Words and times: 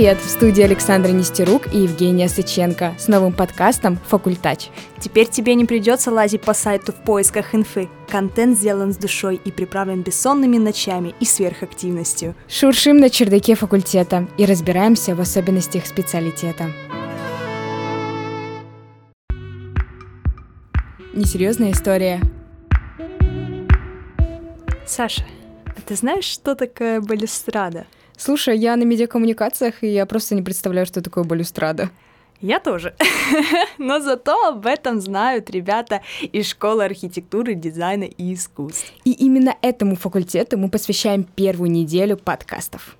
Привет! 0.00 0.22
В 0.22 0.30
студии 0.30 0.62
Александра 0.62 1.10
Нестерук 1.10 1.74
и 1.74 1.80
Евгения 1.80 2.26
Сыченко 2.26 2.94
с 2.98 3.06
новым 3.06 3.34
подкастом 3.34 3.98
«Факультач». 4.08 4.70
Теперь 4.98 5.28
тебе 5.28 5.54
не 5.54 5.66
придется 5.66 6.10
лазить 6.10 6.40
по 6.40 6.54
сайту 6.54 6.92
в 6.92 6.94
поисках 6.94 7.54
инфы. 7.54 7.90
Контент 8.08 8.56
сделан 8.56 8.94
с 8.94 8.96
душой 8.96 9.38
и 9.44 9.50
приправлен 9.52 10.00
бессонными 10.00 10.56
ночами 10.56 11.14
и 11.20 11.26
сверхактивностью. 11.26 12.34
Шуршим 12.48 12.96
на 12.96 13.10
чердаке 13.10 13.54
факультета 13.54 14.26
и 14.38 14.46
разбираемся 14.46 15.14
в 15.14 15.20
особенностях 15.20 15.84
специалитета. 15.84 16.72
Несерьезная 21.12 21.72
история. 21.72 22.22
Саша, 24.86 25.26
а 25.66 25.80
ты 25.86 25.94
знаешь, 25.94 26.24
что 26.24 26.54
такое 26.54 27.02
балюстрада? 27.02 27.84
Слушай, 28.20 28.58
я 28.58 28.76
на 28.76 28.82
медиакоммуникациях, 28.82 29.82
и 29.82 29.86
я 29.86 30.04
просто 30.04 30.34
не 30.34 30.42
представляю, 30.42 30.84
что 30.84 31.00
такое 31.00 31.24
балюстрада. 31.24 31.88
Я 32.42 32.60
тоже. 32.60 32.94
Но 33.78 33.98
зато 33.98 34.34
об 34.46 34.66
этом 34.66 35.00
знают 35.00 35.48
ребята 35.48 36.02
из 36.20 36.46
школы 36.46 36.84
архитектуры, 36.84 37.54
дизайна 37.54 38.04
и 38.04 38.34
искусств. 38.34 38.92
И 39.04 39.12
именно 39.12 39.54
этому 39.62 39.96
факультету 39.96 40.58
мы 40.58 40.68
посвящаем 40.68 41.24
первую 41.24 41.70
неделю 41.70 42.18
подкастов. 42.18 42.98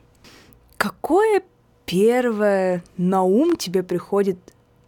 Какое 0.79 1.43
первое 1.85 2.83
на 2.97 3.23
ум 3.23 3.57
тебе 3.57 3.83
приходит 3.83 4.39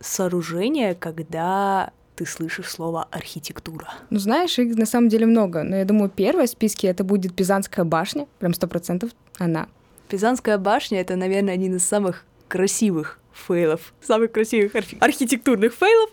сооружение, 0.01 0.95
когда 0.95 1.91
ты 2.17 2.25
слышишь 2.25 2.71
слово 2.71 3.07
архитектура? 3.11 3.89
Ну, 4.09 4.19
знаешь, 4.19 4.59
их 4.59 4.79
на 4.79 4.87
самом 4.87 5.11
деле 5.11 5.27
много. 5.27 5.63
Но 5.63 5.77
я 5.77 5.85
думаю, 5.85 6.09
первое 6.09 6.47
в 6.47 6.51
списке 6.51 6.89
это 6.89 7.05
будет 7.05 7.35
Пизанская 7.35 7.85
башня. 7.85 8.27
Прям 8.39 8.55
сто 8.55 8.67
процентов 8.67 9.11
она. 9.39 9.69
Пизанская 10.13 10.59
башня— 10.59 11.01
это, 11.01 11.17
наверное, 11.17 11.55
один 11.55 11.77
из 11.77 11.87
самых 11.87 12.27
красивых 12.47 13.19
фейлов, 13.33 13.95
самых 14.03 14.31
красивых 14.33 14.75
архи- 14.75 14.99
архитектурных 15.01 15.73
фейлов. 15.73 16.11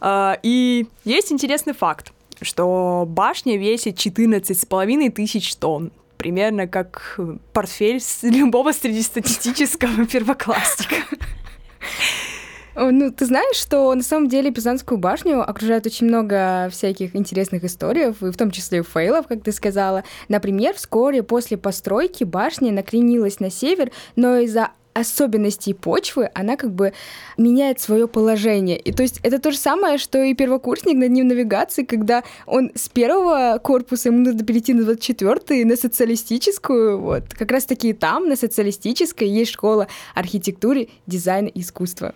А, 0.00 0.36
и 0.42 0.88
есть 1.04 1.30
интересный 1.30 1.72
факт, 1.72 2.12
что 2.42 3.04
башня 3.06 3.56
весит 3.56 4.04
14,5 4.04 5.10
тысяч 5.12 5.54
тонн 5.54 5.92
примерно 6.16 6.66
как 6.66 7.20
портфель 7.52 8.00
с 8.00 8.24
любого 8.24 8.72
среднестатистического 8.72 10.06
первоклассника. 10.12 10.96
Ну, 12.76 13.10
ты 13.10 13.24
знаешь, 13.24 13.56
что 13.56 13.94
на 13.94 14.02
самом 14.02 14.28
деле 14.28 14.50
Пизанскую 14.50 14.98
башню 14.98 15.40
окружает 15.40 15.86
очень 15.86 16.06
много 16.06 16.68
всяких 16.70 17.16
интересных 17.16 17.64
историй, 17.64 18.08
и 18.08 18.12
в 18.12 18.36
том 18.36 18.50
числе 18.50 18.82
фейлов, 18.82 19.26
как 19.26 19.42
ты 19.42 19.50
сказала. 19.52 20.04
Например, 20.28 20.74
вскоре 20.74 21.22
после 21.22 21.56
постройки 21.56 22.24
башня 22.24 22.72
накренилась 22.72 23.40
на 23.40 23.50
север, 23.50 23.92
но 24.14 24.36
из-за 24.36 24.72
особенностей 24.92 25.74
почвы, 25.74 26.30
она 26.34 26.56
как 26.56 26.72
бы 26.72 26.92
меняет 27.36 27.80
свое 27.80 28.08
положение. 28.08 28.78
И 28.78 28.92
то 28.92 29.02
есть 29.02 29.20
это 29.22 29.38
то 29.38 29.50
же 29.50 29.58
самое, 29.58 29.98
что 29.98 30.22
и 30.22 30.34
первокурсник 30.34 30.96
на 30.96 31.08
днем 31.08 31.28
навигации, 31.28 31.84
когда 31.84 32.24
он 32.46 32.72
с 32.74 32.88
первого 32.88 33.58
корпуса, 33.62 34.08
ему 34.08 34.20
нужно 34.20 34.44
перейти 34.44 34.72
на 34.72 34.84
24 34.84 35.64
на 35.64 35.76
социалистическую, 35.76 36.98
вот. 36.98 37.24
Как 37.34 37.50
раз 37.50 37.64
таки 37.64 37.92
там, 37.92 38.28
на 38.28 38.36
социалистической, 38.36 39.28
есть 39.28 39.52
школа 39.52 39.86
архитектуры, 40.14 40.88
дизайна 41.06 41.48
и 41.48 41.60
искусства 41.60 42.14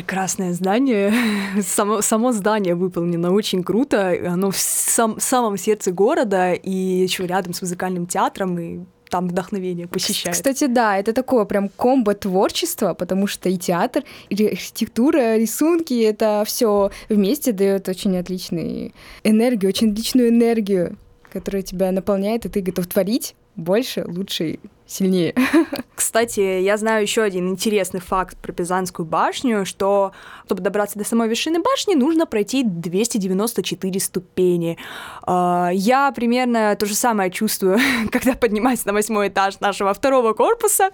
прекрасное 0.00 0.54
здание. 0.54 1.12
Само, 1.62 2.00
само 2.00 2.32
здание 2.32 2.74
выполнено 2.74 3.32
очень 3.32 3.62
круто. 3.62 4.16
Оно 4.26 4.50
в 4.50 4.56
сам, 4.56 5.20
самом 5.20 5.58
сердце 5.58 5.92
города 5.92 6.52
и 6.52 6.70
еще 6.70 7.26
рядом 7.26 7.52
с 7.52 7.60
музыкальным 7.60 8.06
театром. 8.06 8.58
И 8.58 8.80
там 9.10 9.28
вдохновение 9.28 9.86
посещает. 9.86 10.36
Кстати, 10.36 10.66
да, 10.66 10.96
это 10.96 11.12
такое 11.12 11.44
прям 11.44 11.68
комбо 11.68 12.14
творчества, 12.14 12.94
потому 12.94 13.26
что 13.26 13.48
и 13.48 13.58
театр, 13.58 14.04
и 14.30 14.46
архитектура, 14.46 15.36
рисунки, 15.36 16.02
это 16.02 16.44
все 16.46 16.90
вместе 17.08 17.52
дает 17.52 17.88
очень 17.88 18.16
отличную 18.16 18.92
энергию, 19.24 19.68
очень 19.68 19.92
отличную 19.92 20.28
энергию, 20.28 20.96
которая 21.30 21.62
тебя 21.62 21.92
наполняет, 21.92 22.46
и 22.46 22.48
ты 22.48 22.62
готов 22.62 22.86
творить 22.86 23.34
больше, 23.56 24.04
лучше 24.06 24.60
сильнее. 24.90 25.34
Кстати, 25.94 26.60
я 26.60 26.76
знаю 26.76 27.02
еще 27.02 27.22
один 27.22 27.48
интересный 27.48 28.00
факт 28.00 28.36
про 28.38 28.52
Пизанскую 28.52 29.06
башню, 29.06 29.64
что 29.66 30.12
чтобы 30.46 30.62
добраться 30.62 30.98
до 30.98 31.04
самой 31.04 31.28
вершины 31.28 31.60
башни, 31.60 31.94
нужно 31.94 32.26
пройти 32.26 32.64
294 32.64 34.00
ступени. 34.00 34.78
А, 35.22 35.70
я 35.72 36.10
примерно 36.12 36.74
то 36.76 36.86
же 36.86 36.94
самое 36.94 37.30
чувствую, 37.30 37.78
когда 38.10 38.34
поднимаюсь 38.34 38.84
на 38.84 38.92
восьмой 38.92 39.28
этаж 39.28 39.60
нашего 39.60 39.94
второго 39.94 40.32
корпуса 40.32 40.90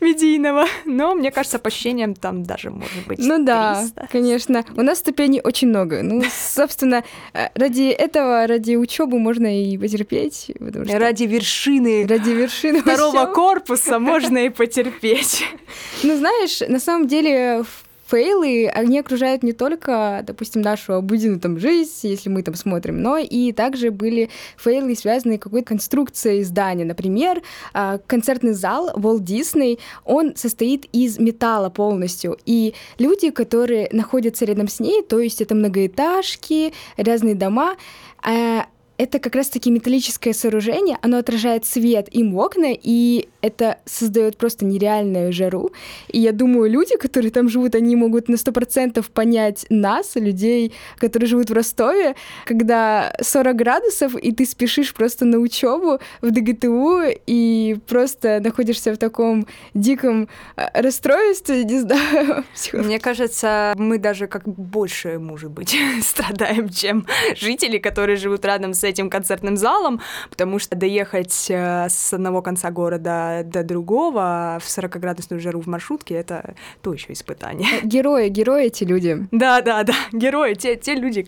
медийного, 0.00 0.66
но 0.84 1.14
мне 1.14 1.30
кажется, 1.30 1.58
по 1.58 1.68
ощущениям 1.68 2.14
там 2.14 2.42
даже 2.42 2.70
может 2.70 3.06
быть 3.06 3.18
Ну 3.18 3.36
300. 3.36 3.44
да, 3.44 3.84
конечно. 4.10 4.64
У 4.76 4.82
нас 4.82 4.98
ступеней 4.98 5.40
очень 5.42 5.68
много. 5.68 6.02
Ну, 6.02 6.22
собственно, 6.30 7.04
э, 7.32 7.48
ради 7.54 7.88
этого, 7.90 8.46
ради 8.46 8.74
учебы 8.74 9.18
можно 9.18 9.46
и 9.46 9.78
потерпеть. 9.78 10.50
Что... 10.56 10.98
Ради 10.98 11.24
вершины. 11.24 12.06
Ради 12.06 12.30
вершины 12.30 12.82
второго 12.82 13.26
корпуса 13.38 14.00
можно 14.00 14.38
и 14.38 14.48
потерпеть. 14.48 15.44
Ну, 16.02 16.16
знаешь, 16.16 16.60
на 16.68 16.78
самом 16.78 17.08
деле 17.08 17.64
фейлы, 18.06 18.68
они 18.68 18.98
окружают 18.98 19.42
не 19.42 19.52
только, 19.52 20.24
допустим, 20.26 20.62
нашу 20.62 20.94
обыденную 20.94 21.40
там 21.40 21.58
жизнь, 21.58 22.08
если 22.08 22.28
мы 22.28 22.42
там 22.42 22.54
смотрим, 22.54 23.02
но 23.02 23.18
и 23.18 23.52
также 23.52 23.90
были 23.90 24.30
фейлы, 24.56 24.94
связанные 24.96 25.38
с 25.38 25.40
какой-то 25.40 25.66
конструкцией 25.66 26.44
здания. 26.44 26.84
Например, 26.84 27.42
а, 27.72 27.98
концертный 28.06 28.54
зал 28.54 28.90
Walt 28.94 29.20
Disney, 29.20 29.78
он 30.04 30.34
состоит 30.36 30.86
из 30.92 31.18
металла 31.18 31.68
полностью, 31.68 32.38
и 32.46 32.74
люди, 32.98 33.30
которые 33.30 33.88
находятся 33.92 34.46
рядом 34.46 34.68
с 34.68 34.80
ней, 34.80 35.02
то 35.02 35.20
есть 35.20 35.40
это 35.40 35.54
многоэтажки, 35.54 36.72
разные 36.96 37.34
дома, 37.34 37.76
а, 38.22 38.66
это 38.98 39.20
как 39.20 39.36
раз-таки 39.36 39.70
металлическое 39.70 40.34
сооружение, 40.34 40.98
оно 41.02 41.18
отражает 41.18 41.64
свет 41.64 42.08
им 42.10 42.34
в 42.34 42.38
окна, 42.40 42.72
и 42.72 43.28
это 43.40 43.78
создает 43.84 44.36
просто 44.36 44.64
нереальную 44.64 45.32
жару. 45.32 45.70
И 46.08 46.18
я 46.18 46.32
думаю, 46.32 46.68
люди, 46.68 46.96
которые 46.96 47.30
там 47.30 47.48
живут, 47.48 47.76
они 47.76 47.94
могут 47.94 48.28
на 48.28 48.36
сто 48.36 48.50
процентов 48.50 49.10
понять 49.10 49.66
нас, 49.70 50.16
людей, 50.16 50.72
которые 50.96 51.28
живут 51.28 51.48
в 51.48 51.52
Ростове, 51.52 52.16
когда 52.44 53.14
40 53.22 53.54
градусов, 53.54 54.16
и 54.16 54.32
ты 54.32 54.44
спешишь 54.44 54.92
просто 54.92 55.24
на 55.24 55.38
учебу 55.38 56.00
в 56.20 56.30
ДГТУ, 56.32 57.02
и 57.26 57.76
просто 57.86 58.40
находишься 58.40 58.92
в 58.92 58.98
таком 58.98 59.46
диком 59.74 60.28
э, 60.56 60.66
расстройстве, 60.74 61.62
не 61.62 61.78
знаю. 61.78 62.44
Мне 62.72 62.98
кажется, 62.98 63.74
мы 63.76 63.98
даже 63.98 64.26
как 64.26 64.48
больше, 64.48 65.20
может 65.20 65.52
быть, 65.52 65.76
страдаем, 66.02 66.68
чем 66.68 67.06
жители, 67.36 67.78
которые 67.78 68.16
живут 68.16 68.44
рядом 68.44 68.74
с 68.74 68.87
этим 68.88 69.10
концертным 69.10 69.56
залом, 69.56 70.00
потому 70.30 70.58
что 70.58 70.76
доехать 70.76 71.46
э, 71.50 71.88
с 71.88 72.12
одного 72.12 72.42
конца 72.42 72.70
города 72.70 73.42
до 73.44 73.62
другого 73.62 74.58
в 74.60 74.66
40-градусную 74.66 75.40
жару 75.40 75.60
в 75.60 75.66
маршрутке— 75.66 76.14
это 76.16 76.54
то 76.82 76.92
еще 76.92 77.12
испытание. 77.12 77.68
Э, 77.82 77.86
герои, 77.86 78.28
герои 78.28 78.66
эти 78.66 78.84
люди. 78.84 79.26
Да, 79.30 79.60
да, 79.60 79.84
да, 79.84 79.94
герои, 80.12 80.54
те, 80.54 80.76
те 80.76 80.94
люди. 80.94 81.26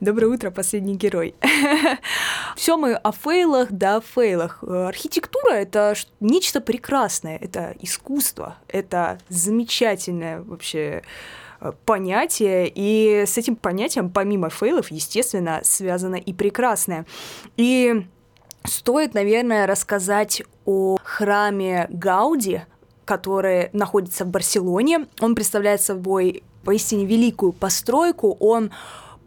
Доброе 0.00 0.28
утро, 0.28 0.50
последний 0.50 0.96
герой. 0.96 1.34
Все 2.56 2.76
мы 2.76 2.94
о 2.94 3.12
фейлах, 3.12 3.68
да, 3.70 3.96
о 3.96 4.00
фейлах. 4.00 4.62
Архитектура— 4.62 5.52
это 5.54 5.94
нечто 6.20 6.60
прекрасное, 6.60 7.38
это 7.38 7.74
искусство, 7.80 8.56
это 8.68 9.18
замечательное 9.28 10.42
вообще 10.42 10.86
Э, 10.86 11.02
понятие, 11.84 12.70
и 12.74 13.24
с 13.26 13.38
этим 13.38 13.56
понятием, 13.56 14.10
помимо 14.10 14.50
фейлов, 14.50 14.90
естественно, 14.90 15.60
связано 15.62 16.16
и 16.16 16.32
прекрасное. 16.32 17.06
И 17.56 18.06
стоит, 18.64 19.14
наверное, 19.14 19.66
рассказать 19.66 20.42
о 20.64 20.96
храме 21.02 21.86
Гауди, 21.90 22.62
который 23.04 23.70
находится 23.72 24.24
в 24.24 24.28
Барселоне. 24.28 25.06
Он 25.20 25.34
представляет 25.34 25.80
собой 25.80 26.42
поистине 26.64 27.06
великую 27.06 27.52
постройку, 27.52 28.36
он 28.40 28.70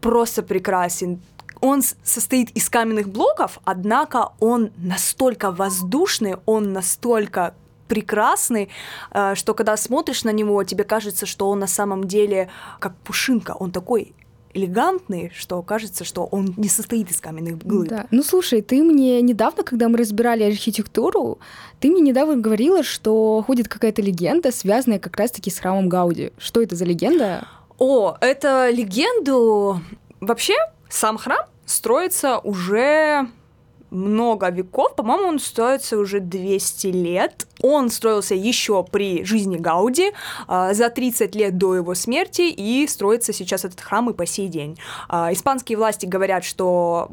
просто 0.00 0.42
прекрасен. 0.42 1.20
Он 1.60 1.82
состоит 1.82 2.50
из 2.50 2.70
каменных 2.70 3.08
блоков, 3.08 3.58
однако 3.64 4.32
он 4.40 4.70
настолько 4.76 5.50
воздушный, 5.50 6.36
он 6.46 6.72
настолько 6.72 7.54
прекрасный, 7.90 8.68
э, 9.10 9.34
что 9.34 9.52
когда 9.52 9.76
смотришь 9.76 10.24
на 10.24 10.30
него, 10.30 10.62
тебе 10.62 10.84
кажется, 10.84 11.26
что 11.26 11.50
он 11.50 11.58
на 11.58 11.66
самом 11.66 12.04
деле 12.04 12.48
как 12.78 12.96
пушинка, 12.98 13.56
он 13.58 13.72
такой 13.72 14.14
элегантный, 14.54 15.32
что 15.34 15.62
кажется, 15.62 16.04
что 16.04 16.24
он 16.24 16.54
не 16.56 16.68
состоит 16.68 17.10
из 17.10 17.20
каменных 17.20 17.58
глыб. 17.58 17.88
Да. 17.88 18.06
Ну 18.10 18.22
слушай, 18.22 18.62
ты 18.62 18.82
мне 18.82 19.20
недавно, 19.22 19.64
когда 19.64 19.88
мы 19.88 19.98
разбирали 19.98 20.44
архитектуру, 20.44 21.40
ты 21.80 21.90
мне 21.90 22.00
недавно 22.00 22.36
говорила, 22.36 22.82
что 22.82 23.42
ходит 23.46 23.68
какая-то 23.68 24.02
легенда, 24.02 24.52
связанная 24.52 24.98
как 24.98 25.16
раз-таки 25.16 25.50
с 25.50 25.58
храмом 25.58 25.88
Гауди. 25.88 26.32
Что 26.38 26.62
это 26.62 26.76
за 26.76 26.84
легенда? 26.84 27.46
О, 27.78 28.16
это 28.20 28.70
легенду... 28.70 29.80
Вообще, 30.20 30.54
сам 30.88 31.16
храм 31.16 31.46
строится 31.64 32.38
уже 32.38 33.28
много 33.90 34.48
веков, 34.50 34.94
по-моему, 34.96 35.28
он 35.28 35.38
строится 35.38 35.98
уже 35.98 36.20
200 36.20 36.86
лет. 36.88 37.46
Он 37.60 37.90
строился 37.90 38.34
еще 38.34 38.84
при 38.84 39.24
жизни 39.24 39.56
Гауди, 39.56 40.12
э, 40.48 40.74
за 40.74 40.88
30 40.88 41.34
лет 41.34 41.58
до 41.58 41.74
его 41.74 41.94
смерти, 41.94 42.42
и 42.42 42.86
строится 42.86 43.32
сейчас 43.32 43.64
этот 43.64 43.80
храм 43.80 44.08
и 44.10 44.14
по 44.14 44.26
сей 44.26 44.48
день. 44.48 44.78
Э, 45.08 45.28
испанские 45.32 45.78
власти 45.78 46.06
говорят, 46.06 46.44
что 46.44 47.10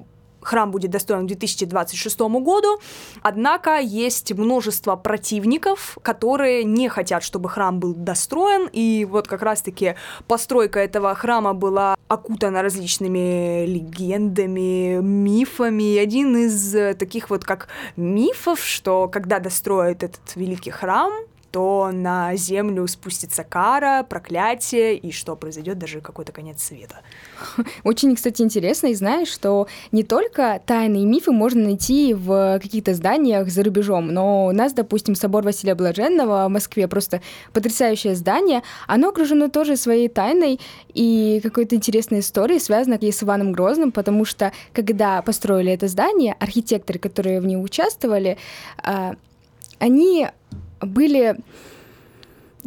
храм 0.47 0.71
будет 0.71 0.91
достроен 0.91 1.25
к 1.25 1.27
2026 1.27 2.19
году, 2.19 2.79
однако 3.21 3.77
есть 3.79 4.31
множество 4.33 4.95
противников, 4.95 5.97
которые 6.01 6.63
не 6.63 6.89
хотят, 6.89 7.23
чтобы 7.23 7.49
храм 7.49 7.79
был 7.79 7.93
достроен, 7.93 8.69
и 8.71 9.05
вот 9.05 9.27
как 9.27 9.41
раз-таки 9.41 9.95
постройка 10.27 10.79
этого 10.79 11.13
храма 11.15 11.53
была 11.53 11.95
окутана 12.07 12.61
различными 12.61 13.65
легендами, 13.65 14.99
мифами. 15.01 15.95
И 15.95 15.97
один 15.97 16.37
из 16.37 16.95
таких 16.97 17.29
вот 17.29 17.43
как 17.43 17.67
мифов, 17.95 18.63
что 18.63 19.07
когда 19.07 19.39
достроят 19.39 20.03
этот 20.03 20.35
великий 20.35 20.71
храм, 20.71 21.11
то 21.51 21.91
на 21.93 22.35
землю 22.35 22.87
спустится 22.87 23.43
кара, 23.43 24.03
проклятие, 24.03 24.95
и 24.97 25.11
что 25.11 25.35
произойдет 25.35 25.77
даже 25.77 26.01
какой-то 26.01 26.31
конец 26.31 26.63
света. 26.63 27.01
Очень, 27.83 28.15
кстати, 28.15 28.41
интересно, 28.41 28.87
и 28.87 28.95
знаешь, 28.95 29.29
что 29.29 29.67
не 29.91 30.03
только 30.03 30.61
тайные 30.65 31.05
мифы 31.05 31.31
можно 31.31 31.63
найти 31.63 32.13
в 32.13 32.59
каких-то 32.61 32.93
зданиях 32.93 33.49
за 33.49 33.63
рубежом, 33.63 34.07
но 34.07 34.47
у 34.47 34.51
нас, 34.51 34.73
допустим, 34.73 35.15
собор 35.15 35.43
Василия 35.43 35.75
Блаженного 35.75 36.47
в 36.47 36.51
Москве 36.51 36.87
просто 36.87 37.21
потрясающее 37.53 38.15
здание, 38.15 38.63
оно 38.87 39.09
окружено 39.09 39.49
тоже 39.49 39.77
своей 39.77 40.09
тайной 40.09 40.59
и 40.93 41.39
какой-то 41.43 41.75
интересной 41.75 42.19
историей, 42.19 42.59
связанной 42.59 42.97
с 43.11 43.23
Иваном 43.23 43.51
Грозным, 43.51 43.91
потому 43.91 44.25
что 44.25 44.51
когда 44.73 45.21
построили 45.21 45.71
это 45.71 45.87
здание, 45.87 46.35
архитекторы, 46.39 46.99
которые 46.99 47.41
в 47.41 47.45
нем 47.45 47.61
участвовали, 47.61 48.37
а, 48.83 49.15
они 49.79 50.27
были 50.81 51.37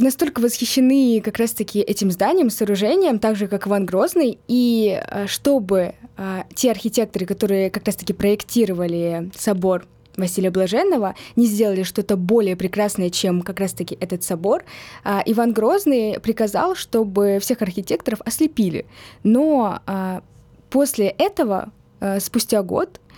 настолько 0.01 0.41
восхищены 0.41 1.21
как 1.25 1.39
раз-таки 1.39 1.81
этим 1.81 2.11
зданием, 2.11 2.51
сооружением, 2.51 3.19
так 3.19 3.37
же, 3.37 3.47
как 3.47 3.67
Иван 3.67 3.87
Грозный, 3.87 4.39
и 4.49 5.01
э, 5.01 5.27
чтобы 5.27 5.95
э, 6.17 6.43
те 6.55 6.71
архитекторы, 6.71 7.27
которые 7.27 7.71
как 7.71 7.87
раз-таки 7.87 8.13
проектировали 8.13 9.31
собор 9.37 9.87
Василия 10.17 10.51
Блаженного, 10.51 11.15
не 11.37 11.47
сделали 11.47 11.83
что-то 11.83 12.17
более 12.17 12.57
прекрасное, 12.57 13.11
чем 13.11 13.43
как 13.43 13.61
раз-таки 13.61 13.97
этот 14.01 14.23
собор, 14.23 14.65
э, 15.05 15.21
Иван 15.27 15.53
Грозный 15.53 16.19
приказал, 16.21 16.75
чтобы 16.75 17.39
всех 17.41 17.63
архитекторов 17.63 18.21
ослепили. 18.25 18.87
Но 19.23 19.81
после 20.71 21.09
этого, 21.09 21.73
спустя 22.21 22.63
год, 22.63 23.01
а, 23.01 23.10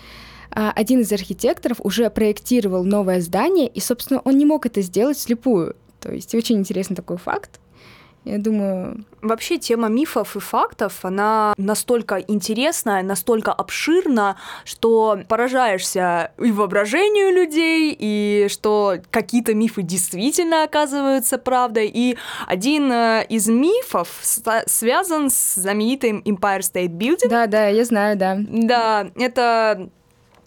один 0.54 1.00
из 1.00 1.12
архитекторов 1.12 1.78
уже 1.80 2.08
проектировал 2.10 2.84
новое 2.84 3.20
здание, 3.20 3.68
и, 3.68 3.80
собственно, 3.80 4.20
он 4.24 4.38
не 4.38 4.44
мог 4.44 4.66
это 4.66 4.82
сделать 4.82 5.18
слепую. 5.18 5.76
То 6.00 6.12
есть 6.12 6.34
очень 6.34 6.58
интересный 6.58 6.96
такой 6.96 7.16
факт. 7.16 7.60
Я 8.24 8.38
думаю... 8.38 9.04
Вообще 9.20 9.58
тема 9.58 9.88
мифов 9.88 10.36
и 10.36 10.40
фактов, 10.40 11.04
она 11.04 11.54
настолько 11.56 12.18
интересная, 12.18 13.02
настолько 13.02 13.52
обширна, 13.52 14.36
что 14.64 15.20
поражаешься 15.28 16.32
и 16.38 16.52
воображению 16.52 17.34
людей, 17.34 17.96
и 17.98 18.46
что 18.48 18.96
какие-то 19.10 19.54
мифы 19.54 19.82
действительно 19.82 20.62
оказываются 20.62 21.38
правдой. 21.38 21.90
И 21.92 22.16
один 22.46 22.92
э, 22.92 23.26
из 23.28 23.48
мифов 23.48 24.08
связан 24.22 25.30
с 25.30 25.54
знаменитым 25.54 26.20
Empire 26.24 26.60
State 26.60 26.96
Building. 26.96 27.28
Да, 27.28 27.46
да, 27.46 27.66
я 27.68 27.84
знаю, 27.84 28.16
да. 28.16 28.38
Да, 28.38 29.10
это 29.16 29.90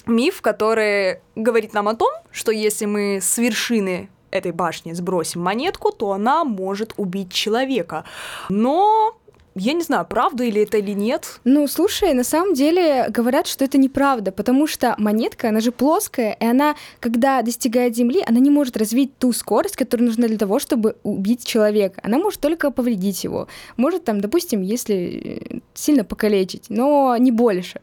миф, 0.08 0.42
который 0.42 1.20
говорит 1.36 1.74
нам 1.74 1.88
о 1.88 1.96
том, 1.96 2.12
что 2.32 2.52
если 2.52 2.86
мы 2.86 3.20
с 3.22 3.38
вершины 3.38 4.10
этой 4.32 4.52
башни 4.52 4.94
сбросим 4.94 5.42
монетку, 5.42 5.92
то 5.92 6.12
она 6.12 6.44
может 6.44 6.94
убить 6.98 7.32
человека. 7.32 8.04
Но 8.50 9.16
я 9.58 9.72
не 9.72 9.84
знаю, 9.84 10.06
правда 10.06 10.44
или 10.44 10.62
это 10.62 10.78
или 10.78 10.92
нет. 10.92 11.40
Ну, 11.46 11.66
слушай, 11.68 12.14
на 12.14 12.26
самом 12.26 12.54
деле 12.54 13.08
говорят, 13.10 13.48
что 13.48 13.64
это 13.64 13.78
неправда, 13.78 14.34
потому 14.34 14.68
что 14.68 14.96
монетка, 14.98 15.48
она 15.50 15.62
же 15.62 15.72
плоская, 15.72 16.34
и 16.34 16.46
она, 16.46 16.76
когда 17.00 17.42
достигает 17.42 17.96
Земли, 17.96 18.22
она 18.28 18.40
не 18.40 18.50
может 18.50 18.76
развить 18.76 19.18
ту 19.18 19.32
скорость, 19.32 19.78
которая 19.78 20.08
нужна 20.08 20.28
для 20.28 20.38
того, 20.38 20.60
чтобы 20.60 20.98
убить 21.04 21.46
человека. 21.46 22.02
Она 22.04 22.18
может 22.18 22.42
только 22.42 22.70
повредить 22.70 23.24
его. 23.24 23.48
Может, 23.78 24.04
там, 24.04 24.20
допустим, 24.20 24.62
если 24.62 24.96
э, 24.96 25.60
сильно 25.74 26.04
покалечить, 26.04 26.66
но 26.68 27.16
не 27.18 27.32
больше. 27.32 27.80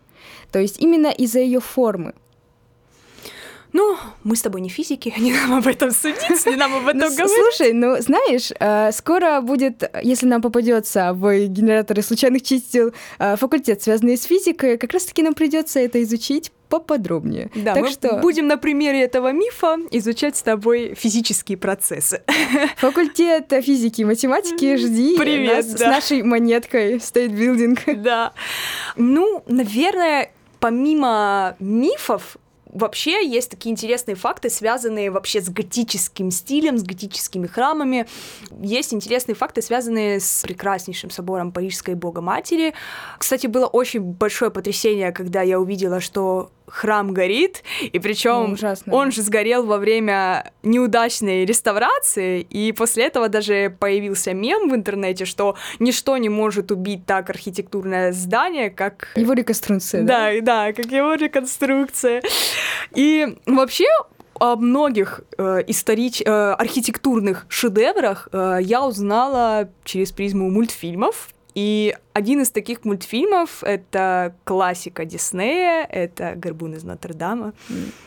То 0.50 0.58
есть 0.58 0.80
именно 0.80 1.08
из-за 1.08 1.40
ее 1.40 1.60
формы. 1.60 2.14
Ну, 3.72 3.96
мы 4.22 4.36
с 4.36 4.42
тобой 4.42 4.60
не 4.60 4.68
физики, 4.68 5.14
не 5.18 5.32
нам 5.32 5.54
об 5.54 5.66
этом 5.66 5.90
судить, 5.92 6.46
не 6.46 6.56
нам 6.56 6.74
об 6.74 6.88
этом 6.88 6.98
ну, 7.00 7.16
говорить. 7.16 7.56
Слушай, 7.56 7.72
ну 7.72 7.96
знаешь, 8.00 8.50
э, 8.60 8.92
скоро 8.92 9.40
будет, 9.40 9.90
если 10.02 10.26
нам 10.26 10.42
попадется 10.42 11.12
в 11.14 11.46
генераторы 11.46 12.02
случайных 12.02 12.42
чисел 12.42 12.92
э, 13.18 13.36
факультет, 13.36 13.82
связанный 13.82 14.16
с 14.16 14.24
физикой, 14.24 14.76
как 14.76 14.92
раз-таки 14.92 15.22
нам 15.22 15.34
придется 15.34 15.80
это 15.80 16.02
изучить 16.02 16.52
поподробнее. 16.72 17.50
Да, 17.54 17.74
так 17.74 17.82
мы 17.82 17.90
что... 17.90 18.16
будем 18.16 18.46
на 18.46 18.56
примере 18.56 19.02
этого 19.02 19.30
мифа 19.30 19.76
изучать 19.90 20.38
с 20.38 20.42
тобой 20.42 20.94
физические 20.94 21.58
процессы. 21.58 22.22
Факультет 22.78 23.52
физики 23.62 24.00
и 24.00 24.04
математики, 24.06 24.76
жди 24.76 25.18
Привет, 25.18 25.56
нас 25.56 25.66
да. 25.66 25.76
с 25.76 25.80
нашей 25.80 26.22
монеткой 26.22 26.94
State 26.94 27.28
Building. 27.28 27.96
Да. 27.96 28.32
Ну, 28.96 29.42
наверное, 29.46 30.32
помимо 30.60 31.56
мифов, 31.58 32.36
Вообще 32.72 33.28
есть 33.28 33.50
такие 33.50 33.70
интересные 33.70 34.14
факты, 34.14 34.48
связанные 34.48 35.10
вообще 35.10 35.42
с 35.42 35.50
готическим 35.50 36.30
стилем, 36.30 36.78
с 36.78 36.82
готическими 36.82 37.46
храмами. 37.46 38.06
Есть 38.62 38.94
интересные 38.94 39.34
факты, 39.34 39.60
связанные 39.60 40.20
с 40.20 40.42
прекраснейшим 40.42 41.10
собором 41.10 41.52
Парижской 41.52 41.94
Богоматери. 41.94 42.72
Кстати, 43.18 43.46
было 43.46 43.66
очень 43.66 44.00
большое 44.00 44.50
потрясение, 44.50 45.12
когда 45.12 45.42
я 45.42 45.60
увидела, 45.60 46.00
что 46.00 46.50
храм 46.66 47.12
горит, 47.12 47.62
и 47.80 47.98
причем 47.98 48.56
он 48.90 49.12
же 49.12 49.22
сгорел 49.22 49.64
во 49.66 49.78
время 49.78 50.52
неудачной 50.62 51.44
реставрации, 51.44 52.40
и 52.40 52.72
после 52.72 53.04
этого 53.04 53.28
даже 53.28 53.74
появился 53.78 54.34
мем 54.34 54.68
в 54.68 54.74
интернете, 54.74 55.24
что 55.24 55.56
ничто 55.78 56.16
не 56.16 56.28
может 56.28 56.70
убить 56.70 57.06
так 57.06 57.30
архитектурное 57.30 58.12
здание, 58.12 58.70
как... 58.70 59.08
Его 59.16 59.32
реконструкция, 59.32 60.02
да? 60.02 60.32
Да, 60.32 60.40
да, 60.40 60.72
как 60.72 60.86
его 60.86 61.14
реконструкция. 61.14 62.22
И 62.94 63.36
вообще 63.46 63.86
о 64.42 64.56
многих 64.56 65.20
э, 65.38 65.62
историч... 65.68 66.20
э, 66.20 66.24
архитектурных 66.26 67.46
шедеврах 67.48 68.28
э, 68.32 68.58
я 68.62 68.84
узнала 68.84 69.68
через 69.84 70.10
призму 70.10 70.50
мультфильмов, 70.50 71.31
и 71.54 71.94
один 72.12 72.42
из 72.42 72.50
таких 72.50 72.84
мультфильмов— 72.84 73.62
это 73.64 74.34
классика 74.44 75.04
Диснея, 75.04 75.84
это 75.84 76.34
«Горбун 76.36 76.74
из 76.74 76.84
Нотр-Дама». 76.84 77.52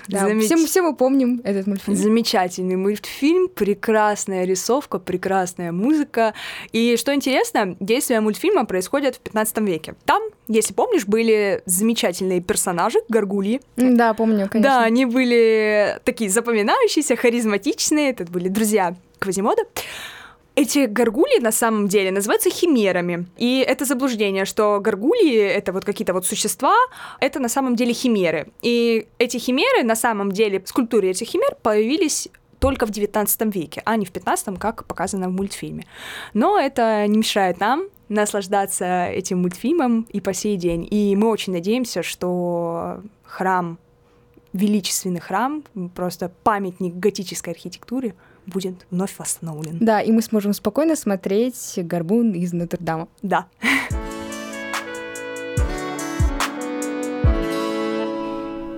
Да, 0.07 0.19
Замеч... 0.27 0.45
все, 0.45 0.57
все 0.57 0.81
мы 0.81 0.95
помним 0.95 1.41
этот 1.43 1.65
мультфильм. 1.67 1.97
Замечательный 1.97 2.75
мультфильм, 2.75 3.47
прекрасная 3.47 4.45
рисовка, 4.45 4.99
прекрасная 4.99 5.71
музыка. 5.71 6.33
И 6.71 6.97
что 6.97 7.13
интересно, 7.13 7.75
действие 7.79 8.21
мультфильма 8.21 8.65
происходит 8.65 9.15
в 9.15 9.19
15 9.19 9.57
веке. 9.61 9.95
Там, 10.05 10.21
если 10.47 10.73
помнишь, 10.73 11.05
были 11.05 11.63
замечательные 11.65 12.41
персонажи, 12.41 12.99
горгульи. 13.09 13.61
Да, 13.75 14.13
помню, 14.13 14.47
конечно. 14.49 14.61
Да, 14.61 14.83
они 14.83 15.05
были 15.05 15.99
такие 16.03 16.29
запоминающиеся, 16.29 17.15
харизматичные, 17.15 18.11
это 18.11 18.25
были 18.25 18.49
друзья 18.49 18.95
Квазимода. 19.19 19.63
Эти 20.55 20.85
горгульи 20.85 21.41
на 21.41 21.51
самом 21.51 21.89
деле 21.89 22.11
называются 22.11 22.49
химерами. 22.49 23.27
И 23.37 23.59
это 23.59 23.83
заблуждение, 23.83 24.45
что 24.45 24.79
горгульи— 24.79 25.37
это 25.37 25.73
вот 25.73 25.83
какие-то 25.83 26.13
вот 26.13 26.25
существа, 26.25 26.75
это 27.19 27.39
на 27.41 27.49
самом 27.49 27.75
деле 27.75 27.93
химеры. 27.93 28.47
И 28.61 29.07
эти 29.19 29.37
химеры, 29.37 29.83
на 29.83 29.95
самом 29.95 30.31
деле, 30.31 30.61
скульптуры 30.65 31.09
этих 31.09 31.27
химер 31.27 31.57
появились 31.61 32.29
только 32.59 32.85
в 32.85 32.89
XIX 32.89 33.51
веке, 33.51 33.81
а 33.85 33.97
не 33.97 34.05
в 34.05 34.13
XV, 34.13 34.57
как 34.57 34.85
показано 34.85 35.27
в 35.27 35.33
мультфильме. 35.33 35.85
Но 36.33 36.57
это 36.57 37.05
не 37.05 37.17
мешает 37.17 37.59
нам 37.59 37.89
наслаждаться 38.07 39.07
этим 39.07 39.41
мультфильмом 39.41 40.07
и 40.09 40.21
по 40.21 40.33
сей 40.33 40.55
день. 40.55 40.87
И 40.89 41.17
мы 41.17 41.29
очень 41.29 41.51
надеемся, 41.51 42.01
что 42.01 43.01
храм, 43.25 43.77
величественный 44.53 45.19
храм, 45.19 45.65
просто 45.95 46.31
памятник 46.43 46.95
готической 46.95 47.51
архитектуры— 47.51 48.13
будет 48.47 48.85
вновь 48.91 49.17
восстановлен. 49.17 49.77
Да, 49.79 50.01
и 50.01 50.11
мы 50.11 50.21
сможем 50.21 50.53
спокойно 50.53 50.95
смотреть 50.95 51.73
«Горбун 51.77 52.31
из 52.31 52.53
Нотр-Дама». 52.53 53.07
Да. 53.21 53.47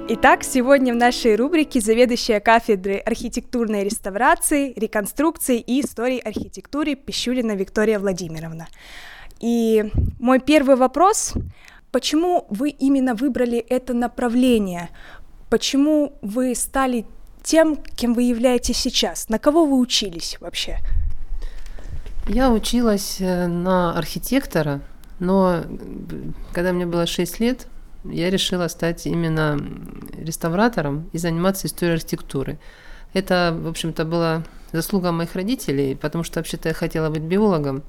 Итак, 0.09 0.43
сегодня 0.43 0.93
в 0.93 0.95
нашей 0.95 1.35
рубрике 1.35 1.81
заведующая 1.81 2.39
кафедры 2.39 2.95
архитектурной 2.95 3.83
реставрации, 3.83 4.71
реконструкции 4.77 5.59
и 5.59 5.81
истории 5.81 6.19
архитектуры 6.19 6.95
Пищулина 6.95 7.51
Виктория 7.51 7.99
Владимировна. 7.99 8.67
И 9.41 9.91
мой 10.19 10.39
первый 10.39 10.77
вопрос, 10.77 11.33
почему 11.91 12.47
вы 12.49 12.69
именно 12.69 13.15
выбрали 13.15 13.57
это 13.57 13.93
направление? 13.93 14.89
почему 15.49 16.17
вы 16.21 16.55
стали 16.55 17.05
тем, 17.47 17.77
кем 17.95 18.13
вы 18.13 18.23
являетесь 18.23 18.77
сейчас? 18.77 19.29
На 19.29 19.39
кого 19.39 19.65
вы 19.65 19.79
учились 19.79 20.37
вообще? 20.41 20.79
Я 22.27 22.51
училась 22.51 23.17
э, 23.21 23.47
на 23.47 23.97
архитектора, 23.97 24.81
но 25.19 25.63
когда 26.51 26.73
мне 26.73 26.85
было 26.85 27.07
6 27.07 27.39
лет, 27.39 27.67
я 28.03 28.29
решила 28.29 28.67
стать 28.67 29.07
именно 29.07 29.57
реставратором 30.17 31.09
и 31.13 31.17
заниматься 31.17 31.67
историей 31.67 31.95
архитектуры. 31.95 32.59
Это, 33.13 33.57
в 33.57 33.67
общем-то, 33.69 34.03
была 34.03 34.43
заслуга 34.73 35.13
моих 35.13 35.33
родителей, 35.35 35.95
потому 35.95 36.25
что 36.25 36.39
вообще-то 36.39 36.67
я 36.67 36.73
хотела 36.73 37.09
быть 37.09 37.23
биологом. 37.23 37.81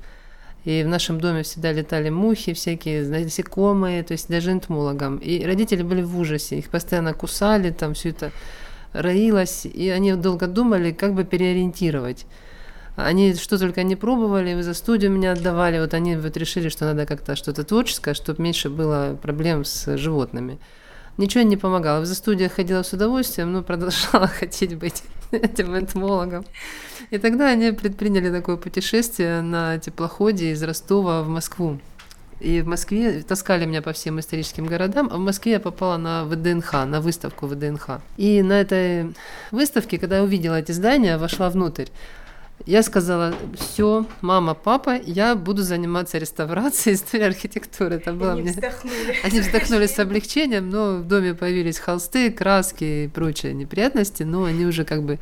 И 0.65 0.85
в 0.85 0.87
нашем 0.87 1.21
доме 1.21 1.43
всегда 1.43 1.73
летали 1.73 2.11
мухи 2.11 2.53
всякие, 2.53 3.05
насекомые, 3.09 4.05
то 4.05 4.13
есть 4.13 4.29
даже 4.29 4.53
энтомологом. 4.53 5.17
И 5.17 5.45
родители 5.45 5.83
были 5.83 6.03
в 6.03 6.17
ужасе, 6.17 6.59
их 6.59 6.69
постоянно 6.69 7.13
кусали, 7.13 7.71
там 7.71 7.95
все 7.95 8.11
это 8.11 8.31
роилось, 8.93 9.67
и 9.67 9.89
они 9.89 10.15
долго 10.15 10.47
думали, 10.47 10.93
как 10.93 11.15
бы 11.15 11.25
переориентировать. 11.25 12.27
Они 12.97 13.35
что 13.35 13.59
только 13.59 13.85
не 13.85 13.95
пробовали, 13.95 14.61
за 14.61 14.75
студию 14.75 15.13
меня 15.13 15.33
отдавали, 15.33 15.79
вот 15.79 15.95
они 15.95 16.17
вот 16.17 16.37
решили, 16.37 16.69
что 16.69 16.85
надо 16.85 17.07
как-то 17.07 17.37
что-то 17.37 17.63
творческое, 17.63 18.15
чтобы 18.15 18.43
меньше 18.43 18.71
было 18.71 19.17
проблем 19.23 19.65
с 19.65 19.97
животными. 19.97 20.59
Ничего 21.17 21.43
не 21.43 21.57
помогало. 21.57 22.01
В 22.01 22.07
за 22.07 22.15
студию 22.15 22.49
ходила 22.49 22.83
с 22.83 22.93
удовольствием, 22.93 23.53
но 23.53 23.63
продолжала 23.63 24.27
хотеть 24.41 24.77
быть 24.77 25.03
этим 25.33 25.77
энтомологом. 25.77 26.45
И 27.11 27.19
тогда 27.19 27.49
они 27.49 27.73
предприняли 27.73 28.31
такое 28.31 28.57
путешествие 28.57 29.43
на 29.43 29.79
теплоходе 29.79 30.53
из 30.53 30.63
Ростова 30.63 31.23
в 31.23 31.29
Москву. 31.29 31.81
И 32.41 32.61
в 32.61 32.69
Москве 32.69 33.23
таскали 33.23 33.65
меня 33.65 33.83
по 33.83 33.93
всем 33.93 34.21
историческим 34.21 34.67
городам, 34.67 35.09
а 35.13 35.17
в 35.17 35.21
Москве 35.21 35.53
я 35.53 35.61
попала 35.61 35.97
на 35.97 36.25
ВДНХ, 36.25 36.73
на 36.87 37.01
выставку 37.01 37.47
ВДНХ. 37.47 38.01
И 38.17 38.43
на 38.43 38.61
этой 38.61 39.13
выставке, 39.51 39.99
когда 39.99 40.19
я 40.19 40.23
увидела 40.23 40.57
эти 40.57 40.73
здания, 40.73 41.19
вошла 41.19 41.51
внутрь. 41.51 41.87
Я 42.67 42.83
сказала, 42.83 43.35
все, 43.57 44.05
мама, 44.21 44.55
папа, 44.55 44.97
я 45.05 45.35
буду 45.37 45.63
заниматься 45.63 46.19
реставрацией 46.19 46.97
истории 46.97 47.25
архитектуры. 47.25 47.97
Это 47.97 48.13
было 48.13 48.33
Они 48.33 48.43
мне... 48.43 48.51
вздохнули. 48.51 49.17
Они 49.23 49.41
вздохнули 49.41 49.87
с 49.87 49.99
облегчением, 49.99 50.69
но 50.71 50.97
в 50.97 51.05
доме 51.05 51.35
появились 51.35 51.79
холсты, 51.79 52.31
краски 52.31 53.05
и 53.05 53.09
прочие 53.09 53.55
неприятности, 53.55 54.25
но 54.25 54.45
они 54.45 54.67
уже 54.67 54.85
как 54.85 55.03
бы 55.03 55.19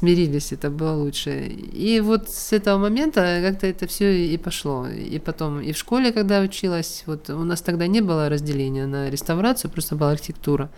смирились, 0.00 0.52
это 0.52 0.70
было 0.70 0.94
лучше. 0.94 1.46
И 1.72 2.00
вот 2.00 2.30
с 2.30 2.52
этого 2.52 2.78
момента 2.78 3.40
как-то 3.42 3.66
это 3.66 3.86
все 3.86 4.26
и 4.34 4.38
пошло. 4.38 4.88
И 4.88 5.18
потом, 5.18 5.60
и 5.60 5.72
в 5.72 5.76
школе, 5.76 6.12
когда 6.12 6.40
училась, 6.40 7.04
вот 7.06 7.30
у 7.30 7.44
нас 7.44 7.60
тогда 7.60 7.86
не 7.86 8.00
было 8.00 8.28
разделения 8.28 8.86
на 8.86 9.10
реставрацию, 9.10 9.70
просто 9.70 9.96
была 9.96 10.12
архитектура. 10.12 10.70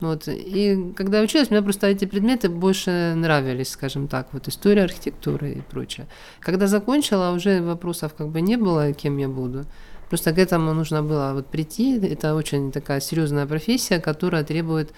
Вот. 0.00 0.28
И 0.28 0.92
когда 0.96 1.20
училась, 1.20 1.50
мне 1.50 1.62
просто 1.62 1.86
эти 1.86 2.06
предметы 2.06 2.48
больше 2.48 3.14
нравились, 3.16 3.68
скажем 3.68 4.08
так, 4.08 4.28
вот 4.32 4.48
история 4.48 4.84
архитектуры 4.84 5.52
и 5.52 5.60
прочее. 5.60 6.06
Когда 6.40 6.66
закончила, 6.66 7.30
уже 7.30 7.62
вопросов 7.62 8.14
как 8.18 8.28
бы 8.28 8.40
не 8.40 8.56
было, 8.56 8.92
кем 8.92 9.18
я 9.18 9.28
буду. 9.28 9.64
Просто 10.08 10.32
к 10.32 10.38
этому 10.38 10.74
нужно 10.74 11.02
было 11.02 11.32
вот 11.34 11.46
прийти. 11.46 11.98
Это 11.98 12.34
очень 12.34 12.72
такая 12.72 13.00
серьезная 13.00 13.46
профессия, 13.46 14.00
которая 14.00 14.42
требует 14.42 14.92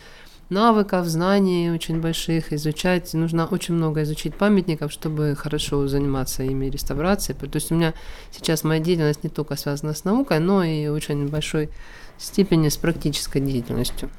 навыков, 0.52 1.06
знаний 1.06 1.71
очень 1.71 2.00
больших, 2.00 2.52
изучать. 2.52 3.14
Нужно 3.14 3.47
очень 3.47 3.75
много 3.75 4.02
изучить 4.02 4.35
памятников, 4.35 4.92
чтобы 4.92 5.35
хорошо 5.37 5.88
заниматься 5.88 6.42
ими 6.42 6.66
реставрацией. 6.66 7.37
То 7.38 7.56
есть 7.56 7.73
у 7.73 7.75
меня 7.75 7.94
сейчас 8.30 8.64
моя 8.64 8.80
деятельность 8.80 9.25
не 9.25 9.30
только 9.30 9.56
связана 9.56 9.94
с 9.94 10.04
наукой, 10.04 10.38
но 10.38 10.62
и 10.62 10.88
очень 10.88 11.28
большой 11.28 11.71
степени 12.18 12.68
с 12.68 12.76
практической 12.76 13.40
деятельностью. 13.40 14.11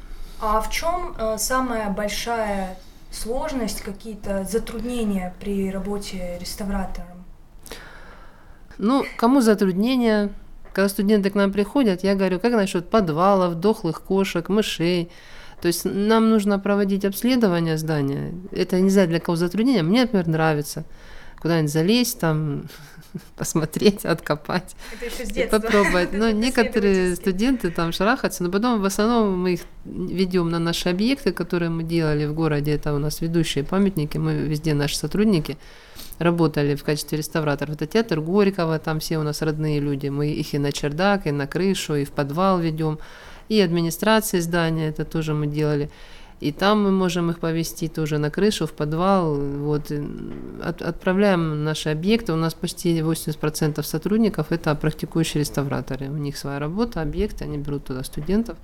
А 0.41 0.59
в 0.59 0.69
чем 0.69 1.15
э, 1.17 1.37
самая 1.37 1.89
большая 1.89 2.77
сложность, 3.11 3.81
какие-то 3.81 4.43
затруднения 4.43 5.33
при 5.39 5.71
работе 5.71 6.37
реставратором? 6.41 7.23
Ну, 8.77 9.05
кому 9.17 9.41
затруднения? 9.41 10.31
Когда 10.73 10.89
студенты 10.89 11.29
к 11.29 11.35
нам 11.35 11.51
приходят, 11.51 12.03
я 12.03 12.15
говорю, 12.15 12.39
как 12.39 12.53
насчет 12.53 12.89
подвалов, 12.89 13.55
дохлых 13.55 14.01
кошек, 14.01 14.49
мышей. 14.49 15.11
То 15.63 15.67
есть 15.67 15.86
нам 15.86 16.29
нужно 16.29 16.60
проводить 16.60 17.05
обследование 17.05 17.77
здания. 17.77 18.34
Это 18.51 18.82
не 18.82 18.89
знаю 18.89 19.08
для 19.08 19.22
кого 19.22 19.38
затруднения. 19.38 19.82
Мне, 19.82 20.01
например, 20.01 20.27
нравится 20.27 20.84
куда-нибудь 21.39 21.72
залезть, 21.72 22.20
там, 22.20 22.65
посмотреть, 23.38 24.03
откопать. 24.03 24.75
Это 24.93 25.05
еще 25.05 25.25
с 25.25 25.34
детства. 25.34 25.60
Попробовать. 25.60 26.12
Но 26.12 26.32
некоторые 26.32 27.15
студенты 27.15 27.72
там 27.72 27.93
шарахаются, 27.93 28.43
но 28.43 28.51
потом 28.51 28.82
в 28.82 28.86
основном 28.86 29.39
мы 29.41 29.53
их 29.53 29.62
ведем 29.86 30.50
на 30.50 30.60
наши 30.60 30.89
объекты, 30.89 31.32
которые 31.32 31.70
мы 31.70 31.84
делали 31.84 32.25
в 32.25 32.34
городе. 32.34 32.74
Это 32.74 32.93
у 32.93 33.00
нас 33.00 33.22
ведущие 33.22 33.63
памятники, 33.63 34.17
мы 34.17 34.34
везде 34.34 34.74
наши 34.74 34.98
сотрудники 34.98 35.58
работали 36.20 36.75
в 36.75 36.84
качестве 36.84 37.20
реставраторов. 37.20 37.75
Это 37.75 37.88
театр 37.88 38.20
Горького, 38.20 38.79
там 38.79 39.00
все 39.00 39.17
у 39.17 39.24
нас 39.24 39.41
родные 39.41 39.79
люди. 39.79 40.10
Мы 40.10 40.27
их 40.27 40.53
и 40.53 40.58
на 40.58 40.74
чердак, 40.74 41.25
и 41.25 41.32
на 41.32 41.48
крышу, 41.48 41.96
и 41.96 42.03
в 42.03 42.12
подвал 42.12 42.60
ведем. 42.60 43.00
И 43.50 43.59
администрации 43.59 44.39
здания, 44.39 44.89
это 44.89 45.05
тоже 45.05 45.33
мы 45.33 45.47
делали. 45.47 45.89
И 46.43 46.51
там 46.51 46.83
мы 46.83 46.91
можем 46.91 47.29
их 47.29 47.39
повести 47.39 47.88
тоже 47.88 48.17
на 48.17 48.29
крышу, 48.29 48.67
в 48.67 48.73
подвал. 48.73 49.35
Вот. 49.35 49.91
От, 50.62 50.81
отправляем 50.81 51.63
наши 51.63 51.89
объекты. 51.89 52.33
У 52.33 52.35
нас 52.35 52.53
почти 52.53 53.00
80% 53.00 53.81
сотрудников– 53.83 54.47
это 54.50 54.75
практикующие 54.75 55.39
реставраторы. 55.39 56.09
У 56.09 56.17
них 56.17 56.38
своя 56.38 56.59
работа, 56.59 57.01
объекты, 57.01 57.45
они 57.45 57.57
берут 57.57 57.85
туда 57.85 58.03
студентов. 58.03 58.57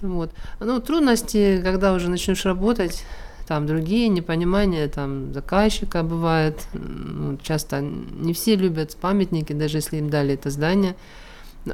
Вот. 0.00 0.30
Ну, 0.60 0.80
трудности, 0.80 1.60
когда 1.62 1.92
уже 1.92 2.08
начнешь 2.08 2.46
работать, 2.46 3.04
там 3.46 3.66
другие 3.66 4.08
непонимания 4.08 4.88
там 4.88 5.34
заказчика 5.34 6.02
бывает. 6.02 6.66
Ну, 6.72 7.36
часто 7.42 7.80
не 7.80 8.32
все 8.32 8.56
любят 8.56 8.96
памятники, 8.96 9.52
даже 9.52 9.78
если 9.78 9.98
им 9.98 10.08
дали 10.08 10.34
это 10.34 10.48
здание 10.50 10.96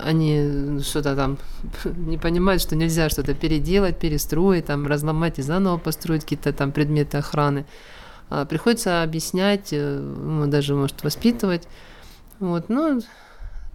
они 0.02 0.80
что-то 0.82 1.16
там 1.16 1.38
не 1.84 2.18
понимают, 2.18 2.62
что 2.62 2.76
нельзя 2.76 3.08
что-то 3.08 3.34
переделать, 3.34 3.98
перестроить, 3.98 4.66
там, 4.66 4.86
разломать 4.86 5.38
и 5.38 5.42
заново 5.42 5.78
построить 5.78 6.22
какие-то 6.22 6.52
там 6.52 6.72
предметы 6.72 7.18
охраны. 7.18 7.66
А 8.30 8.44
приходится 8.44 9.02
объяснять, 9.02 9.68
ну, 9.72 10.46
даже, 10.46 10.74
может, 10.74 11.04
воспитывать. 11.04 11.68
Вот, 12.40 12.68
ну, 12.68 13.00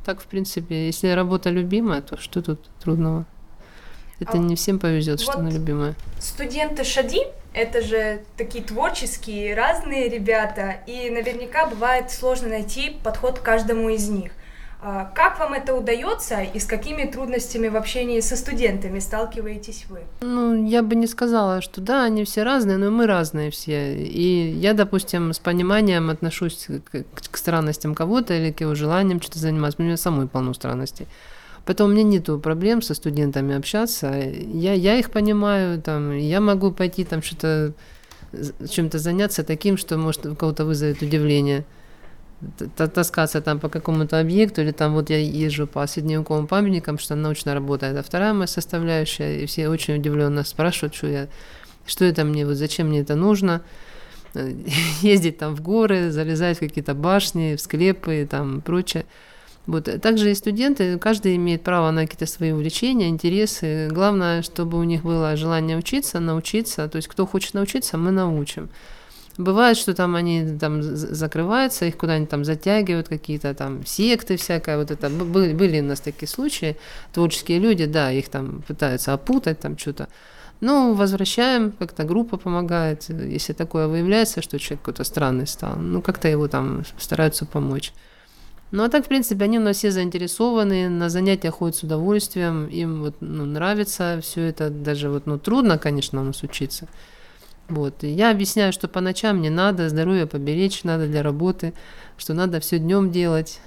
так, 0.06 0.22
в 0.22 0.26
принципе, 0.26 0.88
если 0.88 1.10
работа 1.10 1.50
любимая, 1.50 2.02
то 2.02 2.18
что 2.18 2.42
тут 2.42 2.68
трудного? 2.82 3.26
Это 4.20 4.34
а 4.34 4.38
не 4.38 4.56
всем 4.56 4.80
повезет, 4.80 5.20
вот 5.20 5.32
что 5.32 5.40
она 5.40 5.50
любимая. 5.50 5.96
Студенты 6.20 6.84
Шади 6.84 7.22
это 7.54 7.82
же 7.82 8.22
такие 8.38 8.64
творческие, 8.64 9.56
разные 9.56 10.08
ребята, 10.08 10.78
и 10.86 11.10
наверняка 11.10 11.66
бывает 11.66 12.12
сложно 12.12 12.50
найти 12.50 12.98
подход 13.04 13.40
к 13.40 13.42
каждому 13.42 13.90
из 13.90 14.08
них. 14.08 14.32
А, 14.82 15.12
как 15.14 15.40
вам 15.40 15.54
это 15.54 15.76
удается 15.76 16.42
и 16.42 16.58
с 16.58 16.66
какими 16.66 17.04
трудностями 17.04 17.68
в 17.68 17.76
общении 17.76 18.22
со 18.22 18.38
студентами 18.38 19.00
сталкиваетесь 19.00 19.86
вы? 19.90 20.00
Ну, 20.22 20.66
я 20.66 20.84
бы 20.84 20.96
не 20.96 21.06
сказала, 21.06 21.62
что 21.62 21.82
да, 21.82 22.06
они 22.06 22.24
все 22.24 22.44
разные, 22.44 22.78
но 22.78 22.90
мы 22.90 23.06
разные 23.06 23.52
все. 23.52 23.96
И 23.96 24.52
я, 24.52 24.74
допустим, 24.74 25.34
с 25.34 25.40
пониманием 25.40 26.10
отношусь 26.10 26.68
к, 26.92 27.04
странностям 27.38 27.94
кого-то 27.94 28.34
или 28.34 28.54
к 28.54 28.62
его 28.62 28.74
желаниям 28.74 29.22
что-то 29.22 29.40
заниматься. 29.40 29.82
У 29.82 29.86
меня 29.86 29.98
самой 29.98 30.28
полно 30.28 30.54
странностей. 30.54 31.08
Поэтому 31.66 31.90
у 31.90 31.92
меня 31.94 32.04
нету 32.04 32.40
проблем 32.40 32.82
со 32.82 32.94
студентами 32.94 33.56
общаться. 33.56 34.14
Я, 34.16 34.74
я 34.74 34.96
их 34.96 35.12
понимаю, 35.12 35.82
там, 35.82 36.16
я 36.16 36.40
могу 36.40 36.72
пойти 36.72 37.04
там 37.04 37.22
что-то 37.22 37.74
чем-то 38.70 38.98
заняться 38.98 39.44
таким, 39.44 39.76
что 39.78 39.98
может 39.98 40.26
у 40.26 40.36
кого-то 40.36 40.64
вызовет 40.64 41.02
удивление 41.02 41.66
таскаться 42.76 43.42
там 43.42 43.60
по 43.60 43.70
какому-то 43.70 44.20
объекту, 44.20 44.62
или 44.62 44.72
там 44.72 44.94
вот 44.94 45.10
я 45.10 45.20
езжу 45.20 45.68
по 45.68 45.86
средневековым 45.86 46.48
памятникам, 46.48 46.98
что 46.98 47.16
научная 47.16 47.54
работа 47.54 47.88
это 47.88 48.02
вторая 48.02 48.34
моя 48.34 48.48
составляющая, 48.48 49.42
и 49.42 49.46
все 49.46 49.68
очень 49.68 49.96
удивленно 49.96 50.44
спрашивают, 50.44 50.96
что 50.96 51.08
я, 51.08 51.28
что 51.86 52.06
это 52.06 52.24
мне, 52.24 52.46
вот 52.46 52.56
зачем 52.56 52.88
мне 52.88 53.02
это 53.02 53.16
нужно, 53.16 53.62
ездить 55.02 55.38
там 55.38 55.56
в 55.56 55.62
горы, 55.62 56.12
залезать 56.12 56.58
в 56.58 56.60
какие-то 56.62 56.94
башни, 56.94 57.56
в 57.56 57.62
склепы 57.62 58.22
и 58.22 58.26
там 58.26 58.62
прочее. 58.62 59.06
Вот. 59.66 59.90
Также 60.02 60.32
и 60.32 60.36
студенты, 60.36 60.98
каждый 60.98 61.36
имеет 61.36 61.62
право 61.62 61.92
на 61.92 62.02
какие-то 62.02 62.26
свои 62.26 62.52
увлечения, 62.52 63.08
интересы. 63.08 63.88
Главное, 63.92 64.42
чтобы 64.42 64.80
у 64.80 64.84
них 64.84 65.04
было 65.04 65.36
желание 65.36 65.78
учиться, 65.78 66.20
научиться. 66.20 66.88
То 66.88 66.96
есть, 66.96 67.08
кто 67.08 67.28
хочет 67.28 67.54
научиться, 67.54 67.98
мы 67.98 68.10
научим. 68.10 68.70
Бывает, 69.40 69.78
что 69.78 69.94
там 69.94 70.18
они 70.18 70.58
там 70.60 70.84
закрываются, 70.84 71.86
их 71.86 71.96
куда-нибудь 71.96 72.30
там 72.30 72.44
затягивают, 72.44 73.08
какие-то 73.08 73.54
там 73.54 73.86
секты 73.86 74.36
всякое, 74.36 74.78
вот 74.78 74.92
это. 74.92 75.10
Были, 75.10 75.54
были 75.54 75.80
у 75.80 75.84
нас 75.86 76.02
такие 76.02 76.28
случаи, 76.28 76.76
творческие 77.14 77.60
люди, 77.60 77.86
да, 77.86 78.12
их 78.12 78.28
там 78.28 78.62
пытаются 78.68 79.14
опутать, 79.14 79.62
там 79.62 79.78
что-то. 79.78 80.10
Ну, 80.60 80.94
возвращаем, 80.94 81.72
как-то 81.72 82.04
группа 82.04 82.36
помогает. 82.36 83.06
Если 83.08 83.54
такое 83.54 83.88
выявляется, 83.88 84.42
что 84.42 84.60
человек 84.60 84.82
какой-то 84.82 85.06
странный 85.06 85.48
стал, 85.48 85.78
ну, 85.78 86.02
как-то 86.02 86.28
его 86.28 86.50
там 86.50 86.84
стараются 86.98 87.46
помочь. 87.46 87.94
Ну, 88.72 88.84
а 88.84 88.90
так, 88.90 89.06
в 89.06 89.08
принципе, 89.08 89.46
они 89.46 89.58
у 89.58 89.62
нас 89.62 89.78
все 89.78 89.92
заинтересованы, 89.92 90.90
на 90.90 91.08
занятия 91.08 91.50
ходят 91.50 91.78
с 91.78 91.84
удовольствием, 91.84 92.68
им 92.68 93.04
вот, 93.04 93.16
ну, 93.22 93.46
нравится 93.46 94.20
все 94.22 94.42
это, 94.42 94.70
даже 94.70 95.10
вот, 95.10 95.28
ну, 95.28 95.40
трудно, 95.40 95.78
конечно, 95.78 96.20
у 96.20 96.26
нас 96.26 96.44
учиться. 96.44 96.90
Вот. 97.70 98.04
И 98.04 98.08
я 98.08 98.32
объясняю, 98.32 98.74
что 98.74 98.88
по 98.88 99.00
ночам 99.00 99.42
не 99.42 99.50
надо, 99.50 99.90
здоровье 99.90 100.26
поберечь 100.26 100.84
надо 100.84 101.08
для 101.08 101.24
работы, 101.24 101.74
что 102.18 102.34
надо 102.34 102.60
все 102.60 102.80
днем 102.80 103.12
делать. 103.12 103.62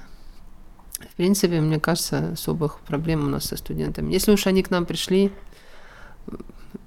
В 0.99 1.15
принципе, 1.17 1.61
мне 1.61 1.81
кажется, 1.81 2.31
особых 2.33 2.81
проблем 2.81 3.25
у 3.25 3.29
нас 3.29 3.45
со 3.47 3.57
студентами. 3.57 4.13
Если 4.13 4.33
уж 4.33 4.47
они 4.47 4.63
к 4.63 4.71
нам 4.71 4.87
пришли, 4.87 5.33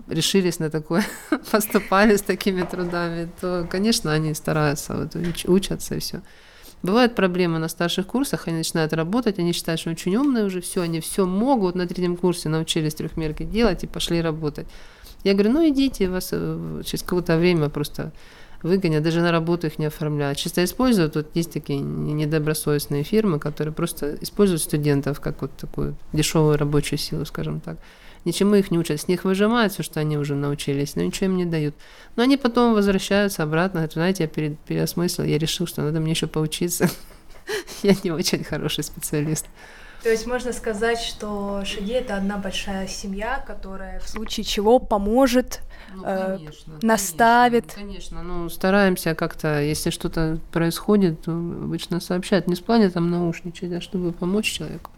решились 0.07 0.59
на 0.59 0.69
такое, 0.69 1.05
поступали 1.51 2.15
с 2.15 2.21
такими 2.21 2.63
трудами, 2.63 3.29
то, 3.39 3.67
конечно, 3.69 4.11
они 4.11 4.33
стараются, 4.33 4.95
вот, 4.95 5.15
учатся 5.45 5.95
и 5.95 5.99
все. 5.99 6.21
Бывают 6.83 7.15
проблемы 7.15 7.57
на 7.57 7.67
старших 7.67 8.05
курсах, 8.05 8.47
они 8.47 8.57
начинают 8.57 8.93
работать, 8.93 9.39
они 9.39 9.53
считают, 9.53 9.79
что 9.81 9.89
очень 9.89 10.15
умные 10.15 10.45
уже, 10.45 10.61
все, 10.61 10.81
они 10.81 10.99
все 10.99 11.25
могут, 11.25 11.75
на 11.75 11.87
третьем 11.87 12.15
курсе 12.15 12.47
научились 12.47 12.93
трехмерки 12.93 13.43
делать 13.43 13.83
и 13.83 13.87
пошли 13.87 14.21
работать. 14.21 14.67
Я 15.25 15.33
говорю, 15.33 15.51
ну 15.51 15.67
идите, 15.67 16.09
вас 16.09 16.29
э, 16.31 16.81
через 16.85 17.03
какое-то 17.03 17.37
время 17.37 17.67
просто 17.67 18.13
выгонят, 18.63 19.03
даже 19.03 19.21
на 19.21 19.31
работу 19.31 19.67
их 19.67 19.77
не 19.77 19.87
оформляют. 19.87 20.37
Чисто 20.37 20.63
используют, 20.63 21.15
вот 21.15 21.27
есть 21.33 21.51
такие 21.51 21.79
недобросовестные 21.79 23.03
фирмы, 23.03 23.39
которые 23.39 23.73
просто 23.73 24.15
используют 24.21 24.61
студентов 24.61 25.19
как 25.19 25.41
вот 25.41 25.51
такую 25.57 25.97
дешевую 26.13 26.57
рабочую 26.57 26.97
силу, 26.97 27.25
скажем 27.25 27.59
так 27.59 27.77
ничему 28.25 28.55
их 28.55 28.71
не 28.71 28.77
учат. 28.77 28.99
С 28.99 29.07
них 29.07 29.23
выжимают 29.23 29.71
все, 29.71 29.83
что 29.83 29.99
они 29.99 30.17
уже 30.17 30.35
научились, 30.35 30.95
но 30.95 31.03
ничего 31.03 31.27
им 31.27 31.37
не 31.37 31.45
дают. 31.45 31.75
Но 32.15 32.23
они 32.23 32.37
потом 32.37 32.73
возвращаются 32.73 33.43
обратно, 33.43 33.81
говорят, 33.81 33.93
знаете, 33.93 34.23
я 34.23 34.29
перед, 34.29 34.59
переосмыслил, 34.59 35.25
я 35.25 35.37
решил, 35.37 35.67
что 35.67 35.83
надо 35.83 35.99
мне 35.99 36.11
еще 36.11 36.27
поучиться. 36.27 36.89
Я 37.83 37.95
не 38.03 38.11
очень 38.11 38.43
хороший 38.43 38.83
специалист. 38.83 39.45
То 40.05 40.11
есть 40.11 40.27
можно 40.27 40.53
сказать, 40.53 40.99
что 40.99 41.63
Шаги 41.65 41.93
это 41.93 42.15
одна 42.15 42.37
большая 42.37 42.85
семья, 42.85 43.43
которая 43.47 43.99
в 43.99 44.07
случае 44.07 44.43
чего 44.43 44.77
поможет, 44.77 45.61
ну, 45.95 46.03
э, 46.05 46.37
конечно, 46.37 46.73
э, 46.73 46.85
наставит. 46.85 47.73
Конечно, 47.73 48.19
конечно, 48.19 48.21
ну 48.21 48.49
стараемся 48.49 49.15
как-то, 49.15 49.59
если 49.63 49.89
что-то 49.89 50.37
происходит, 50.51 51.23
то 51.23 51.31
обычно 51.31 51.99
сообщают. 51.99 52.45
Не 52.45 52.53
с 52.53 52.59
плане 52.59 52.91
там 52.91 53.09
наушничать, 53.09 53.71
а 53.71 53.81
чтобы 53.81 54.11
помочь 54.11 54.45
человеку. 54.45 54.91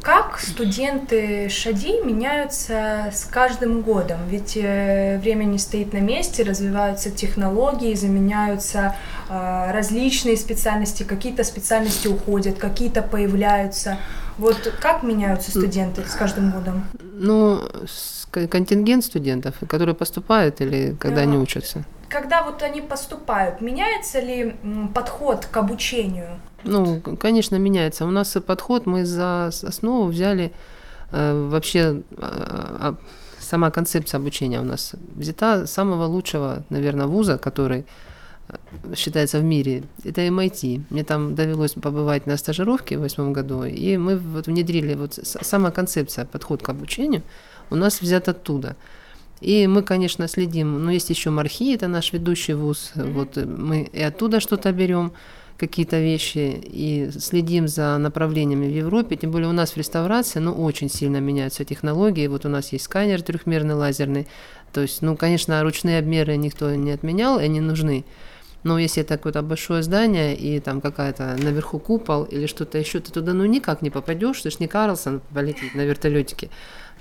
Как 0.00 0.38
студенты 0.38 1.50
ШАДИ 1.50 2.02
меняются 2.02 3.10
с 3.12 3.24
каждым 3.24 3.82
годом? 3.82 4.18
Ведь 4.28 4.56
э, 4.56 5.18
время 5.18 5.44
не 5.44 5.58
стоит 5.58 5.92
на 5.92 5.98
месте, 5.98 6.42
развиваются 6.42 7.10
технологии, 7.10 7.94
заменяются 7.94 8.96
э, 9.28 9.70
различные 9.72 10.38
специальности, 10.38 11.02
какие-то 11.02 11.44
специальности 11.44 12.08
уходят, 12.08 12.58
какие-то 12.58 13.02
появляются. 13.02 13.98
Вот 14.38 14.72
как 14.80 15.02
меняются 15.02 15.50
студенты 15.50 16.02
с 16.02 16.14
каждым 16.14 16.50
годом? 16.50 16.84
Ну, 17.00 17.60
контингент 18.50 19.04
студентов, 19.04 19.54
которые 19.68 19.94
поступают 19.94 20.60
или 20.60 20.96
когда 20.98 21.16
да. 21.16 21.22
они 21.22 21.36
учатся? 21.36 21.84
Когда 22.08 22.42
вот 22.42 22.62
они 22.62 22.80
поступают, 22.80 23.60
меняется 23.60 24.20
ли 24.20 24.56
подход 24.94 25.46
к 25.46 25.56
обучению? 25.56 26.40
Ну, 26.64 27.00
конечно, 27.00 27.56
меняется. 27.56 28.04
У 28.06 28.10
нас 28.10 28.36
подход, 28.46 28.86
мы 28.86 29.04
за 29.04 29.46
основу 29.46 30.06
взяли 30.06 30.52
э, 31.12 31.48
вообще 31.48 31.78
э, 31.80 32.02
э, 32.16 32.94
сама 33.38 33.70
концепция 33.70 34.18
обучения 34.18 34.60
у 34.60 34.64
нас 34.64 34.94
взята 35.14 35.66
самого 35.66 36.06
лучшего, 36.06 36.64
наверное, 36.70 37.06
вуза, 37.06 37.38
который 37.38 37.84
считается 38.96 39.38
в 39.38 39.44
мире, 39.44 39.84
это 40.04 40.20
MIT. 40.22 40.82
Мне 40.90 41.04
там 41.04 41.34
довелось 41.34 41.72
побывать 41.72 42.26
на 42.26 42.36
стажировке 42.36 42.98
в 42.98 43.00
восьмом 43.00 43.32
году, 43.32 43.64
и 43.64 43.96
мы 43.96 44.16
вот 44.16 44.46
внедрили 44.46 44.94
вот 44.94 45.18
сама 45.22 45.70
концепция, 45.70 46.24
подход 46.24 46.62
к 46.62 46.68
обучению 46.68 47.22
у 47.70 47.76
нас 47.76 48.00
взят 48.00 48.28
оттуда. 48.28 48.76
И 49.40 49.66
мы, 49.66 49.82
конечно, 49.82 50.28
следим, 50.28 50.82
но 50.84 50.90
есть 50.90 51.10
еще 51.10 51.30
Мархи, 51.30 51.74
это 51.74 51.88
наш 51.88 52.12
ведущий 52.12 52.54
вуз, 52.54 52.92
вот 52.94 53.36
мы 53.36 53.82
и 53.92 54.02
оттуда 54.02 54.40
что-то 54.40 54.72
берем 54.72 55.12
какие-то 55.58 56.00
вещи 56.00 56.60
и 56.64 57.10
следим 57.18 57.68
за 57.68 57.98
направлениями 57.98 58.66
в 58.66 58.74
Европе, 58.74 59.16
тем 59.16 59.30
более 59.30 59.48
у 59.48 59.52
нас 59.52 59.72
в 59.72 59.76
реставрации, 59.76 60.40
ну, 60.40 60.52
очень 60.52 60.90
сильно 60.90 61.18
меняются 61.18 61.64
технологии. 61.64 62.26
Вот 62.26 62.44
у 62.44 62.48
нас 62.48 62.72
есть 62.72 62.84
сканер 62.84 63.22
трехмерный 63.22 63.74
лазерный, 63.74 64.26
то 64.72 64.80
есть, 64.80 65.02
ну, 65.02 65.16
конечно, 65.16 65.62
ручные 65.62 65.98
обмеры 65.98 66.36
никто 66.36 66.74
не 66.74 66.90
отменял, 66.90 67.38
и 67.38 67.44
они 67.44 67.60
нужны. 67.60 68.04
Но 68.64 68.78
если 68.78 69.02
это 69.02 69.16
какое-то 69.16 69.42
большое 69.42 69.82
здание 69.82 70.34
и 70.34 70.58
там 70.58 70.80
какая-то 70.80 71.36
наверху 71.40 71.78
купол 71.78 72.24
или 72.24 72.46
что-то 72.46 72.78
еще, 72.78 72.98
ты 73.00 73.12
туда 73.12 73.34
ну 73.34 73.44
никак 73.44 73.82
не 73.82 73.90
попадешь, 73.90 74.40
ты 74.40 74.50
ж 74.50 74.58
не 74.58 74.68
Карлсон 74.68 75.20
полететь 75.32 75.74
на 75.74 75.82
вертолетике. 75.82 76.50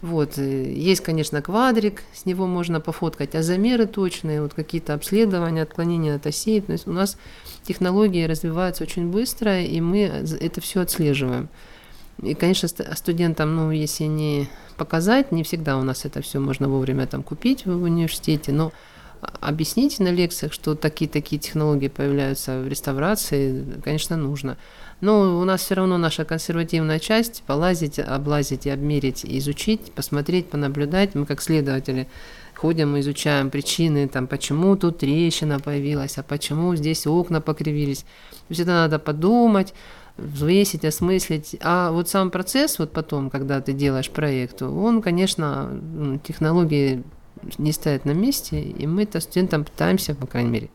Вот. 0.02 0.38
Есть, 0.38 1.02
конечно, 1.02 1.41
квадрик, 1.41 2.04
с 2.13 2.26
него 2.26 2.45
можно 2.45 2.82
пофоткать, 2.82 3.36
а 3.36 3.41
замеры 3.41 3.86
точные, 3.86 4.41
вот 4.41 4.54
какие-то 4.54 4.93
обследования, 4.93 5.62
отклонения 5.62 6.17
от 6.17 6.28
осей. 6.28 6.60
То 6.60 6.73
есть 6.73 6.86
у 6.86 6.91
нас 6.91 7.17
технологии 7.63 8.26
развиваются 8.26 8.84
очень 8.84 9.10
быстро, 9.10 9.62
и 9.62 9.80
мы 9.80 10.02
это 10.02 10.60
все 10.60 10.82
отслеживаем. 10.82 11.47
И, 12.21 12.34
конечно, 12.34 12.67
студентам, 12.67 13.56
ну, 13.56 13.71
если 13.71 14.04
не 14.04 14.49
показать, 14.76 15.32
не 15.32 15.43
всегда 15.43 15.78
у 15.78 15.84
нас 15.84 16.04
это 16.04 16.21
все 16.21 16.39
можно 16.39 16.67
вовремя 16.67 17.08
там 17.08 17.23
купить 17.23 17.65
в 17.65 17.84
университете, 17.84 18.52
но 18.52 18.73
объяснить 19.41 19.99
на 19.99 20.09
лекциях, 20.09 20.53
что 20.53 20.75
такие-такие 20.75 21.39
технологии 21.39 21.88
появляются 21.88 22.59
в 22.59 22.67
реставрации, 22.67 23.65
конечно, 23.83 24.17
нужно. 24.17 24.57
Но 25.01 25.39
у 25.39 25.43
нас 25.43 25.62
все 25.62 25.75
равно 25.75 25.97
наша 25.97 26.23
консервативная 26.23 26.99
часть– 26.99 27.43
полазить, 27.47 27.99
облазить 27.99 28.65
и 28.65 28.69
обмерить, 28.69 29.25
изучить, 29.25 29.91
посмотреть, 29.91 30.49
понаблюдать. 30.49 31.13
Мы 31.13 31.25
как 31.25 31.41
следователи 31.41 32.07
ходим, 32.55 32.97
изучаем 32.99 33.49
причины, 33.49 34.07
там, 34.07 34.27
почему 34.27 34.77
тут 34.77 34.99
трещина 34.99 35.59
появилась, 35.59 36.17
а 36.17 36.23
почему 36.23 36.75
здесь 36.75 37.05
окна 37.05 37.41
покривились. 37.41 38.03
То 38.03 38.49
есть 38.49 38.62
это 38.62 38.71
надо 38.71 38.99
подумать, 38.99 39.73
взвесить, 40.17 40.86
осмыслить. 40.86 41.57
А 41.62 41.91
вот 41.91 42.07
сам 42.07 42.31
процесс, 42.31 42.79
вот 42.79 42.93
потом, 42.93 43.29
когда 43.29 43.59
ты 43.59 43.73
делаешь 43.73 44.09
проект, 44.09 44.62
он, 44.62 45.01
конечно, 45.01 45.69
ну, 45.69 46.17
технологии 46.19 47.03
не 47.58 47.71
стоят 47.71 48.06
на 48.06 48.12
месте, 48.12 48.62
и 48.62 48.88
мы 48.88 49.03
это 49.03 49.19
студентам 49.19 49.63
пытаемся, 49.63 50.15
по 50.15 50.27
крайней 50.27 50.49
мере, 50.49 50.69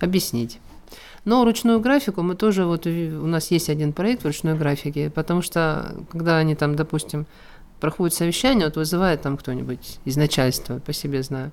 объяснить. 0.00 0.58
Но 1.24 1.44
ручную 1.44 1.80
графику 1.80 2.22
мы 2.22 2.34
тоже, 2.34 2.64
вот 2.64 2.86
у 2.86 3.26
нас 3.26 3.50
есть 3.50 3.70
один 3.70 3.92
проект 3.92 4.22
в 4.22 4.26
ручной 4.26 4.56
графике, 4.58 5.10
потому 5.10 5.40
что 5.42 5.94
когда 6.10 6.38
они 6.38 6.54
там, 6.56 6.74
допустим, 6.74 7.26
проходит 7.80 8.14
совещание, 8.14 8.66
вот 8.66 8.76
вызывает 8.76 9.22
там 9.22 9.36
кто-нибудь 9.36 9.98
из 10.04 10.16
начальства, 10.16 10.78
по 10.80 10.92
себе 10.92 11.22
знаю, 11.22 11.52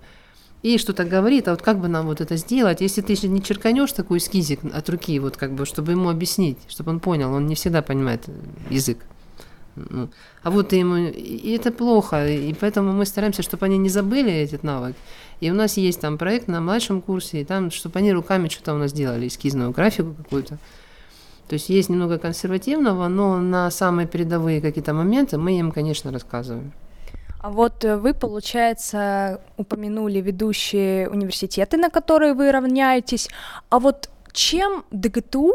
и 0.62 0.78
что-то 0.78 1.06
говорит, 1.06 1.48
а 1.48 1.52
вот 1.52 1.62
как 1.62 1.80
бы 1.80 1.88
нам 1.88 2.08
вот 2.08 2.20
это 2.20 2.36
сделать, 2.36 2.82
если 2.82 3.02
ты 3.02 3.16
не 3.28 3.42
черканешь 3.42 3.94
такой 3.94 4.18
эскизик 4.18 4.60
от 4.74 4.90
руки, 4.90 5.18
вот 5.20 5.38
как 5.38 5.54
бы, 5.54 5.66
чтобы 5.66 5.94
ему 5.94 6.10
объяснить, 6.10 6.58
чтобы 6.68 6.92
он 6.92 7.00
понял, 7.00 7.32
он 7.32 7.48
не 7.48 7.56
всегда 7.56 7.82
понимает 7.82 8.26
язык. 8.70 8.98
Ну, 9.90 10.10
а 10.44 10.52
вот 10.52 10.74
ему, 10.74 10.96
и 10.98 11.52
это 11.52 11.72
плохо, 11.72 12.28
и 12.28 12.54
поэтому 12.54 12.94
мы 12.94 13.06
стараемся, 13.06 13.44
чтобы 13.44 13.66
они 13.66 13.78
не 13.78 13.90
забыли 13.90 14.32
этот 14.32 14.64
навык. 14.64 14.96
И 15.42 15.52
у 15.52 15.54
нас 15.54 15.78
есть 15.78 16.02
там 16.02 16.18
проект 16.18 16.48
на 16.48 16.62
младшем 16.62 17.02
курсе, 17.02 17.42
и 17.42 17.46
там, 17.46 17.72
чтобы 17.72 18.00
они 18.00 18.14
руками 18.14 18.50
что-то 18.50 18.74
у 18.74 18.78
нас 18.78 18.94
делали, 18.94 19.28
эскизную 19.28 19.72
графику 19.72 20.14
какую-то. 20.14 20.58
То 21.48 21.54
есть 21.54 21.70
есть 21.70 21.90
немного 21.90 22.18
консервативного, 22.18 23.08
но 23.08 23.40
на 23.40 23.72
самые 23.72 24.08
передовые 24.08 24.62
какие-то 24.62 24.94
моменты 24.94 25.38
мы 25.38 25.58
им, 25.58 25.72
конечно, 25.72 26.12
рассказываем. 26.12 26.74
А 27.42 27.50
вот 27.50 27.86
э, 27.86 27.96
вы, 27.96 28.14
получается, 28.14 29.40
упомянули 29.58 30.20
ведущие 30.20 31.10
университеты, 31.10 31.78
на 31.78 31.90
которые 31.90 32.34
вы 32.34 32.52
равняетесь. 32.52 33.30
А 33.70 33.80
вот 33.80 34.10
чем 34.34 34.84
ДГТУ 34.92 35.54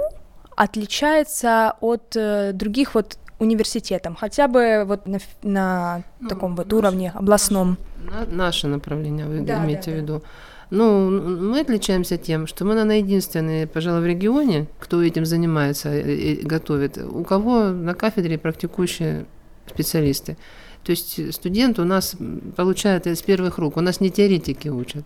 отличается 0.56 1.74
от 1.80 2.16
э, 2.16 2.52
других 2.52 2.94
вот 2.94 3.18
университетов, 3.38 4.16
хотя 4.18 4.48
бы 4.48 4.84
вот 4.86 5.06
на, 5.06 5.18
на 5.42 6.02
ну, 6.20 6.28
таком 6.28 6.56
вот 6.56 6.66
наш, 6.66 6.78
уровне 6.78 7.12
областном? 7.14 7.78
Наше, 8.04 8.30
наше 8.30 8.68
направление 8.68 9.26
вы 9.26 9.40
да, 9.40 9.64
имеете 9.64 9.90
да, 9.90 9.96
в 9.96 10.00
виду? 10.00 10.18
Да. 10.18 10.28
Ну, 10.70 11.10
мы 11.10 11.60
отличаемся 11.60 12.16
тем, 12.16 12.46
что 12.46 12.64
мы, 12.64 12.74
наверное, 12.74 12.98
единственные, 12.98 13.66
пожалуй, 13.66 14.00
в 14.00 14.06
регионе, 14.06 14.66
кто 14.78 15.02
этим 15.02 15.24
занимается 15.24 15.96
и 15.96 16.42
готовит, 16.42 16.98
у 16.98 17.22
кого 17.22 17.68
на 17.68 17.94
кафедре 17.94 18.38
практикующие 18.38 19.26
специалисты. 19.68 20.36
То 20.82 20.90
есть 20.90 21.34
студент 21.34 21.78
у 21.78 21.84
нас 21.84 22.16
получает 22.56 23.06
из 23.06 23.22
первых 23.22 23.58
рук, 23.58 23.76
у 23.76 23.80
нас 23.80 24.00
не 24.00 24.10
теоретики 24.10 24.68
учат. 24.68 25.04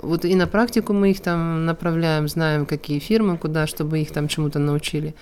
Вот 0.00 0.24
и 0.24 0.34
на 0.34 0.46
практику 0.46 0.92
мы 0.92 1.10
их 1.10 1.20
там 1.20 1.66
направляем, 1.66 2.28
знаем, 2.28 2.64
какие 2.64 2.98
фирмы, 2.98 3.36
куда, 3.36 3.66
чтобы 3.66 4.00
их 4.00 4.12
там 4.12 4.28
чему-то 4.28 4.58
научили. 4.58 5.14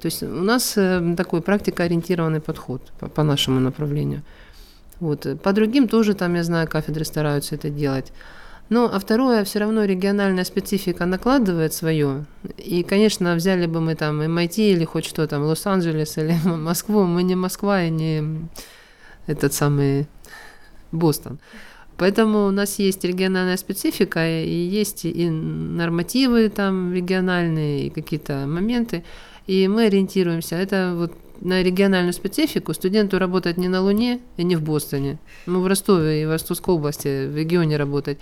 То 0.00 0.06
есть 0.06 0.22
у 0.22 0.42
нас 0.42 0.74
э, 0.76 1.14
такой 1.16 1.40
практикоориентированный 1.40 2.40
подход 2.40 2.80
по, 3.14 3.22
нашему 3.22 3.60
направлению. 3.60 4.22
Вот. 5.00 5.26
По 5.42 5.52
другим 5.52 5.88
тоже 5.88 6.14
там, 6.14 6.34
я 6.34 6.44
знаю, 6.44 6.68
кафедры 6.68 7.04
стараются 7.04 7.54
это 7.54 7.70
делать. 7.70 8.12
Ну, 8.70 8.84
а 8.84 8.98
второе, 9.00 9.42
все 9.44 9.58
равно 9.58 9.84
региональная 9.84 10.44
специфика 10.44 11.04
накладывает 11.04 11.74
свое. 11.74 12.24
И, 12.56 12.84
конечно, 12.84 13.34
взяли 13.34 13.66
бы 13.66 13.80
мы 13.80 13.96
там 13.96 14.22
MIT 14.22 14.72
или 14.72 14.84
хоть 14.84 15.04
что 15.04 15.26
там, 15.26 15.42
Лос-Анджелес 15.42 16.18
или 16.18 16.36
Москву, 16.44 17.04
мы 17.04 17.24
не 17.24 17.34
Москва 17.34 17.82
и 17.82 17.90
не 17.90 18.48
этот 19.26 19.52
самый 19.52 20.06
Бостон. 20.92 21.38
Поэтому 21.96 22.46
у 22.46 22.50
нас 22.50 22.78
есть 22.78 23.04
региональная 23.04 23.58
специфика, 23.58 24.26
и 24.26 24.48
есть 24.48 25.04
и 25.04 25.28
нормативы 25.28 26.48
там 26.48 26.94
региональные, 26.94 27.86
и 27.86 27.90
какие-то 27.90 28.46
моменты, 28.46 29.04
и 29.50 29.66
мы 29.66 29.86
ориентируемся. 29.86 30.54
Это 30.54 30.94
вот 30.96 31.12
на 31.40 31.60
региональную 31.60 32.12
специфику 32.12 32.72
студенту 32.72 33.18
работать 33.18 33.56
не 33.56 33.66
на 33.66 33.80
Луне 33.80 34.20
и 34.36 34.44
не 34.44 34.54
в 34.54 34.62
Бостоне. 34.62 35.18
Мы 35.46 35.60
в 35.60 35.66
Ростове 35.66 36.22
и 36.22 36.24
в 36.24 36.30
Ростовской 36.30 36.72
области, 36.72 37.26
в 37.26 37.36
регионе 37.36 37.76
работать. 37.76 38.18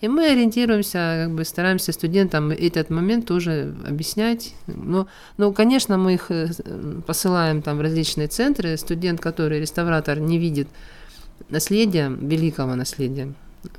И 0.00 0.08
мы 0.08 0.32
ориентируемся, 0.32 1.26
как 1.26 1.36
бы 1.36 1.44
стараемся 1.44 1.92
студентам 1.92 2.50
этот 2.50 2.90
момент 2.90 3.26
тоже 3.26 3.76
объяснять. 3.86 4.54
Но, 4.66 5.06
но, 5.36 5.52
конечно, 5.52 5.98
мы 5.98 6.14
их 6.14 6.32
э, 6.32 6.48
посылаем 7.06 7.62
там 7.62 7.78
в 7.78 7.80
различные 7.80 8.26
центры. 8.26 8.76
Студент, 8.76 9.20
который 9.20 9.60
реставратор, 9.60 10.18
не 10.18 10.38
видит 10.38 10.66
наследия, 11.48 12.08
великого 12.08 12.74
наследия, 12.74 13.32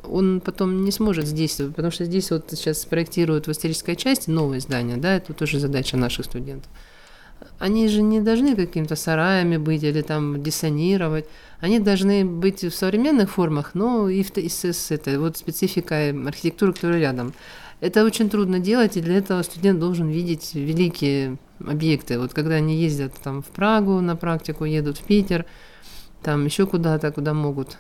он 0.04 0.42
потом 0.42 0.84
не 0.84 0.92
сможет 0.92 1.28
здесь, 1.28 1.56
потому 1.56 1.92
что 1.92 2.06
здесь 2.06 2.32
вот 2.32 2.46
сейчас 2.52 2.86
проектируют 2.86 3.48
в 3.48 3.52
исторической 3.52 3.96
части 3.96 4.30
новое 4.30 4.60
здание, 4.60 4.98
да, 4.98 5.16
это 5.16 5.34
тоже 5.34 5.60
задача 5.60 5.98
наших 5.98 6.26
студентов. 6.26 6.72
Они 7.60 7.88
же 7.88 8.02
не 8.02 8.22
должны 8.22 8.56
какими-то 8.56 8.96
сараями 8.96 9.58
быть 9.58 9.84
или 9.84 10.02
там 10.02 10.42
диссонировать. 10.42 11.26
Они 11.60 11.80
должны 11.80 12.26
быть 12.26 12.64
в 12.64 12.72
современных 12.72 13.32
формах, 13.32 13.72
но 13.74 14.10
и, 14.10 14.24
в, 14.24 14.38
и 14.38 14.50
с, 14.50 14.66
с 14.66 14.92
этой 14.92 15.18
вот 15.18 15.38
спецификой 15.38 16.12
архитектуры, 16.28 16.74
которая 16.74 17.00
рядом. 17.00 17.34
Это 17.80 18.06
очень 18.06 18.30
трудно 18.30 18.60
делать, 18.60 18.98
и 18.98 19.02
для 19.02 19.18
этого 19.18 19.42
студент 19.42 19.80
должен 19.80 20.10
видеть 20.10 20.54
великие 20.54 21.38
объекты. 21.60 22.20
Вот 22.20 22.34
когда 22.34 22.56
они 22.56 22.78
ездят 22.78 23.14
там 23.24 23.42
в 23.42 23.48
Прагу 23.48 24.00
на 24.02 24.16
практику, 24.16 24.66
едут 24.66 24.98
в 24.98 25.04
Питер, 25.04 25.46
там 26.22 26.46
еще 26.46 26.66
куда-то, 26.66 27.12
куда 27.12 27.34
могут. 27.34 27.78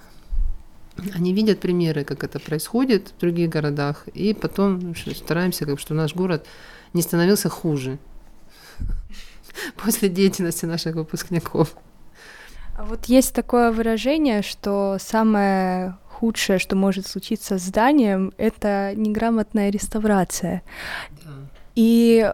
Они 1.16 1.34
видят 1.34 1.60
примеры, 1.60 2.04
как 2.04 2.24
это 2.24 2.40
происходит 2.40 3.14
в 3.18 3.20
других 3.20 3.50
городах, 3.50 4.08
и 4.14 4.34
потом 4.34 4.94
стараемся, 4.96 5.66
как, 5.66 5.80
что 5.80 5.94
наш 5.94 6.14
город 6.14 6.46
не 6.94 7.02
становился 7.02 7.50
хуже 7.50 7.98
после 9.84 10.10
деятельности 10.10 10.66
наших 10.66 10.96
выпускников. 10.96 11.76
А 12.78 12.84
вот 12.86 13.06
есть 13.06 13.34
такое 13.34 13.72
выражение, 13.72 14.42
что 14.42 14.98
самое 15.00 15.98
худшее, 16.08 16.58
что 16.58 16.76
может 16.76 17.06
случиться 17.06 17.58
с 17.58 17.62
зданием, 17.62 18.34
это 18.38 18.94
неграмотная 18.96 19.70
реставрация. 19.70 20.64
И, 21.76 22.32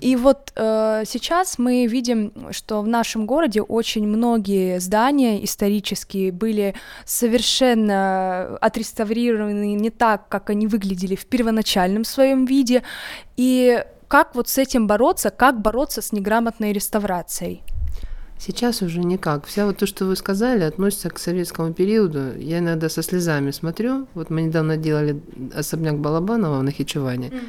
и 0.00 0.16
вот 0.16 0.52
э, 0.54 1.04
сейчас 1.06 1.58
мы 1.58 1.86
видим, 1.86 2.32
что 2.50 2.82
в 2.82 2.86
нашем 2.86 3.24
городе 3.24 3.62
очень 3.62 4.06
многие 4.06 4.78
здания 4.78 5.42
исторические 5.42 6.32
были 6.32 6.74
совершенно 7.06 8.58
отреставрированы 8.60 9.72
не 9.72 9.88
так, 9.88 10.28
как 10.28 10.50
они 10.50 10.66
выглядели 10.66 11.14
в 11.14 11.24
первоначальном 11.26 12.04
своем 12.04 12.44
виде. 12.44 12.82
И 13.38 13.82
как 14.08 14.34
вот 14.34 14.48
с 14.48 14.58
этим 14.58 14.86
бороться, 14.86 15.30
как 15.30 15.60
бороться 15.60 16.02
с 16.02 16.12
неграмотной 16.12 16.72
реставрацией? 16.72 17.62
Сейчас 18.38 18.82
уже 18.82 19.00
никак. 19.00 19.46
Вся 19.46 19.66
вот 19.66 19.78
то, 19.78 19.86
что 19.86 20.04
вы 20.06 20.14
сказали, 20.16 20.62
относится 20.62 21.10
к 21.10 21.18
советскому 21.18 21.72
периоду. 21.72 22.38
Я 22.38 22.58
иногда 22.58 22.88
со 22.88 23.02
слезами 23.02 23.50
смотрю. 23.50 24.06
Вот 24.14 24.30
мы 24.30 24.42
недавно 24.42 24.76
делали 24.76 25.20
особняк 25.54 25.98
Балабанова 25.98 26.60
в 26.60 26.62
Нахичеване. 26.62 27.28
Mm. 27.28 27.40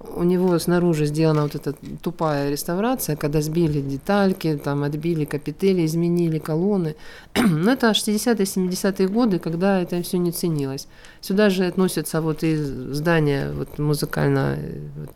У 0.00 0.22
него 0.22 0.58
снаружи 0.58 1.06
сделана 1.06 1.42
вот 1.42 1.54
эта 1.56 1.74
тупая 2.02 2.50
реставрация, 2.50 3.16
когда 3.16 3.42
сбили 3.42 3.80
детальки, 3.80 4.58
там 4.62 4.84
отбили 4.84 5.24
капители, 5.24 5.84
изменили 5.84 6.38
колонны. 6.38 6.94
Но 7.34 7.72
это 7.72 7.90
60-е, 7.90 8.44
70-е 8.44 9.08
годы, 9.08 9.38
когда 9.38 9.82
это 9.82 10.00
все 10.02 10.18
не 10.18 10.30
ценилось. 10.30 10.86
Сюда 11.20 11.50
же 11.50 11.66
относятся 11.66 12.20
вот 12.20 12.44
и 12.44 12.56
здания 12.56 13.50
вот 13.52 13.78
музыкально, 13.78 14.56
вот, 14.96 15.10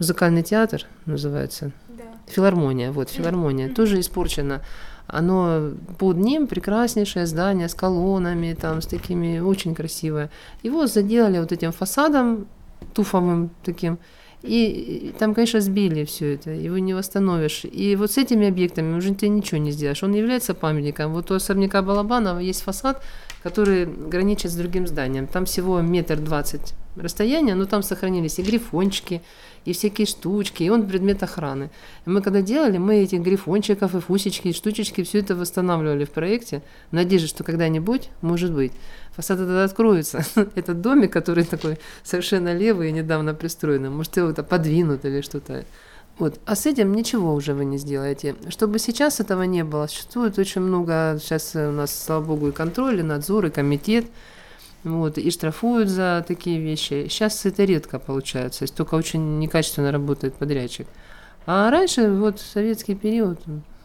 музыкальный 0.00 0.42
театр 0.42 0.86
называется, 1.06 1.70
да. 1.88 2.04
филармония, 2.26 2.90
вот 2.90 3.10
филармония, 3.10 3.68
mm-hmm. 3.68 3.74
тоже 3.74 4.00
испорчена. 4.00 4.62
Оно 5.06 5.72
под 5.98 6.16
ним 6.16 6.46
прекраснейшее 6.46 7.26
здание 7.26 7.68
с 7.68 7.74
колоннами, 7.74 8.56
там, 8.60 8.80
с 8.80 8.86
такими, 8.86 9.40
очень 9.40 9.74
красивое. 9.74 10.30
Его 10.62 10.86
заделали 10.86 11.38
вот 11.38 11.52
этим 11.52 11.72
фасадом 11.72 12.46
туфовым 12.94 13.50
таким, 13.62 13.98
и 14.42 15.12
там, 15.18 15.34
конечно, 15.34 15.60
сбили 15.60 16.04
все 16.04 16.34
это, 16.34 16.50
его 16.50 16.78
не 16.78 16.94
восстановишь. 16.94 17.64
И 17.64 17.94
вот 17.96 18.12
с 18.12 18.18
этими 18.18 18.48
объектами 18.48 18.96
уже 18.96 19.14
ты 19.14 19.28
ничего 19.28 19.58
не 19.58 19.70
сделаешь. 19.70 20.02
Он 20.02 20.14
является 20.14 20.54
памятником. 20.54 21.12
Вот 21.12 21.30
у 21.30 21.34
особняка 21.34 21.82
Балабанова 21.82 22.38
есть 22.38 22.62
фасад, 22.62 23.02
который 23.42 23.84
граничит 23.84 24.50
с 24.50 24.54
другим 24.54 24.86
зданием. 24.86 25.26
Там 25.26 25.44
всего 25.44 25.82
метр 25.82 26.16
двадцать 26.16 26.72
расстояния, 26.96 27.54
но 27.54 27.66
там 27.66 27.82
сохранились 27.82 28.38
и 28.38 28.42
грифончики, 28.42 29.20
и 29.64 29.72
всякие 29.72 30.06
штучки, 30.06 30.62
и 30.62 30.70
он 30.70 30.86
предмет 30.86 31.22
охраны. 31.22 31.70
И 32.06 32.10
мы 32.10 32.22
когда 32.22 32.40
делали, 32.42 32.78
мы 32.78 32.96
этих 32.96 33.20
грифончиков 33.20 33.94
и 33.94 34.00
фусечки, 34.00 34.48
и 34.48 34.52
штучечки, 34.52 35.02
все 35.02 35.18
это 35.18 35.34
восстанавливали 35.34 36.04
в 36.04 36.10
проекте, 36.10 36.62
в 36.90 36.94
надежде, 36.94 37.28
что 37.28 37.44
когда-нибудь, 37.44 38.08
может 38.22 38.52
быть, 38.52 38.72
фасад 39.14 39.40
этот 39.40 39.70
откроется. 39.70 40.24
Этот 40.54 40.80
домик, 40.80 41.12
который 41.12 41.44
такой 41.44 41.78
совершенно 42.02 42.56
левый 42.56 42.88
и 42.88 42.92
недавно 42.92 43.34
пристроенный, 43.34 43.90
может, 43.90 44.16
его 44.16 44.30
это 44.30 44.42
подвинут 44.42 45.04
или 45.04 45.20
что-то. 45.20 45.64
Вот. 46.18 46.38
А 46.44 46.54
с 46.54 46.66
этим 46.66 46.92
ничего 46.92 47.34
уже 47.34 47.54
вы 47.54 47.64
не 47.64 47.78
сделаете. 47.78 48.36
Чтобы 48.48 48.78
сейчас 48.78 49.20
этого 49.20 49.42
не 49.44 49.64
было, 49.64 49.86
существует 49.86 50.38
очень 50.38 50.60
много, 50.60 51.18
сейчас 51.20 51.54
у 51.54 51.70
нас, 51.70 52.04
слава 52.04 52.24
богу, 52.24 52.48
и 52.48 52.52
контроль, 52.52 53.00
и 53.00 53.02
надзор, 53.02 53.46
и 53.46 53.50
комитет, 53.50 54.06
вот, 54.84 55.18
и 55.18 55.30
штрафуют 55.30 55.88
за 55.88 56.24
такие 56.26 56.60
вещи. 56.60 57.06
Сейчас 57.08 57.44
это 57.46 57.64
редко 57.64 57.98
получается, 57.98 58.64
есть 58.64 58.74
только 58.74 58.94
очень 58.94 59.38
некачественно 59.38 59.92
работает 59.92 60.34
подрядчик. 60.34 60.86
А 61.46 61.70
раньше, 61.70 62.10
вот, 62.10 62.40
советский 62.40 62.94
период, 62.94 63.40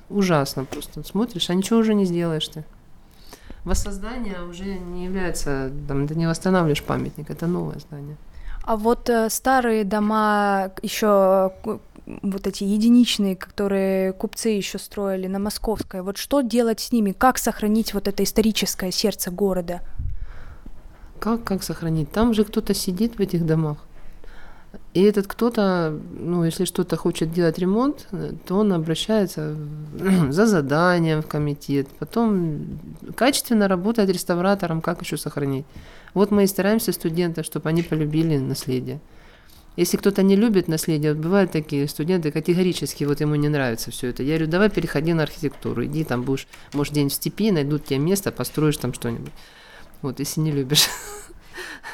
ужасно 0.10 0.66
просто. 0.66 1.04
Смотришь, 1.04 1.50
а 1.50 1.54
ничего 1.54 1.80
уже 1.80 1.94
не 1.94 2.06
сделаешь 2.06 2.48
ты. 2.48 2.64
Воссоздание 3.64 4.44
уже 4.44 4.66
не 4.66 5.06
является, 5.06 5.72
там, 5.88 6.08
ты 6.08 6.16
не 6.16 6.28
восстанавливаешь 6.28 6.84
памятник, 6.84 7.30
это 7.30 7.48
новое 7.48 7.80
здание. 7.80 8.18
А 8.64 8.78
вот 8.78 9.10
э, 9.10 9.30
старые 9.30 9.84
дома 9.84 10.72
еще 10.82 11.52
вот 12.06 12.48
эти 12.48 12.64
единичные, 12.64 13.36
которые 13.36 14.14
купцы 14.14 14.50
еще 14.50 14.78
строили 14.78 15.28
на 15.28 15.40
Московской, 15.40 16.02
вот 16.02 16.18
что 16.18 16.42
делать 16.42 16.80
с 16.80 16.92
ними? 16.92 17.12
Как 17.12 17.38
сохранить 17.38 17.94
вот 17.94 18.08
это 18.08 18.24
историческое 18.24 18.92
сердце 18.92 19.32
города? 19.32 19.82
Как, 21.26 21.44
как 21.44 21.64
сохранить? 21.64 22.12
Там 22.12 22.36
же 22.36 22.44
кто-то 22.44 22.76
сидит 22.76 23.16
в 23.16 23.20
этих 23.20 23.48
домах. 23.48 23.78
И 24.94 25.02
этот 25.02 25.26
кто-то, 25.26 26.00
ну, 26.20 26.44
если 26.44 26.66
что-то 26.66 26.98
хочет 26.98 27.34
делать 27.34 27.58
ремонт, 27.58 28.08
то 28.46 28.58
он 28.58 28.72
обращается 28.72 29.58
за 30.30 30.46
заданием 30.46 31.24
в 31.24 31.28
комитет, 31.28 31.88
потом 31.98 32.80
качественно 33.16 33.68
работает 33.68 34.12
реставратором, 34.12 34.82
как 34.82 35.02
еще 35.02 35.18
сохранить. 35.18 35.66
Вот 36.14 36.30
мы 36.30 36.44
и 36.44 36.48
стараемся 36.48 36.92
студентов, 36.92 37.48
чтобы 37.48 37.70
они 37.70 37.82
полюбили 37.82 38.38
наследие. 38.38 39.00
Если 39.78 39.98
кто-то 39.98 40.22
не 40.22 40.36
любит 40.36 40.68
наследие, 40.68 41.16
вот 41.16 41.24
бывают 41.24 41.52
такие 41.52 41.88
студенты 41.88 42.30
категорически, 42.32 43.04
вот 43.04 43.20
ему 43.20 43.34
не 43.34 43.50
нравится 43.50 43.90
все 43.90 44.10
это. 44.10 44.22
Я 44.22 44.36
говорю, 44.36 44.52
давай 44.52 44.70
переходи 44.70 45.14
на 45.14 45.24
архитектуру, 45.24 45.86
иди 45.86 46.04
там 46.04 46.22
будешь, 46.22 46.48
может, 46.74 46.94
день 46.94 47.10
в 47.10 47.14
степи, 47.14 47.50
найдут 47.50 47.86
тебе 47.86 47.98
место, 47.98 48.32
построишь 48.32 48.78
там 48.78 48.94
что-нибудь. 48.94 49.34
Вот, 50.06 50.20
если 50.20 50.40
не 50.40 50.52
любишь. 50.52 50.88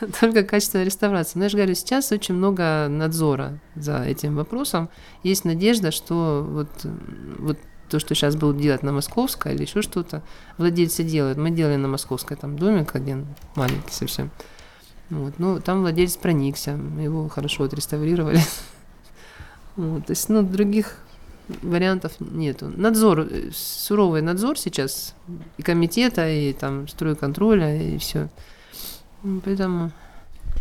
Только 0.19 0.43
качественная 0.43 0.84
реставрация. 0.84 1.39
Но 1.39 1.45
я 1.45 1.50
же 1.50 1.56
говорю, 1.56 1.74
сейчас 1.76 2.12
очень 2.12 2.36
много 2.36 2.88
надзора 2.89 3.60
за 3.76 4.04
этим 4.04 4.36
вопросом. 4.36 4.89
Есть 5.24 5.45
надежда, 5.45 5.91
что 5.91 6.45
вот, 6.45 6.67
вот 7.39 7.58
то, 7.88 8.00
что 8.00 8.13
сейчас 8.13 8.36
будут 8.36 8.58
делать 8.58 8.84
на 8.84 8.91
Московской 8.91 9.54
или 9.54 9.62
еще 9.62 9.82
что-то, 9.82 10.24
владельцы 10.58 11.04
делают. 11.04 11.38
Мы 11.38 11.52
делали 11.52 11.78
на 11.78 11.88
Московской 11.88 12.36
там 12.36 12.58
домик 12.58 12.97
один, 12.97 13.28
маленький 13.56 13.93
совсем. 13.93 14.30
Вот. 15.10 15.36
Ну, 15.38 15.62
там 15.62 15.80
владелец 15.80 16.17
проникся, 16.17 16.71
его 16.71 17.30
хорошо 17.30 17.63
отреставрировали. 17.63 18.41
Вот. 19.78 20.08
То 20.08 20.12
есть, 20.12 20.28
ну, 20.28 20.41
других 20.41 20.97
вариантов 21.62 22.14
нету. 22.20 22.72
Надзор, 22.76 23.20
э, 23.22 23.50
суровый 23.54 24.22
надзор 24.22 24.58
сейчас 24.58 25.16
и 25.58 25.62
комитета, 25.62 26.30
и 26.30 26.54
там 26.54 26.88
стройконтроля, 26.88 27.82
и 27.82 27.98
все. 27.98 28.30
Поэтому... 29.46 29.92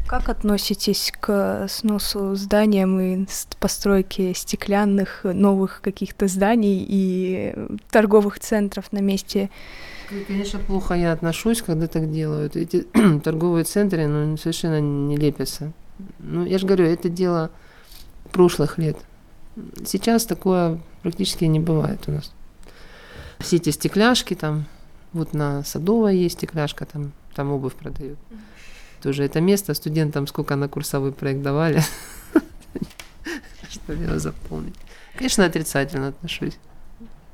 Как 0.07 0.29
относитесь 0.29 1.13
к 1.21 1.67
сносу 1.69 2.35
зданиям 2.35 3.01
и 3.01 3.27
постройке 3.61 4.35
стеклянных 4.35 5.21
новых 5.25 5.81
каких-то 5.83 6.27
зданий 6.27 6.85
и 6.89 7.55
торговых 7.91 8.41
центров 8.41 8.93
на 8.93 8.99
месте 8.99 9.51
Конечно, 10.27 10.59
плохо 10.59 10.95
я 10.95 11.13
отношусь, 11.13 11.63
когда 11.63 11.87
так 11.87 12.11
делают. 12.11 12.57
Эти 12.57 12.81
торговые 13.25 13.65
центры 13.65 14.09
ну, 14.09 14.37
совершенно 14.37 14.81
не 14.81 15.17
лепятся. 15.17 15.73
Ну, 16.19 16.45
я 16.45 16.59
же 16.59 16.67
говорю, 16.67 16.87
это 16.87 17.09
дело 17.09 17.51
прошлых 18.33 18.79
лет. 18.79 18.97
Сейчас 19.85 20.27
такое 20.27 20.81
практически 21.03 21.45
не 21.45 21.61
бывает 21.61 22.01
у 22.07 22.13
нас. 22.13 22.33
Все 23.39 23.57
эти 23.57 23.71
стекляшки 23.71 24.35
там, 24.35 24.67
вот 25.13 25.33
на 25.33 25.65
Садовой 25.65 26.17
есть 26.17 26.37
стекляшка, 26.37 26.85
там, 26.87 27.13
там 27.35 27.51
обувь 27.51 27.75
продают. 27.75 28.19
Тоже 29.03 29.25
это 29.25 29.41
место 29.41 29.73
студентам 29.75 30.27
сколько 30.27 30.57
на 30.57 30.69
курсовой 30.69 31.13
проект 31.13 31.43
давали, 31.43 31.83
чтобы 33.71 34.03
его 34.03 34.19
заполнить. 34.19 34.77
Конечно, 35.17 35.47
отрицательно 35.47 36.09
отношусь 36.09 36.59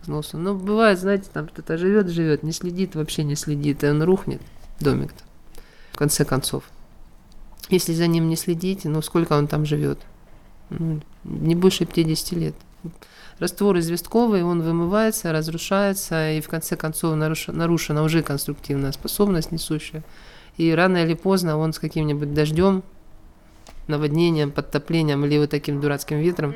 к 0.05 0.09
носу. 0.09 0.39
Но 0.39 0.55
бывает, 0.55 0.99
знаете, 1.01 1.29
там 1.33 1.49
кто-то 1.49 1.77
живет, 1.77 2.09
живет, 2.09 2.45
не 2.45 2.53
следит, 2.53 2.95
вообще 2.95 3.25
не 3.25 3.35
следит, 3.35 3.83
и 3.83 3.89
он 3.89 4.03
рухнет, 4.03 4.41
домик-то, 4.79 5.25
в 5.93 5.97
конце 5.97 6.25
концов. 6.25 6.65
Если 7.69 7.93
за 7.93 8.07
ним 8.07 8.29
не 8.29 8.37
следите, 8.37 8.89
ну 8.89 9.03
сколько 9.03 9.33
он 9.33 9.49
там 9.49 9.67
живет? 9.67 9.99
Ну, 10.71 11.01
не 11.25 11.55
больше 11.55 11.85
50 11.85 12.33
лет. 12.33 12.55
Раствор 13.39 13.79
известковый, 13.79 14.43
он 14.43 14.63
вымывается, 14.63 15.33
разрушается, 15.33 16.33
и 16.33 16.41
в 16.41 16.49
конце 16.49 16.77
концов 16.77 17.17
нарушена 17.17 18.03
уже 18.03 18.23
конструктивная 18.23 18.93
способность 18.93 19.53
несущая. 19.53 20.03
И 20.57 20.73
рано 20.73 21.05
или 21.05 21.15
поздно 21.15 21.59
он 21.59 21.75
с 21.75 21.79
каким-нибудь 21.79 22.33
дождем, 22.33 22.83
наводнением, 23.89 24.51
подтоплением 24.51 25.25
или 25.27 25.39
вот 25.39 25.51
таким 25.51 25.81
дурацким 25.81 26.19
ветром 26.19 26.55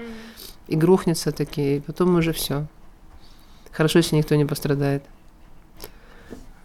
и 0.69 0.77
грохнется 0.77 1.33
таки, 1.33 1.77
и 1.77 1.81
потом 1.81 2.15
уже 2.17 2.33
все. 2.33 2.67
Хорошо, 3.73 3.99
если 3.99 4.17
никто 4.17 4.35
не 4.35 4.47
пострадает. 4.47 5.03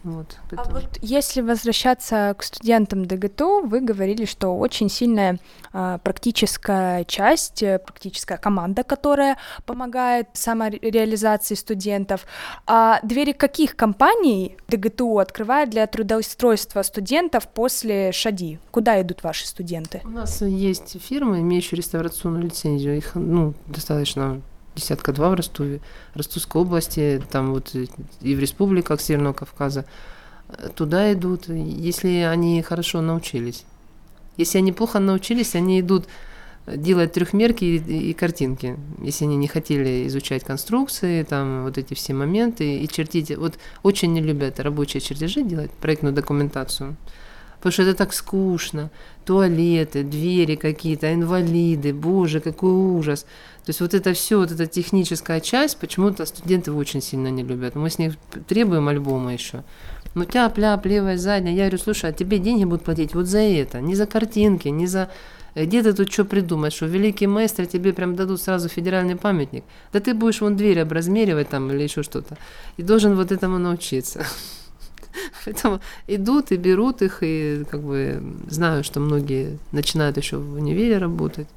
Вот, 0.05 0.37
а 0.55 0.63
вот 0.69 0.99
если 1.01 1.41
возвращаться 1.41 2.35
к 2.37 2.43
студентам 2.43 3.05
ДГТУ, 3.05 3.63
вы 3.65 3.81
говорили, 3.81 4.25
что 4.25 4.55
очень 4.55 4.87
сильная 4.87 5.39
а, 5.73 5.97
практическая 5.97 7.03
часть, 7.05 7.63
э, 7.63 7.79
практическая 7.79 8.37
команда, 8.37 8.83
которая 8.83 9.37
помогает 9.65 10.27
самореализации 10.33 11.55
студентов. 11.55 12.27
А 12.67 12.99
двери 13.01 13.31
каких 13.31 13.75
компаний 13.75 14.57
ДГТУ 14.67 15.17
открывает 15.17 15.71
для 15.71 15.87
трудоустройства 15.87 16.83
студентов 16.83 17.47
после 17.47 18.11
ШАДИ? 18.11 18.59
Куда 18.69 19.01
идут 19.01 19.23
ваши 19.23 19.47
студенты? 19.47 20.01
У 20.05 20.09
нас 20.09 20.39
есть 20.43 21.01
фирмы, 21.01 21.39
имеющие 21.39 21.77
реставрационную 21.77 22.43
лицензию. 22.43 22.95
Их 22.95 23.15
ну, 23.15 23.55
достаточно 23.65 24.39
десятка 24.75 25.13
два 25.13 25.29
в 25.29 25.33
Ростове, 25.33 25.79
Ростовской 26.13 26.61
области, 26.61 27.21
там 27.31 27.53
вот 27.53 27.73
и 28.21 28.35
в 28.35 28.39
республиках 28.39 29.01
Северного 29.01 29.33
Кавказа, 29.33 29.85
туда 30.75 31.11
идут, 31.13 31.47
если 31.47 32.27
они 32.29 32.61
хорошо 32.61 33.01
научились. 33.01 33.65
Если 34.37 34.57
они 34.57 34.71
плохо 34.71 34.99
научились, 34.99 35.55
они 35.55 35.79
идут 35.79 36.07
делать 36.67 37.13
трехмерки 37.13 37.63
и, 37.63 38.09
и 38.09 38.13
картинки, 38.13 38.77
если 39.01 39.25
они 39.25 39.37
не 39.37 39.47
хотели 39.47 40.07
изучать 40.07 40.43
конструкции, 40.43 41.23
там 41.23 41.63
вот 41.63 41.77
эти 41.77 41.93
все 41.93 42.13
моменты 42.13 42.77
и 42.79 42.87
чертить. 42.87 43.35
Вот 43.37 43.57
очень 43.83 44.13
не 44.13 44.21
любят 44.21 44.59
рабочие 44.59 44.99
чертежи 44.99 45.43
делать, 45.43 45.71
проектную 45.71 46.13
документацию, 46.13 46.95
потому 47.65 47.73
что 47.73 47.81
это 47.81 47.97
так 47.97 48.13
скучно. 48.13 48.91
Туалеты, 49.25 50.03
двери 50.03 50.55
какие-то, 50.55 51.11
инвалиды, 51.11 51.93
боже, 51.93 52.39
какой 52.39 52.69
ужас. 52.69 53.23
То 53.65 53.69
есть 53.69 53.81
вот 53.81 53.95
это 53.95 54.13
все, 54.13 54.37
вот 54.37 54.51
эта 54.51 54.67
техническая 54.67 55.39
часть, 55.39 55.79
почему-то 55.79 56.27
студенты 56.27 56.71
очень 56.71 57.01
сильно 57.01 57.29
не 57.29 57.41
любят. 57.41 57.73
Мы 57.73 57.89
с 57.89 57.97
них 57.97 58.17
требуем 58.47 58.87
альбома 58.87 59.33
еще. 59.33 59.63
Ну 60.13 60.25
тяп-ляп, 60.25 60.85
левая, 60.85 61.17
задняя. 61.17 61.55
Я 61.55 61.63
говорю, 61.63 61.79
слушай, 61.79 62.11
а 62.11 62.13
тебе 62.13 62.37
деньги 62.37 62.65
будут 62.65 62.83
платить 62.83 63.15
вот 63.15 63.25
за 63.25 63.39
это, 63.39 63.81
не 63.81 63.95
за 63.95 64.05
картинки, 64.05 64.67
не 64.67 64.85
за... 64.85 65.09
Где 65.55 65.81
ты 65.81 65.93
тут 65.93 66.13
что 66.13 66.23
придумаешь, 66.23 66.73
что 66.73 66.85
великий 66.85 67.25
мастер 67.25 67.65
тебе 67.65 67.93
прям 67.93 68.15
дадут 68.15 68.43
сразу 68.43 68.69
федеральный 68.69 69.15
памятник? 69.15 69.63
Да 69.91 69.99
ты 69.99 70.13
будешь 70.13 70.41
вон 70.41 70.55
дверь 70.55 70.81
образмеривать 70.81 71.49
там 71.49 71.71
или 71.71 71.81
еще 71.81 72.03
что-то. 72.03 72.37
И 72.77 72.83
должен 72.83 73.15
вот 73.15 73.31
этому 73.31 73.57
научиться. 73.57 74.23
Поэтому 75.45 75.79
идут 76.07 76.51
и 76.51 76.57
берут 76.57 77.01
их, 77.01 77.19
и 77.21 77.63
как 77.69 77.81
бы 77.81 78.21
знаю, 78.49 78.83
что 78.83 78.99
многие 78.99 79.57
начинают 79.71 80.17
еще 80.17 80.37
в 80.37 80.53
универе 80.53 80.97
работать. 80.97 81.47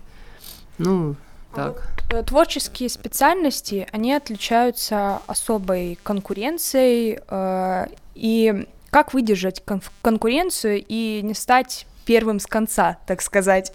Ну, 0.79 1.17
так. 1.55 1.93
Э, 2.11 2.23
творческие 2.23 2.89
специальности, 2.89 3.87
они 3.93 4.13
отличаются 4.13 5.21
особой 5.27 5.99
конкуренцией, 6.03 7.19
э, 7.29 7.87
и 8.15 8.67
как 8.91 9.15
выдержать 9.15 9.63
кон- 9.65 9.83
конкуренцию 10.03 10.85
и 10.87 11.21
не 11.23 11.35
стать 11.35 11.87
первым 12.05 12.41
с 12.41 12.47
конца, 12.47 12.99
так 13.07 13.23
сказать. 13.23 13.73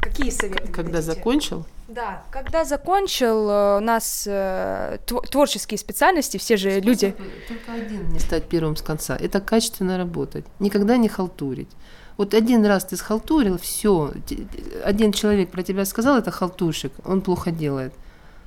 Какие 0.00 0.30
советы? 0.30 0.70
Когда 0.72 1.00
дадите? 1.00 1.12
закончил? 1.14 1.66
Да, 1.88 2.22
когда 2.30 2.66
закончил, 2.66 3.48
э, 3.48 3.78
у 3.78 3.80
нас 3.80 4.24
э, 4.26 4.98
творческие 5.06 5.78
специальности, 5.78 6.36
все 6.36 6.58
же 6.58 6.70
Способ 6.70 6.84
люди. 6.84 7.16
Только 7.48 7.72
один 7.72 8.08
не 8.10 8.18
стать 8.18 8.44
первым 8.44 8.76
с 8.76 8.82
конца. 8.82 9.16
Это 9.16 9.40
качественно 9.40 9.96
работать, 9.96 10.44
никогда 10.60 10.98
не 10.98 11.08
халтурить. 11.08 11.70
Вот 12.18 12.34
один 12.34 12.66
раз 12.66 12.84
ты 12.84 12.96
схалтурил, 12.96 13.56
все, 13.58 14.12
один 14.84 15.12
человек 15.12 15.50
про 15.50 15.62
тебя 15.62 15.86
сказал, 15.86 16.18
это 16.18 16.30
халтурщик, 16.30 16.92
он 17.04 17.22
плохо 17.22 17.50
делает. 17.50 17.94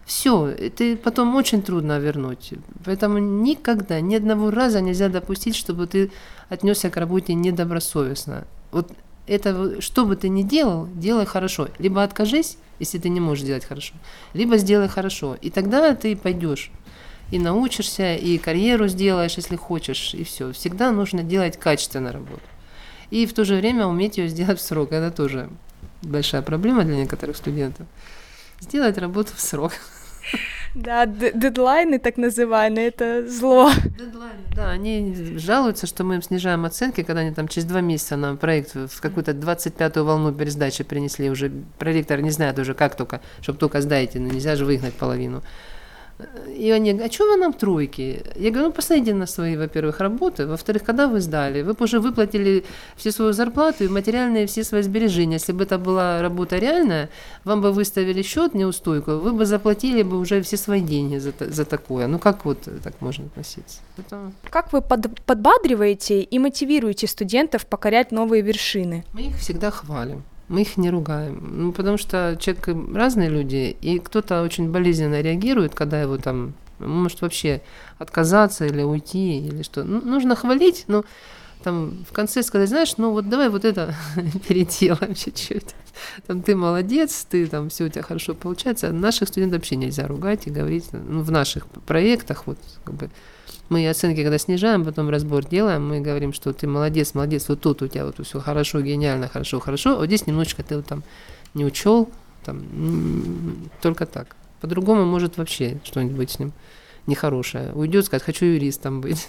Все, 0.05 0.51
ты 0.75 0.95
потом 0.95 1.35
очень 1.35 1.63
трудно 1.63 1.97
вернуть. 1.97 2.53
Поэтому 2.85 3.17
никогда, 3.17 4.01
ни 4.01 4.15
одного 4.15 4.51
раза 4.51 4.81
нельзя 4.81 5.09
допустить, 5.09 5.55
чтобы 5.55 5.87
ты 5.87 6.11
отнесся 6.49 6.89
к 6.89 6.97
работе 6.97 7.33
недобросовестно. 7.33 8.45
Вот 8.71 8.91
это, 9.27 9.81
что 9.81 10.05
бы 10.05 10.15
ты 10.15 10.29
ни 10.29 10.43
делал, 10.43 10.87
делай 10.95 11.25
хорошо. 11.25 11.67
Либо 11.79 12.03
откажись, 12.03 12.57
если 12.79 12.97
ты 12.97 13.09
не 13.09 13.19
можешь 13.19 13.45
делать 13.45 13.65
хорошо, 13.65 13.93
либо 14.33 14.57
сделай 14.57 14.87
хорошо. 14.87 15.37
И 15.41 15.49
тогда 15.49 15.95
ты 15.95 16.15
пойдешь 16.15 16.71
и 17.31 17.39
научишься, 17.39 18.15
и 18.15 18.37
карьеру 18.37 18.87
сделаешь, 18.87 19.35
если 19.35 19.55
хочешь, 19.55 20.13
и 20.13 20.23
все. 20.23 20.51
Всегда 20.51 20.91
нужно 20.91 21.23
делать 21.23 21.57
качественно 21.57 22.11
работу 22.11 22.41
и 23.11 23.25
в 23.25 23.33
то 23.33 23.45
же 23.45 23.55
время 23.55 23.85
уметь 23.85 24.17
ее 24.17 24.27
сделать 24.27 24.59
в 24.59 24.63
срок. 24.63 24.91
Это 24.91 25.11
тоже 25.11 25.49
большая 26.01 26.41
проблема 26.41 26.83
для 26.83 26.95
некоторых 26.95 27.37
студентов. 27.37 27.85
Сделать 28.59 28.97
работу 28.97 29.33
в 29.35 29.41
срок. 29.41 29.73
Да, 30.73 31.05
дедлайны 31.05 31.99
так 31.99 32.17
называемые, 32.17 32.87
это 32.87 33.27
зло. 33.27 33.71
Дедлайны, 33.97 34.39
да, 34.55 34.69
они 34.71 35.35
жалуются, 35.37 35.85
что 35.85 36.03
мы 36.03 36.15
им 36.15 36.21
снижаем 36.21 36.63
оценки, 36.63 37.03
когда 37.03 37.21
они 37.21 37.31
там 37.31 37.47
через 37.49 37.65
два 37.65 37.81
месяца 37.81 38.15
нам 38.15 38.37
проект 38.37 38.75
в 38.75 39.01
какую-то 39.01 39.31
25-ю 39.31 40.05
волну 40.05 40.33
пересдачи 40.33 40.83
принесли 40.83 41.29
уже. 41.29 41.51
Проректор 41.77 42.21
не 42.21 42.31
знает 42.31 42.57
уже 42.57 42.73
как 42.73 42.95
только, 42.95 43.21
чтобы 43.41 43.59
только 43.59 43.81
сдайте, 43.81 44.19
но 44.19 44.29
нельзя 44.29 44.55
же 44.55 44.65
выгнать 44.65 44.93
половину. 44.93 45.43
И 46.47 46.69
они 46.71 46.91
говорят, 46.91 47.11
а 47.11 47.13
что 47.13 47.25
вы 47.25 47.37
нам 47.37 47.53
тройки? 47.53 48.23
Я 48.35 48.51
говорю, 48.51 48.67
ну 48.67 48.73
посмотрите 48.73 49.13
на 49.13 49.25
свои, 49.25 49.55
во-первых, 49.57 49.99
работы, 49.99 50.45
во-вторых, 50.45 50.83
когда 50.83 51.07
вы 51.07 51.21
сдали? 51.21 51.61
Вы 51.61 51.75
уже 51.79 51.99
выплатили 51.99 52.63
всю 52.95 53.11
свою 53.11 53.33
зарплату 53.33 53.83
и 53.83 53.87
материальные 53.87 54.45
все 54.45 54.63
свои 54.63 54.81
сбережения. 54.81 55.35
Если 55.35 55.53
бы 55.53 55.63
это 55.63 55.77
была 55.77 56.21
работа 56.21 56.57
реальная, 56.57 57.09
вам 57.43 57.61
бы 57.61 57.71
выставили 57.71 58.21
счет 58.21 58.53
неустойку, 58.53 59.11
вы 59.11 59.31
бы 59.31 59.45
заплатили 59.45 60.03
бы 60.03 60.19
уже 60.19 60.41
все 60.41 60.57
свои 60.57 60.81
деньги 60.81 61.17
за, 61.17 61.33
за 61.39 61.65
такое. 61.65 62.07
Ну 62.07 62.19
как 62.19 62.45
вот 62.45 62.67
так 62.83 63.01
можно 63.01 63.25
относиться? 63.25 63.79
Это... 63.97 64.31
Как 64.49 64.73
вы 64.73 64.81
под, 64.81 65.21
подбадриваете 65.25 66.21
и 66.21 66.39
мотивируете 66.39 67.07
студентов 67.07 67.65
покорять 67.65 68.11
новые 68.11 68.41
вершины? 68.41 69.03
Мы 69.13 69.21
их 69.21 69.37
всегда 69.37 69.71
хвалим 69.71 70.23
мы 70.51 70.61
их 70.61 70.77
не 70.77 70.89
ругаем. 70.89 71.39
Ну, 71.51 71.71
потому 71.71 71.97
что 71.97 72.37
человек 72.39 72.67
разные 72.93 73.29
люди, 73.29 73.75
и 73.81 73.99
кто-то 73.99 74.43
очень 74.43 74.69
болезненно 74.69 75.21
реагирует, 75.21 75.73
когда 75.73 76.01
его 76.01 76.17
там 76.17 76.53
может 76.79 77.21
вообще 77.21 77.61
отказаться 77.99 78.65
или 78.65 78.83
уйти, 78.83 79.39
или 79.39 79.63
что. 79.63 79.83
Ну, 79.83 80.01
нужно 80.01 80.35
хвалить, 80.35 80.83
но 80.87 81.05
там 81.63 82.03
в 82.09 82.13
конце 82.13 82.43
сказать, 82.43 82.69
знаешь, 82.69 82.97
ну 82.97 83.11
вот 83.11 83.29
давай 83.29 83.49
вот 83.49 83.65
это 83.65 83.95
переделаем 84.47 85.15
чуть-чуть. 85.15 85.75
Там 86.27 86.41
ты 86.41 86.55
молодец, 86.55 87.25
ты 87.29 87.47
там 87.47 87.69
все 87.69 87.85
у 87.85 87.89
тебя 87.89 88.01
хорошо 88.01 88.33
получается. 88.33 88.91
Наших 88.91 89.29
студентов 89.29 89.59
вообще 89.59 89.75
нельзя 89.75 90.07
ругать 90.07 90.47
и 90.47 90.51
говорить, 90.51 90.89
ну, 90.91 91.21
в 91.21 91.31
наших 91.31 91.67
проектах 91.67 92.47
вот 92.47 92.57
как 92.83 92.95
бы 92.95 93.09
мы 93.71 93.89
оценки, 93.89 94.21
когда 94.21 94.37
снижаем, 94.37 94.83
потом 94.85 95.09
разбор 95.09 95.45
делаем, 95.45 95.87
мы 95.87 96.01
говорим, 96.01 96.33
что 96.33 96.51
ты 96.51 96.67
молодец, 96.67 97.13
молодец, 97.13 97.47
вот 97.49 97.61
тут 97.61 97.81
у 97.81 97.87
тебя 97.87 98.05
вот 98.05 98.25
все 98.25 98.39
хорошо, 98.39 98.81
гениально, 98.81 99.27
хорошо, 99.29 99.59
хорошо, 99.59 99.91
а 99.91 99.95
вот 99.95 100.05
здесь 100.07 100.27
немножечко 100.27 100.61
ты 100.61 100.75
вот 100.75 100.85
там 100.85 101.03
не 101.53 101.65
учел, 101.65 102.09
там, 102.43 102.63
только 103.81 104.05
так. 104.05 104.35
По-другому 104.59 105.05
может 105.05 105.37
вообще 105.37 105.79
что-нибудь 105.83 106.31
с 106.31 106.39
ним 106.39 106.51
нехорошее. 107.07 107.71
Уйдет, 107.73 108.05
сказать, 108.05 108.23
хочу 108.23 108.45
юристом 108.45 109.01
быть. 109.01 109.27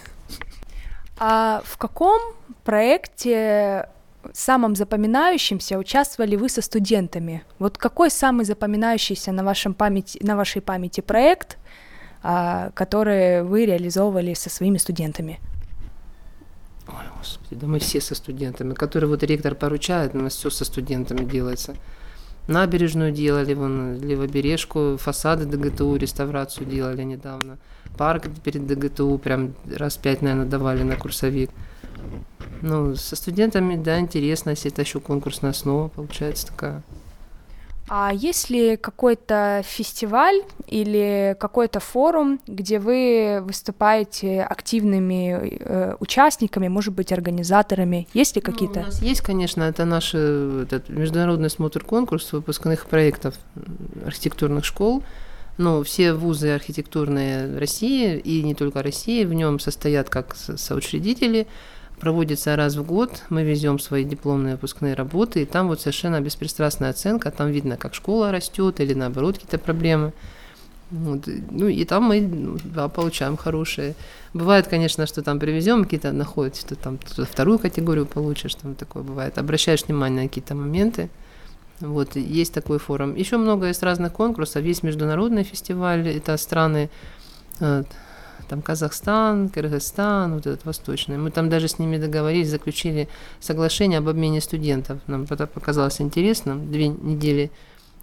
А 1.18 1.62
в 1.64 1.78
каком 1.78 2.20
проекте 2.64 3.88
самым 4.32 4.74
запоминающимся 4.76 5.78
участвовали 5.78 6.36
вы 6.36 6.48
со 6.48 6.62
студентами? 6.62 7.44
Вот 7.58 7.78
какой 7.78 8.10
самый 8.10 8.44
запоминающийся 8.44 9.32
на, 9.32 9.44
вашем 9.44 9.74
памяти, 9.74 10.18
на 10.22 10.36
вашей 10.36 10.62
памяти 10.62 11.00
проект, 11.00 11.58
которые 12.22 13.42
вы 13.42 13.66
реализовывали 13.66 14.34
со 14.34 14.50
своими 14.50 14.78
студентами? 14.78 15.40
Господи, 17.18 17.54
да 17.54 17.66
мы 17.68 17.78
все 17.78 18.00
со 18.00 18.14
студентами, 18.16 18.74
которые 18.74 19.08
вот 19.08 19.22
ректор 19.22 19.54
поручает, 19.54 20.14
у 20.14 20.18
нас 20.18 20.34
все 20.34 20.50
со 20.50 20.64
студентами 20.64 21.24
делается. 21.24 21.76
Набережную 22.48 23.12
делали, 23.12 23.54
вон, 23.54 24.00
левобережку, 24.00 24.96
фасады 24.98 25.44
ДГТУ, 25.44 25.94
реставрацию 25.94 26.66
делали 26.66 27.04
недавно. 27.04 27.58
Парк 27.96 28.24
перед 28.42 28.66
ДГТУ 28.66 29.18
прям 29.18 29.54
раз 29.76 29.96
пять, 29.96 30.22
наверное, 30.22 30.46
давали 30.46 30.82
на 30.82 30.96
курсовик. 30.96 31.50
Ну, 32.60 32.96
со 32.96 33.14
студентами, 33.14 33.76
да, 33.76 34.00
интересно, 34.00 34.50
если 34.50 34.72
это 34.72 34.82
еще 34.82 34.98
конкурсная 34.98 35.52
основа, 35.52 35.86
получается 35.88 36.48
такая. 36.48 36.82
А 37.94 38.10
есть 38.10 38.48
ли 38.48 38.78
какой-то 38.78 39.62
фестиваль 39.66 40.40
или 40.66 41.36
какой-то 41.38 41.78
форум, 41.78 42.40
где 42.46 42.78
вы 42.78 43.42
выступаете 43.42 44.40
активными 44.44 45.58
э, 45.60 45.96
участниками, 46.00 46.68
может 46.68 46.94
быть, 46.94 47.12
организаторами? 47.12 48.08
Есть 48.14 48.34
ли 48.34 48.40
какие-то? 48.40 48.76
Ну, 48.76 48.80
у 48.80 48.86
нас 48.86 49.02
есть, 49.02 49.20
конечно, 49.20 49.64
это 49.64 49.84
наш 49.84 50.14
этот, 50.14 50.88
международный 50.88 51.50
смотр 51.50 51.84
конкурс 51.84 52.32
выпускных 52.32 52.86
проектов 52.86 53.34
архитектурных 54.06 54.64
школ. 54.64 55.02
Но 55.58 55.82
все 55.82 56.14
вузы 56.14 56.48
архитектурные 56.48 57.58
России 57.58 58.16
и 58.16 58.42
не 58.42 58.54
только 58.54 58.82
России 58.82 59.22
в 59.24 59.34
нем 59.34 59.60
состоят 59.60 60.08
как 60.08 60.34
соучредители 60.34 61.46
проводится 62.02 62.56
раз 62.56 62.74
в 62.74 62.84
год, 62.84 63.22
мы 63.30 63.44
везем 63.44 63.78
свои 63.78 64.04
дипломные 64.04 64.54
выпускные 64.54 64.94
работы, 64.94 65.42
и 65.42 65.44
там 65.46 65.68
вот 65.68 65.80
совершенно 65.80 66.20
беспристрастная 66.20 66.90
оценка, 66.90 67.30
там 67.30 67.52
видно, 67.52 67.76
как 67.76 67.94
школа 67.94 68.32
растет 68.32 68.80
или 68.80 68.92
наоборот 68.92 69.36
какие-то 69.36 69.58
проблемы. 69.58 70.12
Вот. 70.90 71.28
Ну 71.50 71.68
и 71.68 71.84
там 71.84 72.02
мы 72.02 72.20
ну, 72.20 72.58
да, 72.64 72.88
получаем 72.88 73.36
хорошие. 73.36 73.94
Бывает, 74.34 74.66
конечно, 74.66 75.06
что 75.06 75.22
там 75.22 75.38
привезем, 75.38 75.84
какие-то 75.84 76.10
находят, 76.10 76.56
что 76.56 76.74
там 76.74 76.98
вторую 76.98 77.60
категорию 77.60 78.06
получишь, 78.06 78.56
там 78.56 78.74
такое 78.74 79.04
бывает. 79.04 79.38
Обращаешь 79.38 79.84
внимание 79.84 80.22
на 80.22 80.28
какие-то 80.28 80.56
моменты. 80.56 81.08
Вот, 81.78 82.16
есть 82.16 82.52
такой 82.52 82.80
форум. 82.80 83.14
Еще 83.14 83.36
много 83.36 83.68
есть 83.68 83.82
разных 83.84 84.12
конкурсов. 84.12 84.64
Есть 84.64 84.82
международный 84.82 85.44
фестиваль, 85.44 86.08
это 86.08 86.36
страны 86.36 86.90
э, 87.60 87.84
там 88.48 88.62
Казахстан, 88.62 89.48
Кыргызстан, 89.48 90.34
вот 90.34 90.46
этот 90.46 90.64
восточный. 90.64 91.18
Мы 91.18 91.30
там 91.30 91.48
даже 91.48 91.68
с 91.68 91.78
ними 91.78 91.98
договорились, 91.98 92.50
заключили 92.50 93.08
соглашение 93.40 93.98
об 93.98 94.08
обмене 94.08 94.40
студентов. 94.40 95.00
Нам 95.06 95.26
это 95.28 95.46
показалось 95.46 96.00
интересным. 96.00 96.70
Две 96.70 96.88
недели 96.88 97.50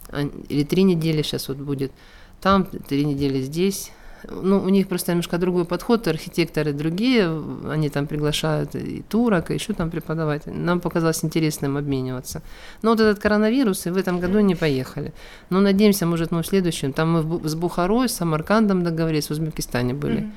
а, 0.08 0.22
или 0.48 0.64
три 0.64 0.82
недели 0.82 1.22
сейчас 1.22 1.48
вот 1.48 1.58
будет 1.58 1.92
там, 2.40 2.64
три 2.64 3.04
недели 3.04 3.40
здесь 3.40 3.90
ну, 4.28 4.60
у 4.62 4.68
них 4.68 4.88
просто 4.88 5.12
немножко 5.12 5.38
другой 5.38 5.64
подход, 5.64 6.06
архитекторы 6.08 6.72
другие, 6.72 7.30
они 7.68 7.88
там 7.88 8.06
приглашают 8.06 8.74
и 8.74 9.02
турок, 9.02 9.50
и 9.50 9.54
еще 9.54 9.72
там 9.72 9.90
преподавателей. 9.90 10.56
Нам 10.56 10.80
показалось 10.80 11.24
интересным 11.24 11.76
обмениваться. 11.76 12.42
Но 12.82 12.90
вот 12.90 13.00
этот 13.00 13.18
коронавирус, 13.18 13.86
и 13.86 13.90
в 13.90 13.96
этом 13.96 14.20
году 14.20 14.40
не 14.40 14.54
поехали. 14.54 15.12
Но 15.50 15.60
надеемся, 15.60 16.06
может, 16.06 16.30
мы 16.30 16.42
в 16.42 16.46
следующем. 16.46 16.92
Там 16.92 17.12
мы 17.12 17.48
с 17.48 17.54
Бухарой, 17.54 18.08
с 18.08 18.14
Самаркандом 18.14 18.82
договорились, 18.82 19.28
в 19.28 19.30
Узбекистане 19.30 19.94
были. 19.94 20.20
Mm-hmm. 20.20 20.30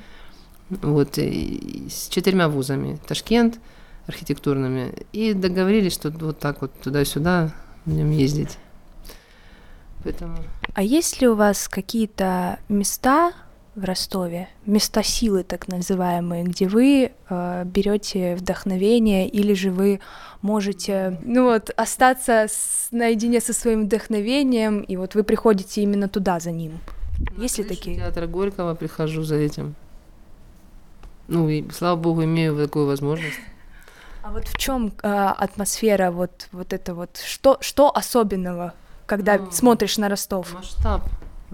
Вот, 0.81 1.17
с 1.17 2.07
четырьмя 2.07 2.47
вузами. 2.47 2.99
Ташкент, 3.07 3.59
архитектурными. 4.07 4.93
И 5.11 5.33
договорились, 5.33 5.93
что 5.93 6.09
вот 6.09 6.39
так 6.39 6.61
вот 6.61 6.71
туда-сюда 6.81 7.51
будем 7.85 8.11
ездить. 8.11 8.57
Поэтому... 10.03 10.37
А 10.73 10.81
есть 10.81 11.21
ли 11.21 11.27
у 11.27 11.35
вас 11.35 11.67
какие-то 11.67 12.59
места, 12.67 13.31
в 13.75 13.83
Ростове, 13.85 14.49
места 14.65 15.01
силы 15.01 15.43
так 15.43 15.67
называемые, 15.67 16.43
где 16.43 16.67
вы 16.67 17.11
э, 17.29 17.63
берете 17.65 18.35
вдохновение 18.35 19.27
или 19.27 19.53
же 19.55 19.71
вы 19.71 19.99
можете, 20.41 21.19
ну 21.23 21.45
вот, 21.45 21.71
остаться 21.75 22.45
с, 22.47 22.89
наедине 22.91 23.41
со 23.41 23.53
своим 23.53 23.85
вдохновением, 23.85 24.81
и 24.81 24.95
вот 24.95 25.15
вы 25.15 25.23
приходите 25.23 25.81
именно 25.81 26.07
туда 26.07 26.39
за 26.39 26.51
ним. 26.51 26.79
На 27.35 27.41
Есть 27.41 27.57
ли 27.57 27.63
такие? 27.63 27.97
театра 27.97 28.27
Горького 28.27 28.75
прихожу 28.75 29.23
за 29.23 29.35
этим. 29.35 29.73
Ну 31.27 31.49
и 31.49 31.67
слава 31.71 31.95
богу 31.95 32.23
имею 32.25 32.55
такую 32.55 32.85
возможность. 32.85 33.39
А 34.21 34.31
вот 34.31 34.47
в 34.47 34.57
чем 34.57 34.93
э, 35.01 35.07
атмосфера 35.09 36.11
вот 36.11 36.47
вот 36.51 36.73
это 36.73 36.93
вот 36.93 37.17
что 37.25 37.57
что 37.59 37.95
особенного, 37.95 38.73
когда 39.05 39.37
ну, 39.37 39.51
смотришь 39.51 39.97
на 39.97 40.09
Ростов? 40.09 40.53
Масштаб 40.53 41.01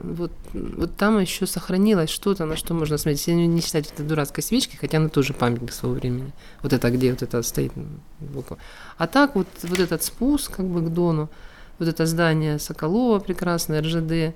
вот, 0.04 0.32
вот 0.54 0.96
там 0.96 1.20
еще 1.20 1.46
сохранилось 1.46 2.10
что-то, 2.10 2.46
на 2.46 2.56
что 2.56 2.74
можно 2.74 2.98
смотреть. 2.98 3.28
Если 3.28 3.32
не 3.34 3.62
считать 3.62 3.92
это 3.92 4.04
дурацкой 4.04 4.44
свечки, 4.44 4.76
хотя 4.76 4.98
она 4.98 5.10
тоже 5.10 5.34
памятник 5.34 5.72
своего 5.72 5.98
времени. 5.98 6.32
Вот 6.62 6.74
это 6.74 6.90
где 6.92 7.12
вот 7.12 7.22
это 7.22 7.42
стоит. 7.44 7.72
А 8.98 9.08
так 9.08 9.36
вот, 9.36 9.48
вот 9.64 9.80
этот 9.80 10.04
спуск 10.04 10.56
как 10.58 10.66
бы 10.66 10.82
к 10.82 10.90
Дону, 10.90 11.30
вот 11.78 11.88
это 11.88 12.06
здание 12.06 12.60
Соколова 12.60 13.20
прекрасное, 13.20 13.82
РЖД, 13.82 14.36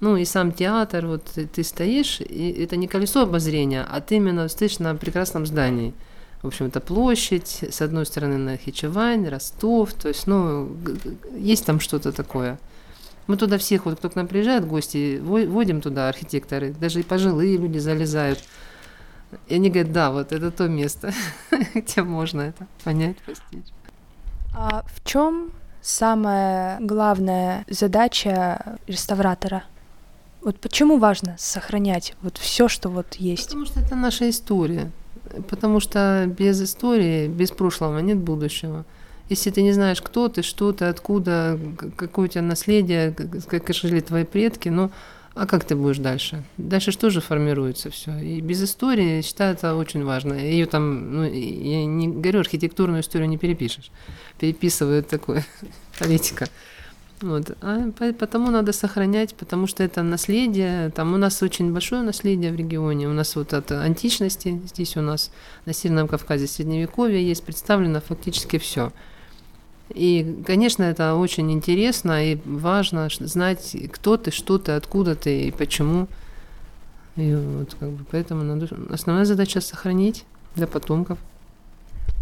ну 0.00 0.16
и 0.16 0.24
сам 0.24 0.52
театр, 0.52 1.06
вот 1.06 1.24
ты 1.24 1.64
стоишь, 1.64 2.20
и 2.20 2.50
это 2.50 2.76
не 2.76 2.86
колесо 2.86 3.22
обозрения, 3.22 3.86
а 3.88 4.00
ты 4.00 4.16
именно 4.16 4.48
стоишь 4.48 4.78
на 4.78 4.94
прекрасном 4.94 5.44
здании. 5.44 5.92
В 6.42 6.46
общем, 6.46 6.66
это 6.66 6.80
площадь, 6.80 7.64
с 7.68 7.82
одной 7.82 8.06
стороны 8.06 8.38
Нахичевань, 8.38 9.28
Ростов, 9.28 9.92
то 9.94 10.08
есть, 10.08 10.28
ну, 10.28 10.70
есть 11.36 11.66
там 11.66 11.80
что-то 11.80 12.12
такое. 12.12 12.60
Мы 13.28 13.36
туда 13.36 13.58
всех, 13.58 13.84
вот 13.84 13.98
кто 13.98 14.10
к 14.10 14.16
нам 14.16 14.26
приезжает, 14.26 14.66
гости, 14.66 15.20
водим 15.20 15.80
туда 15.80 16.08
архитекторы, 16.08 16.72
даже 16.72 17.00
и 17.00 17.02
пожилые 17.02 17.58
люди 17.58 17.78
залезают. 17.78 18.42
И 19.46 19.54
они 19.54 19.68
говорят, 19.68 19.92
да, 19.92 20.10
вот 20.10 20.32
это 20.32 20.50
то 20.50 20.66
место, 20.66 21.12
где 21.74 22.02
можно 22.02 22.40
это 22.40 22.66
понять, 22.82 23.18
постичь. 23.18 23.66
А 24.56 24.82
в 24.86 25.04
чем 25.04 25.52
самая 25.82 26.78
главная 26.80 27.64
задача 27.68 28.78
реставратора? 28.86 29.64
Вот 30.42 30.58
почему 30.58 30.98
важно 30.98 31.36
сохранять 31.38 32.14
вот 32.22 32.38
все, 32.38 32.66
что 32.68 32.88
вот 32.88 33.16
есть? 33.16 33.48
Потому 33.48 33.66
что 33.66 33.80
это 33.80 33.94
наша 33.94 34.30
история. 34.30 34.90
Потому 35.50 35.80
что 35.80 36.24
без 36.26 36.62
истории, 36.62 37.28
без 37.28 37.50
прошлого 37.50 37.98
нет 37.98 38.18
будущего. 38.18 38.86
Если 39.28 39.50
ты 39.50 39.62
не 39.62 39.72
знаешь, 39.72 40.00
кто 40.00 40.28
ты, 40.28 40.42
что 40.42 40.72
ты, 40.72 40.86
откуда, 40.86 41.58
какое 41.96 42.26
у 42.26 42.28
тебя 42.28 42.42
наследие, 42.42 43.12
как 43.12 43.72
жили 43.74 44.00
твои 44.00 44.24
предки, 44.24 44.68
ну, 44.68 44.90
а 45.34 45.46
как 45.46 45.64
ты 45.64 45.76
будешь 45.76 45.98
дальше? 45.98 46.42
Дальше 46.56 46.90
что 46.90 47.10
же 47.10 47.20
формируется 47.20 47.90
все? 47.90 48.18
И 48.18 48.40
без 48.40 48.62
истории, 48.62 49.16
я 49.16 49.22
считаю, 49.22 49.54
это 49.54 49.76
очень 49.76 50.04
важно. 50.04 50.34
Ее 50.34 50.66
там, 50.66 51.14
ну, 51.14 51.22
я 51.24 51.86
не 51.86 52.08
говорю, 52.08 52.40
архитектурную 52.40 53.02
историю 53.02 53.28
не 53.28 53.38
перепишешь. 53.38 53.92
Переписывают 54.40 55.08
такое, 55.08 55.44
политика. 55.98 56.48
Вот. 57.20 57.56
А 57.60 57.92
потому 58.18 58.50
надо 58.50 58.72
сохранять, 58.72 59.34
потому 59.34 59.66
что 59.66 59.82
это 59.82 60.02
наследие. 60.02 60.90
Там 60.90 61.14
у 61.14 61.16
нас 61.18 61.42
очень 61.42 61.72
большое 61.72 62.02
наследие 62.02 62.52
в 62.52 62.56
регионе. 62.56 63.08
У 63.08 63.12
нас 63.12 63.36
вот 63.36 63.52
от 63.54 63.70
античности, 63.72 64.60
здесь 64.66 64.96
у 64.96 65.02
нас 65.02 65.30
на 65.66 65.72
Северном 65.72 66.08
Кавказе 66.08 66.46
Средневековье 66.46 67.24
есть 67.24 67.44
представлено 67.44 68.00
фактически 68.00 68.58
все. 68.58 68.92
И, 69.94 70.42
конечно, 70.46 70.82
это 70.82 71.14
очень 71.14 71.50
интересно 71.50 72.32
и 72.32 72.38
важно 72.44 73.08
знать, 73.10 73.76
кто 73.92 74.16
ты, 74.16 74.30
что 74.30 74.58
ты, 74.58 74.72
откуда 74.72 75.14
ты 75.14 75.48
и 75.48 75.50
почему. 75.50 76.08
И 77.16 77.34
вот 77.34 77.74
как 77.80 77.90
бы 77.90 78.04
поэтому 78.10 78.44
надо... 78.44 78.68
основная 78.90 79.24
задача 79.24 79.60
сохранить 79.60 80.24
для 80.54 80.66
потомков. 80.66 81.18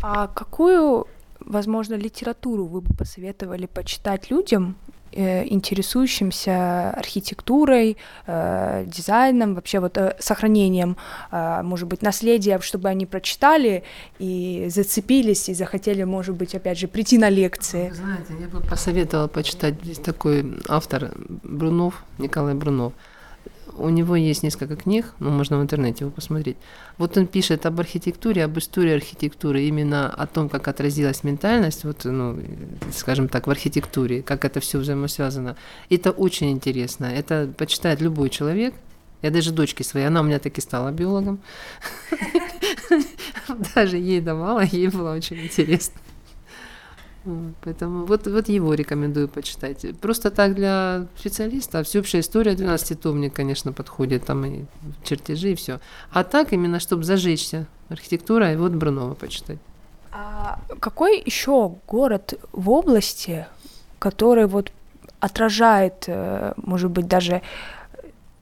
А 0.02 0.28
какую, 0.28 1.06
возможно, 1.40 1.94
литературу 1.94 2.66
вы 2.66 2.80
бы 2.80 2.94
посоветовали 2.94 3.66
почитать 3.66 4.30
людям, 4.30 4.76
интересующимся 5.16 6.90
архитектурой, 6.90 7.96
э, 8.26 8.84
дизайном, 8.86 9.54
вообще 9.54 9.80
вот 9.80 9.96
э, 9.98 10.16
сохранением, 10.18 10.96
может 11.32 11.88
быть, 11.88 12.02
наследия, 12.02 12.60
чтобы 12.60 12.88
они 12.88 13.06
прочитали 13.06 13.82
и 14.18 14.66
зацепились 14.68 15.48
и 15.48 15.54
захотели, 15.54 16.04
может 16.04 16.36
быть, 16.36 16.54
опять 16.54 16.78
же, 16.78 16.88
прийти 16.88 17.18
на 17.18 17.28
лекции. 17.28 17.90
Знаете, 17.94 18.34
я 18.40 18.48
бы 18.48 18.60
посоветовала 18.60 19.28
почитать 19.28 19.74
здесь 19.82 19.98
такой 19.98 20.58
автор 20.68 21.12
Брунов, 21.42 22.04
Николай 22.18 22.54
Брунов 22.54 22.92
у 23.78 23.88
него 23.88 24.16
есть 24.16 24.42
несколько 24.42 24.76
книг, 24.76 25.14
ну, 25.18 25.30
можно 25.30 25.58
в 25.58 25.62
интернете 25.62 26.04
его 26.04 26.10
посмотреть. 26.10 26.56
Вот 26.98 27.16
он 27.16 27.26
пишет 27.26 27.66
об 27.66 27.80
архитектуре, 27.80 28.44
об 28.44 28.58
истории 28.58 28.94
архитектуры, 28.94 29.62
именно 29.62 30.08
о 30.10 30.26
том, 30.26 30.48
как 30.48 30.68
отразилась 30.68 31.24
ментальность, 31.24 31.84
вот, 31.84 32.04
ну, 32.04 32.38
скажем 32.92 33.28
так, 33.28 33.46
в 33.46 33.50
архитектуре, 33.50 34.22
как 34.22 34.44
это 34.44 34.60
все 34.60 34.78
взаимосвязано. 34.78 35.56
Это 35.90 36.10
очень 36.10 36.50
интересно. 36.50 37.06
Это 37.06 37.52
почитает 37.56 38.00
любой 38.00 38.30
человек. 38.30 38.74
Я 39.22 39.30
даже 39.30 39.52
дочке 39.52 39.82
своей, 39.82 40.06
она 40.06 40.20
у 40.20 40.24
меня 40.24 40.38
таки 40.38 40.60
стала 40.60 40.92
биологом. 40.92 41.40
Даже 43.74 43.96
ей 43.96 44.20
давала, 44.20 44.62
ей 44.64 44.88
было 44.88 45.14
очень 45.14 45.40
интересно. 45.40 46.00
Поэтому 47.62 48.06
вот, 48.06 48.26
вот 48.26 48.48
его 48.48 48.74
рекомендую 48.74 49.28
почитать. 49.28 49.84
Просто 50.00 50.30
так 50.30 50.54
для 50.54 51.06
специалиста 51.18 51.82
всеобщая 51.82 52.20
история 52.20 52.52
12-томник, 52.52 53.32
конечно, 53.32 53.72
подходит, 53.72 54.24
там 54.24 54.44
и 54.44 54.64
чертежи, 55.04 55.52
и 55.52 55.54
все. 55.54 55.80
А 56.12 56.24
так 56.24 56.52
именно, 56.52 56.78
чтобы 56.80 57.04
зажечься 57.04 57.66
архитектура, 57.88 58.52
и 58.52 58.56
вот 58.56 58.72
Брунова 58.72 59.14
почитать. 59.14 59.58
А 60.12 60.58
какой 60.80 61.22
еще 61.26 61.74
город 61.86 62.34
в 62.52 62.70
области, 62.70 63.46
который 63.98 64.46
вот 64.46 64.72
отражает, 65.20 66.04
э, 66.06 66.52
может 66.56 66.90
быть, 66.90 67.08
даже 67.08 67.42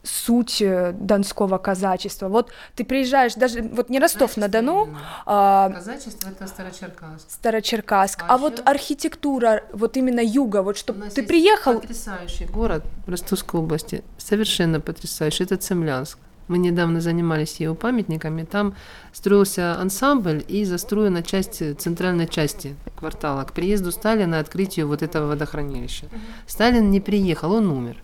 суть 0.05 0.61
э, 0.63 0.93
донского 0.93 1.59
казачества. 1.59 2.29
Вот 2.29 2.51
ты 2.77 2.85
приезжаешь, 2.85 3.35
даже 3.35 3.63
вот 3.63 3.89
не 3.89 3.99
Ростов-на-Дону, 3.99 4.91
а... 5.27 5.71
Казачество 5.71 6.29
это 6.29 6.47
Старочеркасск. 6.47 7.31
Старочеркасск. 7.31 8.23
А, 8.23 8.35
а 8.35 8.39
вот 8.39 8.63
архитектура, 8.65 9.65
вот 9.73 9.97
именно 9.97 10.21
юга, 10.21 10.63
вот 10.63 10.77
что 10.77 10.93
ты 10.93 11.23
приехал... 11.23 11.81
потрясающий 11.81 12.45
город 12.45 12.85
в 13.07 13.11
Ростовской 13.11 13.61
области, 13.61 14.05
совершенно 14.19 14.81
потрясающий, 14.81 15.45
это 15.45 15.57
Цемлянск. 15.57 16.19
Мы 16.47 16.59
недавно 16.59 17.01
занимались 17.01 17.57
его 17.61 17.75
памятниками. 17.75 18.45
Там 18.45 18.75
строился 19.13 19.81
ансамбль 19.81 20.45
и 20.47 20.65
застроена 20.65 21.23
часть 21.23 21.63
центральной 21.81 22.29
части 22.29 22.77
квартала. 22.97 23.45
К 23.45 23.53
приезду 23.53 23.91
Сталина, 23.91 24.39
открытию 24.39 24.89
вот 24.89 25.03
этого 25.03 25.29
водохранилища. 25.29 26.07
Сталин 26.47 26.91
не 26.91 27.01
приехал, 27.01 27.53
он 27.53 27.71
умер. 27.71 27.97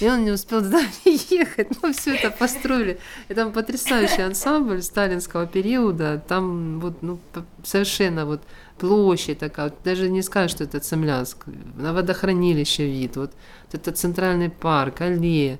И 0.00 0.08
он 0.08 0.24
не 0.24 0.30
успел 0.30 0.62
туда 0.62 0.80
ехать, 1.04 1.82
но 1.82 1.92
все 1.92 2.16
это 2.16 2.30
построили. 2.30 2.98
И 3.28 3.34
там 3.34 3.52
потрясающий 3.52 4.22
ансамбль 4.22 4.82
сталинского 4.82 5.46
периода. 5.46 6.22
Там 6.28 6.80
вот 6.80 7.02
ну, 7.02 7.18
совершенно 7.64 8.26
вот 8.26 8.42
площадь 8.78 9.38
такая. 9.38 9.72
Даже 9.84 10.10
не 10.10 10.22
скажешь, 10.22 10.52
что 10.52 10.64
это 10.64 10.80
Цемлянск. 10.80 11.46
На 11.76 11.92
водохранилище 11.92 12.86
вид. 12.86 13.16
Вот, 13.16 13.32
это 13.72 13.92
центральный 13.92 14.50
парк, 14.50 15.00
аллея. 15.00 15.58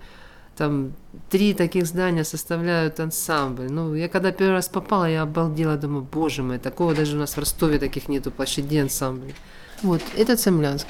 Там 0.57 0.93
три 1.31 1.53
таких 1.55 1.87
здания 1.87 2.25
составляют 2.25 3.01
ансамбль. 3.01 3.71
Ну, 3.71 3.95
я 3.95 4.09
когда 4.09 4.33
первый 4.33 4.53
раз 4.55 4.69
попала, 4.69 5.09
я 5.09 5.23
обалдела, 5.23 5.77
думаю, 5.77 6.07
боже 6.11 6.43
мой, 6.43 6.59
такого 6.59 6.95
даже 6.95 7.17
у 7.17 7.21
нас 7.21 7.37
в 7.37 7.39
Ростове 7.39 7.79
таких 7.79 8.09
нету 8.09 8.31
площадей 8.31 8.83
ансамблей. 8.83 9.35
Вот, 9.83 10.03
это 10.17 10.37
Цемлянск. 10.37 10.87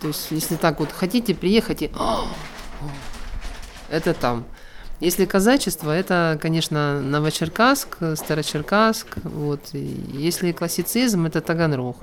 То 0.00 0.08
есть, 0.08 0.30
если 0.30 0.56
так 0.56 0.80
вот 0.80 0.92
хотите, 0.92 1.34
приехать 1.34 1.82
это 3.88 4.14
там. 4.14 4.44
Если 5.00 5.26
казачество, 5.26 5.90
это, 5.90 6.38
конечно, 6.40 7.00
Новочеркасск, 7.02 7.98
Старочеркасск. 8.14 9.18
Вот. 9.24 9.60
Если 9.72 10.52
классицизм, 10.52 11.26
это 11.26 11.40
Таганрог. 11.42 11.98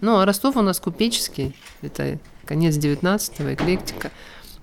Ну, 0.00 0.18
а 0.18 0.24
Ростов 0.24 0.56
у 0.56 0.62
нас 0.62 0.80
купеческий. 0.80 1.54
Это 1.82 2.18
конец 2.46 2.76
19-го, 2.76 3.52
эклектика. 3.52 4.10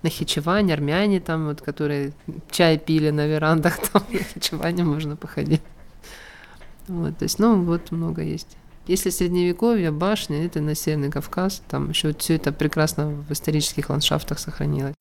Нахичевань, 0.03 0.71
армяне 0.71 1.19
там, 1.19 1.47
вот, 1.47 1.61
которые 1.61 2.13
чай 2.51 2.77
пили 2.77 3.09
на 3.09 3.27
верандах, 3.27 3.77
там 3.91 4.03
на 4.09 4.19
Нахичеване 4.19 4.83
можно 4.83 5.15
походить. 5.15 5.61
Вот, 6.87 7.17
то 7.17 7.23
есть, 7.23 7.39
ну, 7.39 7.63
вот 7.63 7.91
много 7.91 8.21
есть. 8.21 8.57
Если 8.87 9.09
средневековье, 9.09 9.91
башня, 9.91 10.45
это 10.45 10.61
на 10.61 10.73
Северный 10.73 11.11
Кавказ, 11.11 11.61
там 11.67 11.89
еще 11.89 12.13
все 12.13 12.35
это 12.35 12.53
прекрасно 12.53 13.07
в 13.07 13.31
исторических 13.31 13.89
ландшафтах 13.89 14.39
сохранилось. 14.39 14.95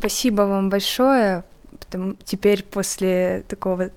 Спасибо 0.00 0.42
вам 0.42 0.70
большое. 0.70 1.44
Потому 1.78 2.14
теперь 2.24 2.62
после 2.62 3.44
такого 3.48 3.90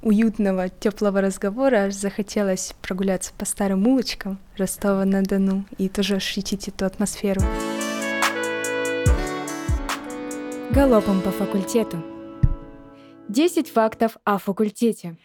уютного, 0.00 0.70
теплого 0.70 1.20
разговора 1.20 1.84
аж 1.84 1.94
захотелось 1.94 2.74
прогуляться 2.80 3.34
по 3.36 3.44
старым 3.44 3.86
улочкам 3.86 4.38
Ростова-на-Дону 4.56 5.66
и 5.76 5.90
тоже 5.90 6.16
ощутить 6.16 6.68
эту 6.68 6.86
атмосферу. 6.86 7.42
Галопом 10.70 11.20
по 11.20 11.30
факультету. 11.30 12.02
10 13.28 13.68
фактов 13.68 14.16
о 14.24 14.38
факультете. 14.38 15.18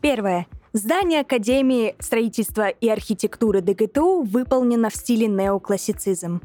Первое. 0.00 0.46
Здание 0.72 1.20
Академии 1.20 1.94
строительства 1.98 2.68
и 2.68 2.88
архитектуры 2.88 3.60
ДГТУ 3.60 4.22
выполнено 4.22 4.88
в 4.88 4.96
стиле 4.96 5.26
неоклассицизм. 5.26 6.40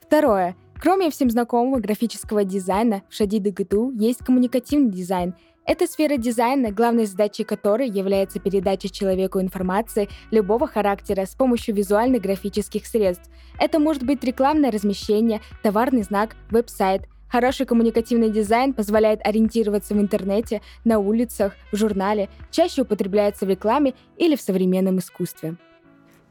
Второе. 0.00 0.54
Кроме 0.82 1.12
всем 1.12 1.30
знакомого 1.30 1.78
графического 1.78 2.42
дизайна, 2.42 3.04
в 3.08 3.14
ШАДИ 3.14 3.38
ДГТУ 3.38 3.92
есть 3.92 4.18
коммуникативный 4.18 4.90
дизайн. 4.90 5.36
Эта 5.64 5.86
сфера 5.86 6.16
дизайна, 6.16 6.72
главной 6.72 7.06
задачей 7.06 7.44
которой 7.44 7.88
является 7.88 8.40
передача 8.40 8.88
человеку 8.88 9.40
информации 9.40 10.08
любого 10.32 10.66
характера 10.66 11.24
с 11.24 11.36
помощью 11.36 11.76
визуальных 11.76 12.22
графических 12.22 12.84
средств. 12.84 13.30
Это 13.60 13.78
может 13.78 14.02
быть 14.02 14.24
рекламное 14.24 14.72
размещение, 14.72 15.40
товарный 15.62 16.02
знак, 16.02 16.34
веб-сайт. 16.50 17.02
Хороший 17.28 17.64
коммуникативный 17.64 18.30
дизайн 18.30 18.72
позволяет 18.72 19.24
ориентироваться 19.24 19.94
в 19.94 20.00
интернете, 20.00 20.62
на 20.84 20.98
улицах, 20.98 21.52
в 21.70 21.76
журнале, 21.76 22.28
чаще 22.50 22.82
употребляется 22.82 23.46
в 23.46 23.48
рекламе 23.48 23.94
или 24.16 24.34
в 24.34 24.40
современном 24.40 24.98
искусстве. 24.98 25.54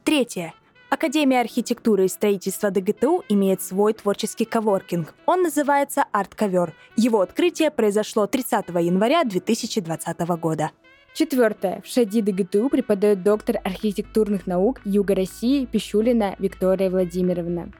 Третье. 0.03 0.53
Академия 0.91 1.39
архитектуры 1.39 2.03
и 2.03 2.09
строительства 2.09 2.69
ДГТУ 2.69 3.23
имеет 3.29 3.61
свой 3.61 3.93
творческий 3.93 4.43
коворкинг. 4.43 5.13
Он 5.25 5.41
называется 5.41 6.03
«Арт-ковер». 6.11 6.73
Его 6.97 7.21
открытие 7.21 7.71
произошло 7.71 8.27
30 8.27 8.67
января 8.81 9.23
2020 9.23 10.19
года. 10.41 10.71
Четвертое. 11.13 11.81
В 11.85 11.87
ШАДИ 11.87 12.19
ДГТУ 12.23 12.67
преподает 12.67 13.23
доктор 13.23 13.61
архитектурных 13.63 14.47
наук 14.47 14.81
Юга 14.83 15.15
России 15.15 15.63
Пищулина 15.63 16.35
Виктория 16.39 16.89
Владимировна. 16.89 17.71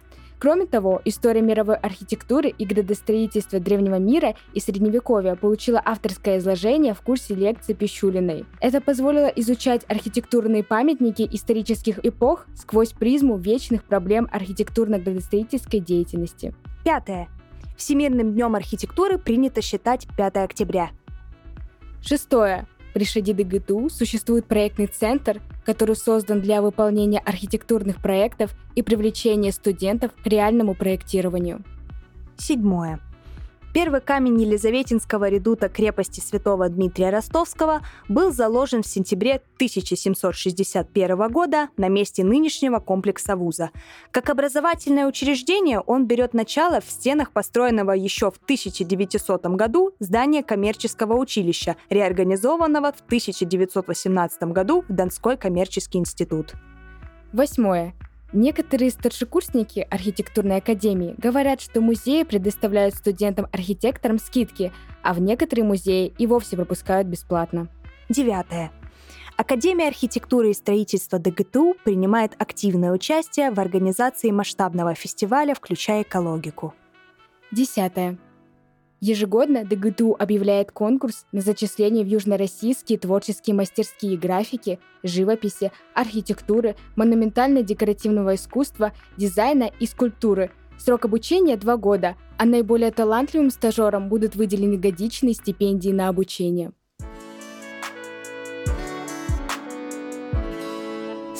Кроме 0.42 0.66
того, 0.66 1.00
история 1.06 1.44
мировой 1.44 1.76
архитектуры 1.76 2.50
и 2.50 2.66
градостроительства 2.66 3.60
древнего 3.60 4.00
мира 4.00 4.34
и 4.56 4.60
средневековья 4.60 5.36
получила 5.36 5.80
авторское 5.86 6.39
изложение 6.39 6.96
в 6.96 7.02
курсе 7.02 7.36
лекции 7.36 7.74
Пищулиной. 7.74 8.46
Это 8.60 8.82
позволило 8.82 9.28
изучать 9.28 9.86
архитектурные 9.88 10.64
памятники 10.64 11.30
исторических 11.32 12.04
эпох 12.04 12.48
сквозь 12.56 12.92
призму 12.92 13.38
вечных 13.38 13.84
проблем 13.84 14.28
архитектурно-градостроительской 14.32 15.80
деятельности. 15.80 16.56
Пятое. 16.84 17.30
Всемирным 17.78 18.34
днем 18.34 18.56
архитектуры 18.56 19.20
принято 19.20 19.62
считать 19.62 20.08
5 20.18 20.38
октября. 20.38 20.89
Шестое. 22.02 22.66
При 22.94 23.06
Шади 23.06 23.34
ДГТУ 23.34 23.89
существует 23.89 24.46
проектный 24.46 24.88
центр, 24.88 25.42
который 25.66 25.96
создан 25.96 26.42
для 26.42 26.62
выполнения 26.62 27.20
архитектурных 27.20 28.02
проектов 28.02 28.52
и 28.76 28.82
привлечения 28.82 29.52
студентов 29.52 30.12
к 30.14 30.28
реальному 30.28 30.76
проектированию. 30.76 31.64
Седьмое. 32.38 33.00
Первый 33.74 34.01
камень 34.01 34.41
Елизаветинского 34.41 35.30
редута 35.30 35.69
крепости 35.69 36.19
святого 36.19 36.67
Дмитрия 36.67 37.09
Ростовского 37.09 37.80
был 38.09 38.34
заложен 38.34 38.84
в 38.84 38.88
сентябре 38.88 39.41
1761 39.55 41.30
года 41.30 41.69
на 41.78 41.88
месте 41.88 42.26
нынешнего 42.26 42.80
комплекса 42.80 43.38
вуза. 43.38 43.72
Как 44.11 44.30
образовательное 44.30 45.07
учреждение 45.07 45.80
он 45.80 46.05
берет 46.05 46.34
начало 46.34 46.82
в 46.82 46.91
стенах 46.91 47.32
построенного 47.32 47.93
еще 47.93 48.30
в 48.30 48.38
1900 48.43 49.45
году 49.55 49.93
здания 49.99 50.43
коммерческого 50.43 51.13
училища, 51.15 51.78
реорганизованного 51.89 52.91
в 52.91 52.99
1918 53.05 54.43
году 54.43 54.84
в 54.89 54.93
Донской 54.93 55.38
коммерческий 55.38 55.97
институт. 55.97 56.55
Восьмое. 57.32 57.93
Некоторые 58.34 58.92
старшекурсники 58.92 59.86
архитектурной 59.90 60.58
академии 60.58 61.16
говорят, 61.18 61.60
что 61.60 61.82
музеи 61.82 62.24
предоставляют 62.24 62.96
студентам-архитекторам 62.96 64.20
скидки, 64.20 64.72
а 65.04 65.14
в 65.14 65.20
некоторые 65.20 65.66
музеи 65.66 66.14
и 66.18 66.28
вовсе 66.28 66.56
пропускают 66.56 67.08
бесплатно. 67.08 67.68
Девятое. 68.08 68.72
Академия 69.36 69.88
архитектуры 69.88 70.52
и 70.52 70.54
строительства 70.54 71.20
ДГТУ 71.20 71.76
принимает 71.84 72.34
активное 72.38 72.92
участие 72.92 73.52
в 73.52 73.60
организации 73.60 74.32
масштабного 74.32 74.94
фестиваля, 74.96 75.54
включая 75.54 76.04
экологику. 76.04 76.74
Десятое. 77.52 78.18
Ежегодно 79.04 79.66
ДГТУ 79.66 80.16
объявляет 80.20 80.72
конкурс 80.72 81.26
на 81.32 81.41
зачисление 81.41 82.06
в 82.06 82.08
южнороссийские 82.08 82.99
творческие 82.99 83.56
мастерские 83.56 84.16
графики, 84.16 84.78
живописи, 85.02 85.72
архитектуры, 85.95 86.76
монументально-декоративного 86.95 88.36
искусства, 88.36 88.93
дизайна 89.18 89.72
и 89.80 89.88
скульптуры. 89.88 90.52
Срок 90.78 91.06
обучения– 91.06 91.58
два 91.58 91.78
года, 91.78 92.16
а 92.38 92.45
наиболее 92.45 92.91
талантливым 92.91 93.49
стажерам 93.49 94.08
будут 94.08 94.36
выделены 94.36 94.78
годичные 94.78 95.34
стипендии 95.34 95.89
на 95.89 96.08
обучение. 96.08 96.72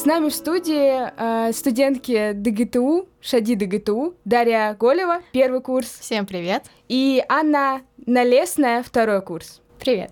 С 0.02 0.06
нами 0.06 0.30
в 0.30 0.34
студии 0.34 1.12
э, 1.16 1.54
студентки 1.54 2.32
ДГТУ, 2.32 3.08
Шади 3.22 3.54
ДГТУ, 3.54 4.16
Дарья 4.26 4.76
Голева, 4.80 5.22
первый 5.32 5.62
курс. 5.62 6.00
Всем 6.00 6.26
привет. 6.26 6.64
И 6.88 7.24
Анна 7.30 7.82
Налесная, 8.08 8.82
второй 8.82 9.22
курс. 9.22 9.62
Привет. 9.80 10.10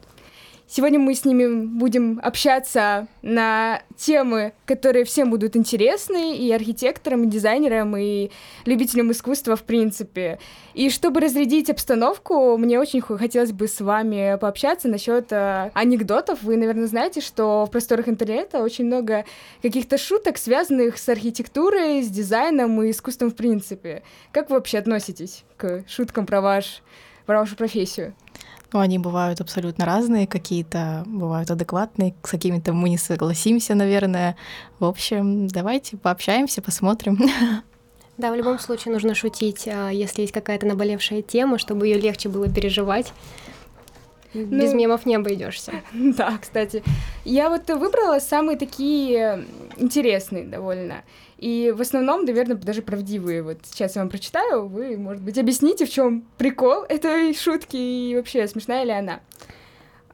Сегодня 0.72 1.00
мы 1.00 1.16
с 1.16 1.26
ними 1.26 1.66
будем 1.66 2.20
общаться 2.22 3.08
на 3.24 3.82
темы, 3.98 4.54
которые 4.68 5.04
всем 5.04 5.32
будут 5.32 5.56
интересны, 5.56 6.38
и 6.38 6.52
архитекторам, 6.52 7.24
и 7.24 7.28
дизайнерам, 7.28 7.98
и 7.98 8.30
любителям 8.66 9.12
искусства 9.12 9.56
в 9.56 9.64
принципе. 9.64 10.38
И 10.76 10.92
чтобы 10.92 11.22
разрядить 11.22 11.72
обстановку, 11.72 12.56
мне 12.58 12.80
очень 12.80 13.02
хотелось 13.02 13.52
бы 13.52 13.68
с 13.68 13.82
вами 13.82 14.38
пообщаться 14.40 14.88
насчет 14.88 15.32
э, 15.32 15.72
анекдотов. 15.74 16.44
Вы, 16.44 16.56
наверное, 16.56 16.86
знаете, 16.86 17.20
что 17.20 17.66
в 17.66 17.72
просторах 17.72 18.08
интернета 18.08 18.62
очень 18.62 18.86
много 18.86 19.26
каких-то 19.64 19.98
шуток, 19.98 20.38
связанных 20.38 21.00
с 21.00 21.10
архитектурой, 21.10 22.04
с 22.04 22.10
дизайном 22.10 22.80
и 22.84 22.92
искусством 22.92 23.32
в 23.32 23.36
принципе. 23.36 24.04
Как 24.32 24.52
вы 24.52 24.58
вообще 24.58 24.78
относитесь 24.78 25.46
к 25.58 25.84
шуткам 25.88 26.28
про, 26.28 26.42
ваш, 26.42 26.84
про 27.26 27.40
вашу 27.40 27.56
профессию? 27.56 28.14
Ну, 28.72 28.80
они 28.80 29.00
бывают 29.00 29.42
абсолютно 29.42 29.86
разные, 29.86 30.28
какие-то 30.28 31.04
бывают 31.08 31.50
адекватные, 31.50 32.14
с 32.24 32.30
какими-то 32.30 32.72
мы 32.72 32.90
не 32.90 32.98
согласимся, 32.98 33.74
наверное. 33.74 34.36
В 34.80 34.86
общем, 34.86 35.48
давайте 35.48 35.98
пообщаемся, 35.98 36.62
посмотрим. 36.62 37.20
Да, 38.18 38.34
в 38.34 38.36
любом 38.36 38.60
случае 38.60 38.94
нужно 38.94 39.16
шутить, 39.16 39.66
а, 39.66 39.88
если 39.92 40.24
есть 40.24 40.34
какая-то 40.34 40.66
наболевшая 40.66 41.22
тема, 41.22 41.58
чтобы 41.58 41.88
ее 41.88 41.98
легче 41.98 42.28
было 42.28 42.50
переживать. 42.50 43.14
Ну, 44.34 44.46
Без 44.46 44.74
мемов 44.74 45.06
не 45.06 45.16
обойдешься. 45.16 45.74
Да, 45.94 46.38
кстати. 46.40 46.84
Я 47.26 47.50
вот 47.50 47.70
выбрала 47.70 48.20
самые 48.20 48.58
такие 48.58 49.46
интересные 49.78 50.44
довольно. 50.44 51.04
И 51.38 51.74
в 51.76 51.82
основном, 51.82 52.26
наверное, 52.26 52.58
даже 52.58 52.82
правдивые. 52.82 53.44
Вот 53.44 53.60
сейчас 53.64 53.96
я 53.96 54.02
вам 54.02 54.10
прочитаю, 54.10 54.68
вы, 54.68 54.98
может 54.98 55.24
быть, 55.24 55.38
объясните, 55.38 55.86
в 55.86 55.90
чем 55.90 56.26
прикол 56.38 56.84
этой 56.84 57.34
шутки 57.34 57.78
и 57.78 58.16
вообще 58.16 58.48
смешная 58.48 58.84
ли 58.84 58.92
она. 58.92 59.22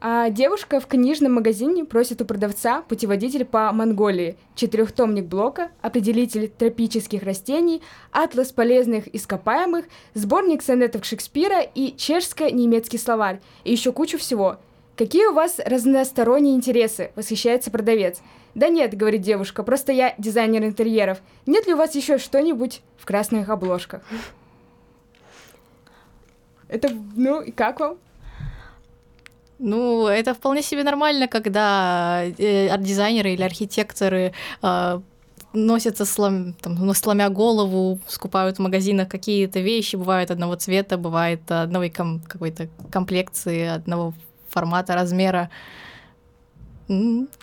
А 0.08 0.30
девушка 0.30 0.78
в 0.78 0.86
книжном 0.86 1.34
магазине 1.34 1.84
просит 1.84 2.22
у 2.22 2.24
продавца 2.24 2.82
путеводитель 2.82 3.44
по 3.44 3.72
Монголии, 3.72 4.36
четырехтомник 4.54 5.24
блока, 5.24 5.72
определитель 5.82 6.48
тропических 6.48 7.24
растений, 7.24 7.82
атлас 8.12 8.52
полезных 8.52 9.12
ископаемых, 9.12 9.86
сборник 10.14 10.62
сонетов 10.62 11.04
Шекспира 11.04 11.60
и 11.60 11.92
чешско-немецкий 11.96 12.98
словарь, 12.98 13.40
и 13.64 13.72
еще 13.72 13.90
кучу 13.90 14.16
всего. 14.16 14.58
Какие 14.94 15.26
у 15.26 15.32
вас 15.32 15.58
разносторонние 15.58 16.54
интересы? 16.54 17.10
Восхищается 17.16 17.72
продавец. 17.72 18.20
Да 18.54 18.68
нет, 18.68 18.96
говорит 18.96 19.22
девушка, 19.22 19.64
просто 19.64 19.90
я 19.90 20.14
дизайнер 20.18 20.62
интерьеров. 20.62 21.18
Нет 21.46 21.66
ли 21.66 21.74
у 21.74 21.78
вас 21.78 21.96
еще 21.96 22.18
что-нибудь 22.18 22.80
в 22.96 23.06
красных 23.06 23.48
обложках? 23.48 24.02
Это, 26.68 26.90
ну, 27.16 27.40
и 27.40 27.50
как 27.50 27.80
вам? 27.80 27.98
Ну, 29.58 30.06
это 30.06 30.34
вполне 30.34 30.62
себе 30.62 30.84
нормально, 30.84 31.28
когда 31.28 32.22
э, 32.38 32.68
арт-дизайнеры 32.68 33.32
или 33.32 33.42
архитекторы 33.42 34.32
э, 34.62 35.00
носятся, 35.54 36.04
слом, 36.04 36.52
там, 36.52 36.74
ну, 36.74 36.92
сломя 36.92 37.30
голову, 37.30 37.98
скупают 38.06 38.58
в 38.58 38.62
магазинах 38.62 39.08
какие-то 39.08 39.60
вещи, 39.60 39.96
бывают 39.96 40.30
одного 40.30 40.56
цвета, 40.56 40.98
бывает 40.98 41.40
одной 41.50 41.88
ком- 41.88 42.20
какой-то 42.20 42.68
комплекции, 42.90 43.66
одного 43.66 44.12
формата, 44.48 44.94
размера. 44.94 45.50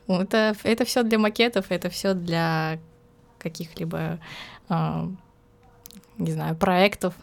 Это, 0.07 0.55
это 0.63 0.85
все 0.85 1.03
для 1.03 1.17
макетов, 1.17 1.65
это 1.69 1.89
все 1.89 2.13
для 2.13 2.79
каких-либо, 3.39 4.19
э, 4.69 5.07
не 6.17 6.31
знаю, 6.31 6.55
проектов. 6.55 7.15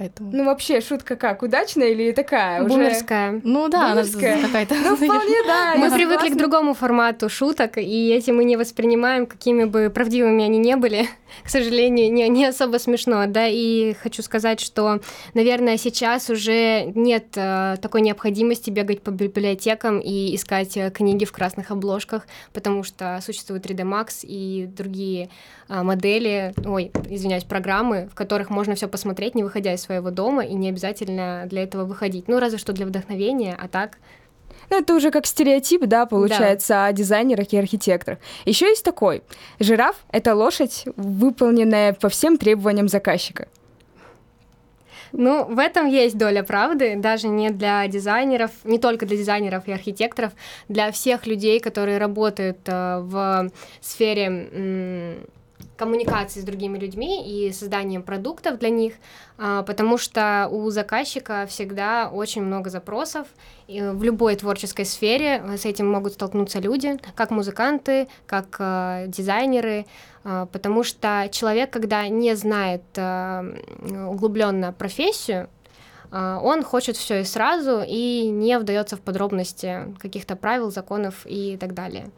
Поэтому... 0.00 0.30
Ну, 0.32 0.44
вообще, 0.46 0.80
шутка 0.80 1.14
как? 1.14 1.42
Удачная 1.42 1.88
или 1.88 2.12
такая? 2.12 2.62
Бумерская. 2.62 3.32
Уже... 3.32 3.40
Ну 3.44 3.68
да, 3.68 3.90
Бумерская. 3.90 4.40
какая-то. 4.40 4.74
Ну, 4.74 4.96
вполне, 4.96 5.42
да. 5.46 5.74
Мы 5.76 5.90
привыкли 5.90 6.30
к 6.30 6.38
другому 6.38 6.72
формату 6.72 7.28
шуток, 7.28 7.76
и 7.76 8.08
эти 8.08 8.30
мы 8.30 8.44
не 8.44 8.56
воспринимаем, 8.56 9.26
какими 9.26 9.64
бы 9.64 9.90
правдивыми 9.90 10.42
они 10.42 10.56
не 10.56 10.76
были. 10.76 11.06
К 11.44 11.50
сожалению, 11.50 12.10
не, 12.10 12.26
не 12.30 12.46
особо 12.46 12.78
смешно, 12.78 13.26
да, 13.26 13.46
и 13.46 13.92
хочу 13.92 14.22
сказать, 14.22 14.60
что, 14.60 15.00
наверное, 15.34 15.76
сейчас 15.76 16.30
уже 16.30 16.90
нет 16.94 17.26
э, 17.36 17.76
такой 17.82 18.00
необходимости 18.00 18.70
бегать 18.70 19.02
по 19.02 19.10
библиотекам 19.10 20.00
и 20.00 20.34
искать 20.34 20.78
э, 20.78 20.90
книги 20.90 21.26
в 21.26 21.32
красных 21.32 21.70
обложках, 21.70 22.26
потому 22.54 22.84
что 22.84 23.20
существует 23.22 23.66
3D 23.66 23.82
Max 23.82 24.20
и 24.22 24.66
другие 24.66 25.28
э, 25.68 25.82
модели, 25.82 26.54
ой, 26.64 26.90
извиняюсь, 27.08 27.44
программы, 27.44 28.08
в 28.10 28.14
которых 28.14 28.48
можно 28.48 28.74
все 28.74 28.88
посмотреть, 28.88 29.34
не 29.34 29.44
выходя 29.44 29.74
из 29.74 29.89
своего 29.90 30.10
дома, 30.10 30.44
и 30.44 30.54
не 30.54 30.68
обязательно 30.68 31.46
для 31.46 31.64
этого 31.64 31.84
выходить. 31.84 32.28
Ну, 32.28 32.38
разве 32.38 32.58
что 32.58 32.72
для 32.72 32.86
вдохновения, 32.86 33.56
а 33.60 33.66
так 33.66 33.98
ну, 34.68 34.78
это 34.78 34.94
уже 34.94 35.10
как 35.10 35.26
стереотип, 35.26 35.86
да, 35.86 36.06
получается, 36.06 36.74
да. 36.74 36.86
о 36.86 36.92
дизайнерах 36.92 37.52
и 37.52 37.58
архитекторах. 37.58 38.20
Еще 38.44 38.66
есть 38.66 38.84
такой. 38.84 39.22
Жираф— 39.58 39.96
это 40.12 40.36
лошадь, 40.36 40.84
выполненная 40.96 41.92
по 41.92 42.08
всем 42.08 42.36
требованиям 42.36 42.86
заказчика. 42.86 43.48
Ну, 45.12 45.44
в 45.44 45.58
этом 45.58 45.88
есть 45.88 46.16
доля 46.16 46.44
правды, 46.44 46.94
даже 46.96 47.26
не 47.26 47.50
для 47.50 47.88
дизайнеров, 47.88 48.52
не 48.62 48.78
только 48.78 49.06
для 49.06 49.16
дизайнеров 49.16 49.66
и 49.66 49.72
архитекторов, 49.72 50.32
для 50.68 50.92
всех 50.92 51.26
людей, 51.26 51.58
которые 51.58 51.98
работают 51.98 52.58
э, 52.66 53.00
в 53.00 53.50
сфере 53.80 55.26
коммуникации 55.76 56.40
с 56.40 56.44
другими 56.44 56.78
людьми 56.78 57.24
и 57.26 57.52
созданием 57.52 58.02
продуктов 58.02 58.58
для 58.58 58.70
них, 58.70 58.94
а, 59.38 59.62
потому 59.62 59.98
что 59.98 60.48
у 60.50 60.68
заказчика 60.70 61.46
всегда 61.48 62.10
очень 62.12 62.42
много 62.42 62.70
запросов. 62.70 63.26
И 63.66 63.80
в 63.80 64.02
любой 64.02 64.36
творческой 64.36 64.84
сфере 64.84 65.42
с 65.56 65.64
этим 65.64 65.88
могут 65.90 66.14
столкнуться 66.14 66.58
люди, 66.58 66.98
как 67.14 67.30
музыканты, 67.30 68.08
как 68.26 68.56
э, 68.58 69.04
дизайнеры, 69.06 69.86
э, 70.24 70.46
потому 70.52 70.82
что 70.82 71.28
человек, 71.30 71.70
когда 71.70 72.08
не 72.08 72.34
знает 72.34 72.82
э, 72.96 74.06
углубленно 74.08 74.72
профессию, 74.72 75.48
он 76.12 76.64
хочет 76.64 76.96
все 76.96 77.20
и 77.20 77.24
сразу 77.24 77.84
и 77.86 78.28
не 78.28 78.58
вдается 78.58 78.96
в 78.96 79.00
подробности 79.00 79.94
каких-то 80.00 80.34
правил, 80.34 80.72
законов 80.72 81.24
и 81.24 81.56
так 81.56 81.72
далее 81.72 82.10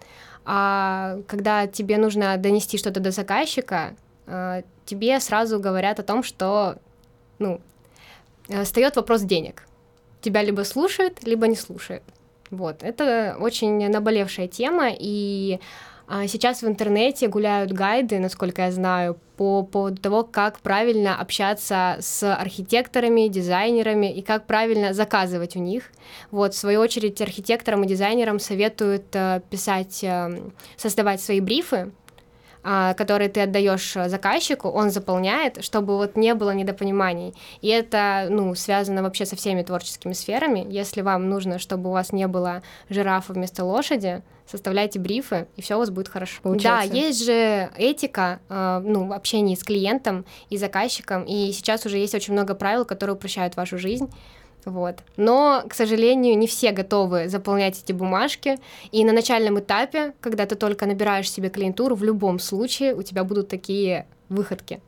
а 0.45 1.19
когда 1.27 1.67
тебе 1.67 1.99
нужно 1.99 2.37
донести 2.37 2.79
что-то 2.79 3.01
до 3.01 3.11
заказчика, 3.11 3.95
а, 4.27 4.63
тебе 4.85 5.21
сразу 5.21 5.61
говорят 5.61 6.01
о 6.01 6.03
том, 6.03 6.23
что, 6.23 6.79
ну, 7.39 7.61
встает 8.65 8.97
вопрос 8.97 9.23
денег. 9.23 9.67
Тебя 10.21 10.43
либо 10.43 10.63
слушают, 10.63 11.25
либо 11.25 11.47
не 11.47 11.57
слушают. 11.57 12.03
Вот, 12.51 12.83
это 12.83 13.37
очень 13.41 13.89
наболевшая 13.89 14.47
тема, 14.47 14.91
и 14.91 15.59
сейчас 16.27 16.63
в 16.63 16.67
интернете 16.67 17.29
гуляют 17.29 17.73
гайды, 17.73 18.19
насколько 18.19 18.63
я 18.63 18.73
знаю, 18.73 19.19
по 19.37 19.63
поводу 19.63 20.01
того, 20.01 20.25
как 20.25 20.61
правильно 20.61 21.19
общаться 21.19 21.97
с 22.01 22.23
архитекторами, 22.35 23.29
дизайнерами 23.29 24.13
и 24.13 24.23
как 24.23 24.47
правильно 24.47 24.93
заказывать 24.93 25.57
у 25.57 25.59
них. 25.59 25.91
Вот, 26.31 26.55
в 26.55 26.59
свою 26.59 26.81
очередь, 26.81 27.21
архитекторам 27.21 27.83
и 27.85 27.89
дизайнерам 27.89 28.39
советуют 28.39 29.07
э, 29.15 29.41
писать, 29.51 30.05
э, 30.05 30.43
создавать 30.77 31.21
свои 31.21 31.41
брифы, 31.41 31.93
а, 32.65 32.95
которые 32.95 33.29
ты 33.29 33.41
отдаешь 33.41 33.95
заказчику, 34.07 34.69
он 34.69 34.91
заполняет, 34.91 35.65
чтобы 35.65 35.97
вот 35.97 36.17
не 36.17 36.35
было 36.35 36.51
недопониманий. 36.53 37.35
И 37.61 37.69
это, 37.69 38.27
ну, 38.31 38.55
связано 38.55 39.03
вообще 39.03 39.27
со 39.27 39.37
всеми 39.37 39.63
творческими 39.63 40.13
сферами. 40.13 40.67
Если 40.69 41.01
вам 41.01 41.29
нужно, 41.29 41.59
чтобы 41.59 41.91
у 41.91 41.93
вас 41.93 42.13
не 42.13 42.27
было 42.29 42.63
жирафа 42.89 43.33
вместо 43.33 43.65
лошади, 43.65 44.23
составляйте 44.47 44.99
брифы, 44.99 45.49
и 45.57 45.63
все 45.63 45.77
у 45.77 45.79
вас 45.79 45.91
будет 45.91 46.09
хорошо. 46.09 46.41
Получается. 46.43 46.89
Да, 46.89 46.97
есть 46.97 47.25
же 47.25 47.71
этика, 47.77 48.41
э, 48.49 48.83
ну, 48.85 49.07
в 49.07 49.13
общении 49.13 49.55
с 49.55 49.65
клиентом 49.65 50.25
и 50.51 50.57
заказчиком, 50.57 51.25
и 51.25 51.53
сейчас 51.53 51.87
уже 51.87 51.99
есть 51.99 52.15
очень 52.15 52.33
много 52.33 52.55
правил, 52.55 52.85
которые 52.85 53.17
упрощают 53.17 53.57
вашу 53.57 53.79
жизнь. 53.79 54.11
Вот. 54.65 54.97
Но, 55.17 55.65
к 55.69 55.75
сожалению, 55.75 56.39
не 56.39 56.47
все 56.47 56.73
готовы 56.73 57.29
заполнять 57.29 57.81
эти 57.83 57.93
бумажки. 57.93 58.59
И 58.91 59.05
на 59.05 59.13
начальном 59.13 59.59
этапе, 59.59 60.15
когда 60.21 60.47
ты 60.47 60.55
только 60.55 60.87
набираешь 60.87 61.31
себе 61.31 61.49
клиентуру, 61.51 61.95
в 61.95 62.05
любом 62.05 62.39
случае 62.39 62.95
у 62.95 63.03
тебя 63.03 63.25
будут 63.25 63.49
такие 63.49 64.07
выходки. 64.29 64.81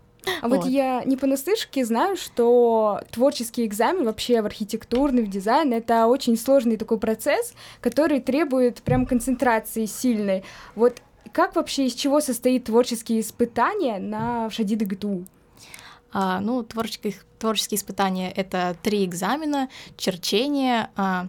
А 0.42 0.48
вот. 0.48 0.64
вот 0.64 0.66
я 0.66 1.02
не 1.04 1.16
понаслышке 1.16 1.84
знаю, 1.84 2.16
что 2.16 3.00
творческий 3.10 3.66
экзамен 3.66 4.04
вообще 4.04 4.40
в 4.40 4.46
архитектурный, 4.46 5.22
в 5.22 5.28
дизайн— 5.28 5.72
это 5.74 6.06
очень 6.06 6.36
сложный 6.36 6.76
такой 6.76 6.98
процесс, 6.98 7.54
который 7.80 8.20
требует 8.20 8.82
прям 8.82 9.06
концентрации 9.06 9.84
сильной. 9.84 10.44
Вот 10.74 11.02
как 11.32 11.56
вообще, 11.56 11.86
из 11.86 11.94
чего 11.94 12.20
состоит 12.20 12.64
творческие 12.64 13.20
испытания 13.20 13.98
на 13.98 14.48
Шади 14.50 14.76
ГТУ? 14.76 15.24
А, 16.14 16.40
ну, 16.40 16.62
творческие, 16.62 17.14
творческие 17.40 17.76
испытания— 17.76 18.30
это 18.36 18.76
три 18.82 19.04
экзамена, 19.04 19.68
черчение, 19.96 20.90
а, 20.94 21.26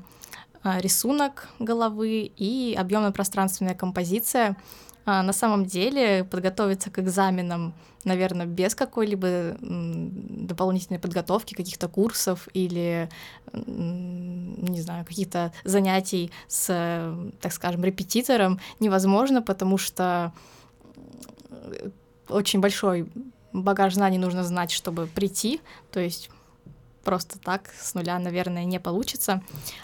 а, 0.62 0.80
рисунок 0.80 1.50
головы 1.58 2.32
и 2.38 2.76
объемно-пространственная 2.78 3.74
композиция. 3.74 4.56
А, 5.04 5.24
на 5.24 5.34
самом 5.34 5.66
деле 5.66 6.24
подготовиться 6.24 6.92
к 6.92 7.00
экзаменам, 7.00 7.74
наверное, 8.04 8.46
без 8.46 8.76
какой-либо 8.76 9.58
дополнительной 9.60 11.00
подготовки, 11.00 11.56
каких-то 11.56 11.88
курсов 11.88 12.48
или 12.54 13.10
не 13.54 14.82
знаю, 14.82 15.04
каких-то 15.04 15.52
занятий 15.64 16.32
с, 16.48 17.18
так 17.42 17.52
скажем, 17.52 17.84
репетитором 17.84 18.60
невозможно, 18.80 19.42
потому 19.42 19.80
что 19.80 20.32
очень 22.30 22.60
большой 22.60 23.10
багаж 23.64 23.94
знаний 23.94 24.18
нужно 24.18 24.44
знать, 24.44 24.72
чтобы 24.72 25.08
прийти, 25.08 25.62
то 25.92 26.00
есть 26.00 26.30
просто 27.04 27.40
так 27.40 27.70
с 27.80 27.94
нуля, 27.94 28.20
наверное, 28.20 28.66
не 28.66 28.80
получится. 28.80 29.42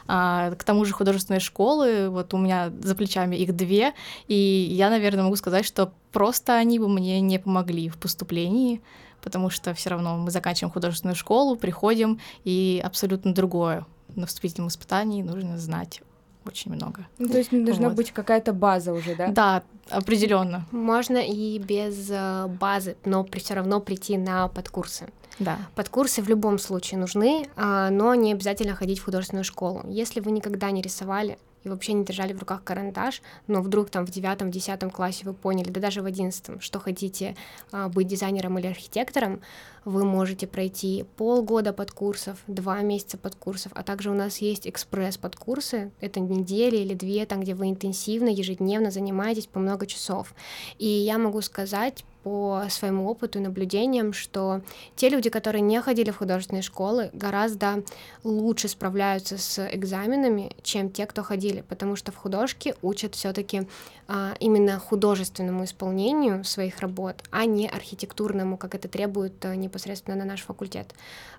А, 0.07 0.51
к 0.55 0.63
тому 0.63 0.83
же 0.83 0.93
художественные 0.93 1.39
школы, 1.39 2.09
вот 2.09 2.33
у 2.33 2.37
меня 2.37 2.71
за 2.81 2.95
плечами 2.95 3.35
их 3.35 3.55
две, 3.55 3.93
и 4.27 4.35
я, 4.35 4.89
наверное, 4.89 5.23
могу 5.23 5.35
сказать, 5.35 5.65
что 5.65 5.93
просто 6.11 6.55
они 6.55 6.79
бы 6.79 6.89
мне 6.89 7.21
не 7.21 7.39
помогли 7.39 7.89
в 7.89 7.97
поступлении, 7.97 8.81
потому 9.21 9.49
что 9.49 9.73
все 9.73 9.91
равно 9.91 10.17
мы 10.17 10.31
заканчиваем 10.31 10.73
художественную 10.73 11.15
школу, 11.15 11.55
приходим, 11.55 12.19
и 12.43 12.81
абсолютно 12.83 13.33
другое. 13.33 13.85
На 14.15 14.25
вступительном 14.25 14.67
испытании 14.67 15.21
нужно 15.21 15.57
знать 15.57 16.01
очень 16.45 16.73
много. 16.73 17.07
Ну, 17.17 17.29
то 17.29 17.37
есть 17.37 17.51
должна 17.51 17.89
вот. 17.89 17.97
быть 17.97 18.11
какая-то 18.11 18.53
база 18.53 18.93
уже, 18.93 19.15
да? 19.15 19.27
Да, 19.27 19.63
определенно. 19.89 20.65
Можно 20.71 21.17
и 21.17 21.59
без 21.59 22.09
э, 22.09 22.47
базы, 22.47 22.95
но 23.05 23.25
все 23.33 23.53
равно 23.53 23.79
прийти 23.79 24.17
на 24.17 24.47
подкурсы. 24.47 25.07
Да. 25.39 25.57
Подкурсы 25.75 26.21
в 26.21 26.29
любом 26.29 26.59
случае 26.59 26.99
нужны, 26.99 27.47
а, 27.55 27.89
но 27.89 28.13
не 28.15 28.33
обязательно 28.33 28.75
ходить 28.75 28.99
в 28.99 29.05
художественную 29.05 29.43
школу. 29.43 29.83
Если 29.87 30.19
вы 30.19 30.31
никогда 30.31 30.69
не 30.71 30.81
рисовали, 30.81 31.37
и 31.63 31.69
вообще 31.69 31.93
не 31.93 32.03
держали 32.03 32.33
в 32.33 32.39
руках 32.39 32.63
карандаш, 32.63 33.21
но 33.47 33.61
вдруг 33.61 33.89
там 33.89 34.05
в 34.05 34.09
девятом, 34.09 34.51
десятом 34.51 34.89
классе 34.89 35.25
вы 35.25 35.33
поняли, 35.33 35.69
да 35.69 35.79
даже 35.79 36.01
в 36.01 36.05
одиннадцатом, 36.05 36.59
что 36.59 36.79
хотите 36.79 37.35
а, 37.71 37.87
быть 37.89 38.07
дизайнером 38.07 38.57
или 38.59 38.67
архитектором, 38.67 39.41
вы 39.85 40.05
можете 40.05 40.47
пройти 40.47 41.05
полгода 41.17 41.73
под 41.73 41.91
курсов, 41.91 42.37
два 42.47 42.81
месяца 42.81 43.17
под 43.17 43.35
курсов, 43.35 43.71
а 43.75 43.83
также 43.83 44.11
у 44.11 44.13
нас 44.13 44.37
есть 44.37 44.67
экспресс 44.67 45.17
под 45.17 45.35
курсы, 45.35 45.91
это 45.99 46.19
недели 46.19 46.77
или 46.77 46.93
две, 46.93 47.25
там, 47.25 47.41
где 47.41 47.55
вы 47.55 47.69
интенсивно, 47.69 48.29
ежедневно 48.29 48.91
занимаетесь 48.91 49.47
по 49.47 49.59
много 49.59 49.87
часов. 49.87 50.33
И 50.77 50.87
я 50.87 51.17
могу 51.17 51.41
сказать 51.41 52.03
по 52.23 52.63
своему 52.69 53.09
опыту 53.09 53.39
и 53.39 53.41
наблюдениям, 53.41 54.13
что 54.13 54.61
те 54.95 55.09
люди, 55.09 55.29
которые 55.29 55.61
не 55.61 55.81
ходили 55.81 56.11
в 56.11 56.17
художественные 56.17 56.61
школы, 56.61 57.09
гораздо 57.13 57.83
лучше 58.23 58.67
справляются 58.67 59.37
с 59.37 59.67
экзаменами, 59.73 60.55
чем 60.61 60.91
те, 60.91 61.05
кто 61.05 61.23
ходили, 61.23 61.61
потому 61.67 61.95
что 61.95 62.11
в 62.11 62.17
художке 62.17 62.75
учат 62.81 63.15
все-таки 63.15 63.67
а, 64.07 64.35
именно 64.39 64.77
художественному 64.77 65.63
исполнению 65.63 66.43
своих 66.43 66.79
работ, 66.79 67.23
а 67.31 67.45
не 67.45 67.67
архитектурному, 67.67 68.57
как 68.57 68.75
это 68.75 68.87
требует 68.87 69.43
а, 69.45 69.55
непосредственно 69.71 70.17
на 70.17 70.25
наш 70.25 70.41
факультет. 70.41 70.93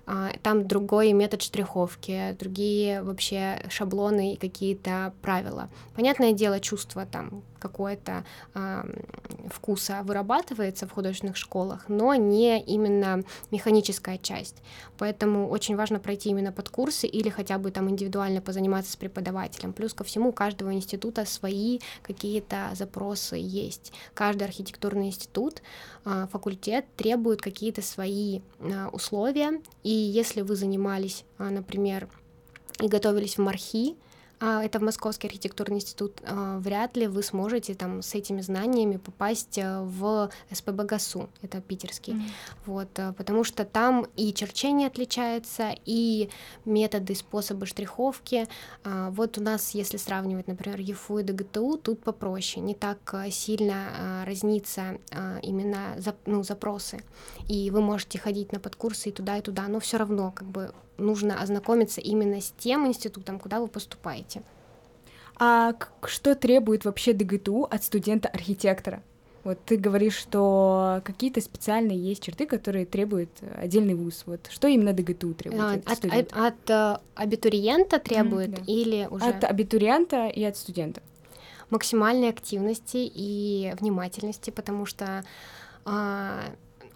А, 0.05 0.31
там 0.41 0.67
другой 0.67 1.13
метод 1.13 1.41
штриховки, 1.41 2.35
другие 2.39 3.03
вообще 3.03 3.61
шаблоны 3.69 4.33
и 4.33 4.37
какие-то 4.37 5.13
правила. 5.21 5.69
Понятное 5.95 6.33
дело, 6.33 6.59
чувство 6.59 7.05
там 7.05 7.43
какое-то 7.63 8.25
э, 8.53 8.83
вкуса 9.47 10.01
вырабатывается 10.03 10.85
в 10.85 10.91
художественных 10.91 11.37
школах, 11.37 11.85
но 11.87 12.13
не 12.15 12.61
именно 12.61 13.23
механическая 13.51 14.17
часть. 14.17 14.57
Поэтому 14.97 15.49
очень 15.49 15.77
важно 15.77 15.99
пройти 15.99 16.29
именно 16.29 16.51
под 16.51 16.69
курсы 16.69 17.07
или 17.07 17.29
хотя 17.29 17.57
бы 17.57 17.71
там 17.71 17.89
индивидуально 17.89 18.41
позаниматься 18.41 18.91
с 18.91 18.95
преподавателем. 18.97 19.71
Плюс 19.71 19.93
ко 19.93 20.03
всему 20.03 20.29
у 20.29 20.33
каждого 20.33 20.73
института 20.73 21.25
свои 21.25 21.79
какие-то 22.01 22.71
запросы 22.73 23.37
есть. 23.39 23.93
Каждый 24.13 24.43
архитектурный 24.43 25.07
институт, 25.07 25.61
э, 26.05 26.27
факультет 26.31 26.85
требует 26.97 27.41
какие-то 27.41 27.81
свои 27.81 28.41
э, 28.59 28.87
условия. 28.87 29.61
И 29.83 29.89
если 29.89 30.41
вы 30.41 30.55
занимались, 30.55 31.23
э, 31.39 31.49
например, 31.49 32.09
и 32.81 32.87
готовились 32.87 33.37
в 33.37 33.41
Мархи, 33.41 33.95
это 34.43 34.79
в 34.79 34.81
Московский 34.81 35.27
архитектурный 35.27 35.77
институт, 35.77 36.21
а, 36.25 36.59
вряд 36.59 36.97
ли 36.97 37.07
вы 37.07 37.23
сможете 37.23 37.75
там 37.75 38.01
с 38.01 38.13
этими 38.13 38.41
знаниями 38.41 38.97
попасть 38.97 39.57
э, 39.57 39.81
в 39.81 40.29
СПБ 40.51 40.83
ГАСУ, 40.83 41.29
это 41.41 41.61
питерский, 41.61 42.13
mm-hmm. 42.13 42.55
вот, 42.65 42.99
э, 42.99 43.13
потому 43.13 43.45
что 43.45 43.63
там 43.63 44.05
и 44.17 44.33
черчение 44.33 44.87
отличается, 44.87 45.73
и 45.85 46.29
методы, 46.65 47.15
способы 47.15 47.65
штриховки. 47.65 48.47
А, 48.83 49.11
вот 49.11 49.37
у 49.37 49.41
нас, 49.41 49.71
если 49.71 49.95
сравнивать, 49.95 50.47
например, 50.47 50.79
ЕФУ 50.79 51.19
и 51.19 51.23
ДГТУ, 51.23 51.77
тут 51.77 52.03
попроще, 52.03 52.65
не 52.65 52.75
так 52.75 53.13
э, 53.13 53.31
сильно 53.31 54.23
разнится 54.25 54.97
именно 55.41 55.97
ну, 56.25 56.43
запросы, 56.43 57.01
и 57.47 57.71
вы 57.71 57.81
можете 57.81 58.19
ходить 58.19 58.51
на 58.51 58.59
подкурсы 58.59 59.09
и 59.09 59.11
туда, 59.11 59.37
и 59.37 59.41
туда, 59.41 59.67
но 59.67 59.79
все 59.79 59.97
равно 59.97 60.31
как 60.31 60.47
бы 60.47 60.73
нужно 60.97 61.41
ознакомиться 61.41 62.01
именно 62.01 62.41
с 62.41 62.53
тем 62.57 62.87
институтом, 62.87 63.39
куда 63.39 63.59
вы 63.59 63.67
поступаете. 63.67 64.41
А 65.37 65.73
что 66.05 66.35
требует 66.35 66.85
вообще 66.85 67.13
ДГТУ 67.13 67.63
от 67.63 67.83
студента-архитектора? 67.83 69.01
Вот 69.43 69.59
ты 69.65 69.75
говоришь, 69.75 70.15
что 70.15 71.01
какие-то 71.03 71.41
специальные 71.41 71.97
есть 71.97 72.23
черты, 72.23 72.45
которые 72.45 72.85
требует 72.85 73.29
отдельный 73.57 73.93
вуз. 73.93 74.23
Вот 74.25 74.47
что 74.49 74.67
именно 74.67 74.93
ДГТУ 74.93 75.33
требует 75.33 75.85
а, 75.85 75.91
от, 75.91 76.05
от? 76.05 76.13
От, 76.13 76.33
от, 76.33 76.71
от 76.71 77.01
абитуриента 77.15 77.99
требует 77.99 78.51
mm, 78.51 78.55
да. 78.55 78.71
или 78.71 79.07
уже... 79.11 79.25
От 79.25 79.43
абитуриента 79.43 80.27
и 80.27 80.43
от 80.43 80.55
студента. 80.55 81.01
Максимальной 81.69 82.29
активности 82.29 82.97
и 82.97 83.73
внимательности, 83.79 84.49
потому 84.49 84.85
что 84.85 85.25
а, 85.83 86.39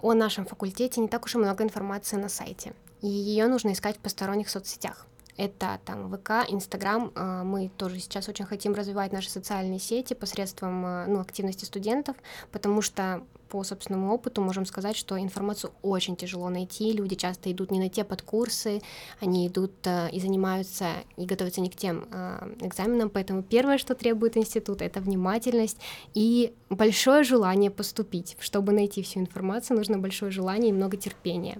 о 0.01 0.13
нашем 0.13 0.45
факультете 0.45 1.01
не 1.01 1.09
так 1.09 1.25
уж 1.25 1.35
и 1.35 1.37
много 1.37 1.65
информации 1.65 2.15
на 2.15 2.29
сайте 2.29 2.73
и 3.01 3.07
ее 3.07 3.47
нужно 3.47 3.73
искать 3.73 3.97
в 3.97 3.99
посторонних 3.99 4.49
соцсетях. 4.49 5.05
Это 5.37 5.79
там 5.85 6.11
ВК, 6.11 6.49
Инстаграм. 6.49 7.11
А, 7.15 7.43
мы 7.43 7.69
тоже 7.77 7.99
сейчас 7.99 8.27
очень 8.27 8.45
хотим 8.45 8.73
развивать 8.73 9.13
наши 9.13 9.29
социальные 9.29 9.79
сети 9.79 10.15
посредством 10.15 10.83
а, 10.85 11.05
ну, 11.07 11.19
активности 11.19 11.65
студентов, 11.65 12.15
потому 12.51 12.81
что 12.81 13.23
по 13.49 13.63
собственному 13.63 14.13
опыту 14.13 14.41
можем 14.41 14.65
сказать, 14.65 14.95
что 14.95 15.19
информацию 15.19 15.71
очень 15.81 16.15
тяжело 16.15 16.49
найти. 16.49 16.91
Люди 16.91 17.15
часто 17.15 17.51
идут 17.51 17.71
не 17.71 17.79
на 17.79 17.89
те 17.89 18.03
подкурсы, 18.03 18.81
они 19.19 19.47
идут 19.47 19.71
э, 19.85 20.09
и 20.11 20.19
занимаются 20.19 20.87
и 21.17 21.25
готовятся 21.25 21.61
не 21.61 21.69
к 21.69 21.75
тем 21.75 22.07
э, 22.11 22.55
экзаменам. 22.61 23.09
Поэтому 23.09 23.43
первое, 23.43 23.77
что 23.77 23.95
требует 23.95 24.37
институт, 24.37 24.81
это 24.81 24.99
внимательность 24.99 25.77
и 26.13 26.53
большое 26.69 27.23
желание 27.23 27.71
поступить. 27.71 28.37
Чтобы 28.39 28.73
найти 28.73 29.01
всю 29.01 29.19
информацию, 29.19 29.77
нужно 29.77 29.97
большое 29.97 30.31
желание 30.31 30.69
и 30.69 30.73
много 30.73 30.97
терпения. 30.97 31.59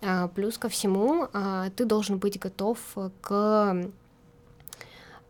Э, 0.00 0.28
плюс 0.34 0.58
ко 0.58 0.68
всему, 0.68 1.28
ты 1.76 1.84
должен 1.84 2.18
быть 2.18 2.38
готов 2.38 2.78
к 3.20 3.90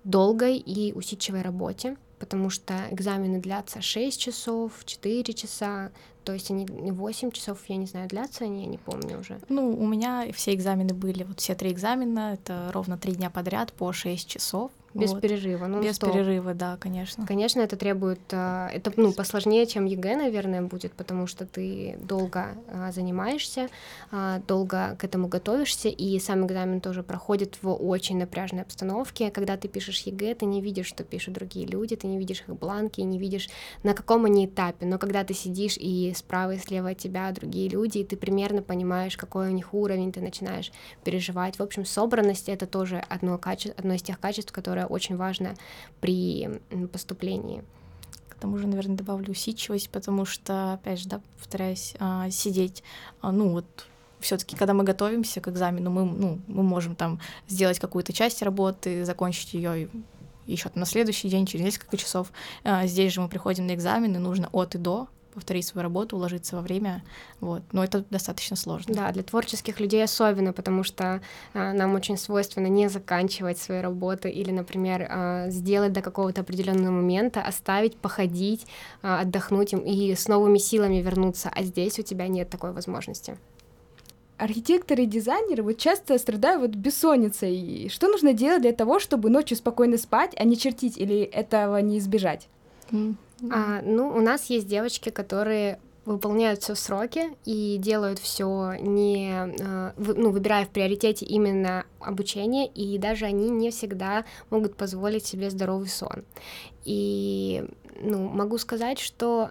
долгой 0.05 0.57
и 0.57 0.93
усидчивой 0.93 1.43
работе 1.43 1.97
потому 2.19 2.51
что 2.51 2.75
экзамены 2.91 3.41
длятся 3.41 3.83
6 3.83 4.21
часов, 4.21 4.73
4 4.85 5.35
часа, 5.35 5.91
то 6.25 6.33
есть 6.33 6.51
они 6.51 6.67
8 6.67 7.31
часов, 7.31 7.59
я 7.69 7.77
не 7.77 7.87
знаю, 7.87 8.09
длятся 8.09 8.45
они, 8.45 8.63
я 8.63 8.67
не 8.67 8.79
помню 8.79 9.21
уже. 9.21 9.41
Ну, 9.49 9.71
у 9.71 9.87
меня 9.87 10.27
все 10.33 10.55
экзамены 10.55 10.95
были, 10.95 11.25
вот 11.25 11.41
все 11.41 11.55
три 11.55 11.73
экзамена, 11.73 12.35
это 12.35 12.71
ровно 12.73 12.99
три 12.99 13.13
дня 13.15 13.31
подряд 13.31 13.73
по 13.73 13.93
6 13.93 14.29
часов. 14.29 14.71
Без 14.95 15.13
вот. 15.13 15.21
перерыва, 15.21 15.67
ну 15.67 15.83
Без 15.83 15.97
стоп. 15.97 16.13
перерыва, 16.13 16.55
да, 16.55 16.77
конечно. 16.79 17.27
Конечно, 17.27 17.61
это 17.61 17.77
требует, 17.77 18.21
а, 18.33 18.69
это 18.69 18.91
ну 18.97 19.13
посложнее, 19.13 19.67
чем 19.67 19.85
ЕГЭ, 19.85 20.17
наверное, 20.17 20.63
будет, 20.63 20.93
потому 20.93 21.27
что 21.27 21.45
ты 21.45 21.99
долго 22.01 22.57
а, 22.69 22.91
занимаешься, 22.91 23.69
а, 24.11 24.41
долго 24.47 24.97
к 24.99 25.05
этому 25.05 25.29
готовишься, 25.29 25.89
и 25.89 26.19
сам 26.19 26.47
экзамен 26.47 26.81
тоже 26.81 27.03
проходит 27.03 27.59
в 27.63 27.73
очень 27.73 28.19
напряженной 28.19 28.63
обстановке. 28.63 29.31
Когда 29.31 29.57
ты 29.57 29.69
пишешь 29.69 30.01
ЕГЭ, 30.03 30.35
ты 30.37 30.47
не 30.47 30.63
видишь, 30.63 30.87
что 30.87 31.05
пишут 31.05 31.35
другие 31.35 31.67
люди, 31.67 31.95
ты 31.95 32.07
не 32.07 32.19
видишь 32.19 32.41
их 32.41 32.55
бланки, 32.57 33.01
не 33.03 33.19
видишь, 33.19 33.49
на 33.83 33.93
каком 33.95 34.25
они 34.25 34.47
этапе. 34.47 34.87
Но 34.87 34.99
когда 34.99 35.23
ты 35.23 35.35
сидишь 35.35 35.77
и 35.77 36.13
справа 36.17 36.53
и 36.55 36.59
слева 36.59 36.91
от 36.91 36.99
тебя 36.99 37.31
другие 37.33 37.69
люди, 37.69 37.99
и 37.99 38.05
ты 38.05 38.17
примерно 38.17 38.63
понимаешь, 38.63 39.17
какой 39.17 39.49
у 39.49 39.53
них 39.53 39.75
уровень, 39.75 40.13
ты 40.13 40.21
начинаешь 40.21 40.73
переживать. 41.05 41.59
В 41.59 41.63
общем, 41.63 41.85
собранность 41.85 42.49
это 42.49 42.67
тоже 42.67 43.05
одно, 43.09 43.37
каче... 43.39 43.75
одно 43.77 43.95
из 43.95 44.03
тех 44.03 44.19
качеств, 44.19 44.53
которое 44.79 44.87
очень 44.87 45.17
важно 45.17 45.55
при 46.01 46.61
поступлении. 46.93 47.65
К 48.29 48.35
тому 48.37 48.59
же, 48.59 48.67
наверное, 48.69 48.97
добавлю 48.97 49.31
усидчивость, 49.31 49.91
потому 49.91 50.25
что, 50.25 50.75
опять 50.75 51.01
же, 51.01 51.09
да, 51.09 51.21
повторяюсь, 51.39 51.95
а, 51.99 52.31
сидеть, 52.31 52.85
а, 53.21 53.33
ну 53.33 53.51
вот 53.51 53.67
все-таки, 54.21 54.57
когда 54.57 54.75
мы 54.75 54.85
готовимся 54.85 55.41
к 55.41 55.49
экзамену, 55.49 55.91
мы, 55.91 56.05
ну, 56.05 56.39
мы 56.47 56.63
можем 56.63 56.95
там 56.95 57.21
сделать 57.49 57.79
какую-то 57.79 58.13
часть 58.13 58.43
работы, 58.43 59.05
закончить 59.05 59.55
ее 59.55 59.89
еще 60.47 60.71
на 60.75 60.87
следующий 60.87 61.29
день, 61.29 61.47
через 61.47 61.65
несколько 61.65 61.97
часов. 61.97 62.33
А, 62.65 62.87
здесь 62.87 63.13
же 63.13 63.21
мы 63.21 63.29
приходим 63.29 63.67
на 63.67 63.75
экзамен, 63.75 64.15
и 64.15 64.19
нужно 64.19 64.49
от 64.53 64.75
и 64.75 64.79
до 64.79 65.09
повторить 65.39 65.67
свою 65.67 65.83
работу, 65.83 66.17
уложиться 66.17 66.57
во 66.57 66.63
время, 66.63 67.03
вот. 67.41 67.63
Но 67.73 67.85
это 67.85 68.05
достаточно 68.11 68.57
сложно. 68.57 68.95
Да, 68.95 69.13
для 69.13 69.23
творческих 69.23 69.81
людей 69.81 70.03
особенно, 70.05 70.53
потому 70.53 70.83
что 70.83 71.21
а, 71.55 71.73
нам 71.73 71.95
очень 71.95 72.17
свойственно 72.17 72.67
не 72.67 72.89
заканчивать 72.89 73.59
свои 73.59 73.81
работы 73.81 74.29
или, 74.29 74.51
например, 74.51 75.07
а, 75.09 75.51
сделать 75.51 75.93
до 75.93 76.03
какого-то 76.03 76.41
определенного 76.41 76.91
момента, 76.91 77.41
оставить, 77.41 77.97
походить, 77.97 78.67
а, 79.03 79.21
отдохнуть 79.21 79.73
им 79.73 79.81
и 79.81 80.15
с 80.15 80.29
новыми 80.29 80.59
силами 80.59 80.97
вернуться, 80.97 81.51
а 81.55 81.63
здесь 81.63 81.99
у 81.99 82.03
тебя 82.03 82.29
нет 82.29 82.51
такой 82.51 82.73
возможности. 82.73 83.37
архитекторы 84.39 85.03
и 85.03 85.07
дизайнеры 85.07 85.63
вот 85.63 85.79
часто 85.79 86.17
страдают 86.19 86.61
вот 86.63 86.71
бессонницей. 86.71 87.89
Что 87.89 88.09
нужно 88.09 88.33
делать 88.33 88.63
для 88.63 88.73
того, 88.73 89.01
чтобы 89.01 89.31
ночью 89.31 89.57
спокойно 89.57 89.99
спать, 89.99 90.33
а 90.37 90.45
не 90.45 90.57
чертить, 90.57 90.97
или 90.97 91.23
этого 91.23 91.79
не 91.79 91.99
избежать? 91.99 92.49
А, 93.51 93.83
ну, 93.83 94.09
у 94.09 94.21
нас 94.21 94.51
есть 94.51 94.67
девочки, 94.67 95.11
которые 95.11 95.79
выполняют 96.05 96.63
все 96.63 96.75
сроки 96.75 97.37
и 97.45 97.77
делают 97.79 98.19
все 98.19 98.75
не, 98.81 99.31
э, 99.31 99.93
ну, 99.99 100.31
выбирая 100.31 100.65
в 100.65 100.71
приоритете 100.71 101.27
именно 101.27 101.85
обучение, 102.01 102.67
и 102.67 102.97
даже 102.97 103.27
они 103.27 103.51
не 103.51 103.71
всегда 103.71 104.25
могут 104.49 104.75
позволить 104.75 105.27
себе 105.27 105.51
здоровый 105.51 105.89
сон. 105.89 106.25
И 106.85 107.65
ну, 108.01 108.27
могу 108.27 108.57
сказать, 108.59 108.99
что 108.99 109.51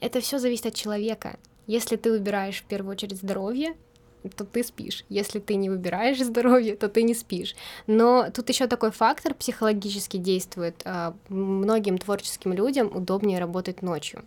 это 0.00 0.20
все 0.20 0.38
зависит 0.38 0.66
от 0.66 0.74
человека. 0.74 1.38
Если 1.66 1.96
ты 1.96 2.10
выбираешь 2.10 2.60
в 2.60 2.64
первую 2.64 2.92
очередь 2.92 3.18
здоровье, 3.18 3.74
то 4.28 4.44
ты 4.44 4.62
спишь. 4.62 5.04
Если 5.08 5.38
ты 5.38 5.54
не 5.54 5.70
выбираешь 5.70 6.18
здоровье, 6.22 6.76
то 6.76 6.88
ты 6.88 7.02
не 7.02 7.14
спишь. 7.14 7.54
Но 7.86 8.28
тут 8.32 8.48
еще 8.48 8.66
такой 8.66 8.90
фактор 8.90 9.34
психологически 9.34 10.16
действует. 10.16 10.82
А, 10.84 11.14
многим 11.28 11.98
творческим 11.98 12.52
людям 12.52 12.94
удобнее 12.94 13.38
работать 13.38 13.82
ночью. 13.82 14.24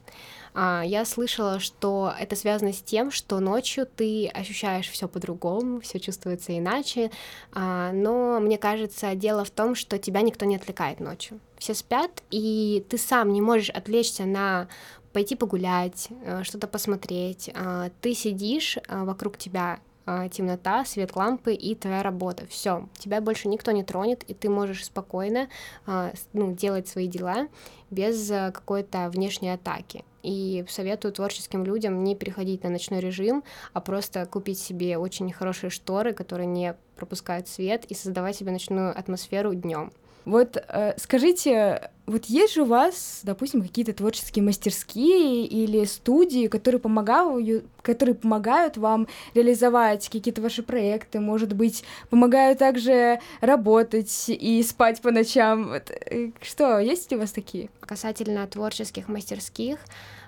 А, 0.53 0.83
я 0.85 1.03
слышала, 1.03 1.59
что 1.59 2.13
это 2.17 2.35
связано 2.35 2.71
с 2.71 2.81
тем, 2.81 3.11
что 3.11 3.39
ночью 3.39 3.85
ты 3.85 4.27
ощущаешь 4.27 4.89
все 4.89 5.07
по-другому, 5.07 5.81
все 5.81 5.99
чувствуется 5.99 6.57
иначе. 6.57 7.11
А, 7.53 7.91
но 7.91 8.39
мне 8.39 8.57
кажется, 8.57 9.15
дело 9.15 9.43
в 9.43 9.49
том, 9.49 9.75
что 9.75 9.97
тебя 9.97 10.21
никто 10.21 10.45
не 10.45 10.55
отвлекает 10.55 11.01
ночью. 11.01 11.39
Все 11.57 11.73
спят, 11.73 12.23
и 12.31 12.85
ты 12.89 12.97
сам 12.97 13.33
не 13.33 13.41
можешь 13.41 13.69
отвлечься 13.69 14.25
на 14.25 14.67
пойти 15.15 15.35
погулять, 15.35 16.09
э, 16.25 16.43
что-то 16.43 16.67
посмотреть. 16.67 17.49
А, 17.55 17.89
ты 18.01 18.13
сидишь, 18.13 18.77
а, 18.89 19.05
вокруг 19.05 19.37
тебя 19.37 19.79
а, 20.05 20.27
темнота, 20.27 20.83
свет 20.83 21.15
лампы 21.15 21.53
и 21.53 21.73
твоя 21.73 22.03
работа. 22.03 22.45
Все, 22.47 22.89
тебя 22.97 23.21
больше 23.21 23.47
никто 23.47 23.71
не 23.71 23.85
тронет, 23.85 24.23
и 24.23 24.33
ты 24.33 24.49
можешь 24.49 24.85
спокойно 24.85 25.47
ну, 26.33 26.53
делать 26.53 26.89
свои 26.89 27.07
дела 27.07 27.47
без 27.89 28.29
э, 28.29 28.51
какой-то 28.51 29.09
внешней 29.09 29.53
атаки. 29.53 30.03
И 30.21 30.65
советую 30.67 31.13
творческим 31.13 31.63
людям 31.63 32.03
не 32.03 32.13
переходить 32.13 32.63
на 32.63 32.69
ночной 32.69 32.99
режим, 32.99 33.43
а 33.71 33.79
просто 33.79 34.25
купить 34.25 34.59
себе 34.59 34.97
очень 34.97 35.31
хорошие 35.31 35.69
шторы, 35.69 36.11
которые 36.11 36.47
не 36.47 36.75
пропускают 36.97 37.47
свет, 37.47 37.85
и 37.85 37.93
создавать 37.93 38.35
себе 38.35 38.51
ночную 38.51 38.89
атмосферу 38.97 39.53
днем. 39.53 39.93
Вот 40.25 40.57
э, 40.57 40.93
скажите, 40.97 41.89
вот 42.07 42.25
есть 42.25 42.55
же 42.55 42.63
у 42.63 42.65
вас, 42.65 43.21
допустим, 43.23 43.61
какие-то 43.61 43.93
творческие 43.93 44.43
мастерские 44.43 45.45
или 45.45 45.85
студии, 45.85 46.47
которые 46.47 46.79
помогают, 46.79 47.65
которые 47.81 48.15
помогают 48.15 48.77
вам 48.77 49.07
реализовать 49.33 50.09
какие-то 50.09 50.41
ваши 50.41 50.63
проекты, 50.63 51.19
может 51.19 51.53
быть, 51.53 51.83
помогают 52.09 52.59
также 52.59 53.19
работать 53.41 54.25
и 54.27 54.61
спать 54.63 55.01
по 55.01 55.11
ночам. 55.11 55.69
Вот, 55.69 55.91
э, 55.91 56.31
что, 56.41 56.79
есть 56.79 57.11
ли 57.11 57.17
у 57.17 57.19
вас 57.21 57.31
такие? 57.31 57.69
Касательно 57.81 58.45
творческих 58.47 59.07
мастерских, 59.07 59.79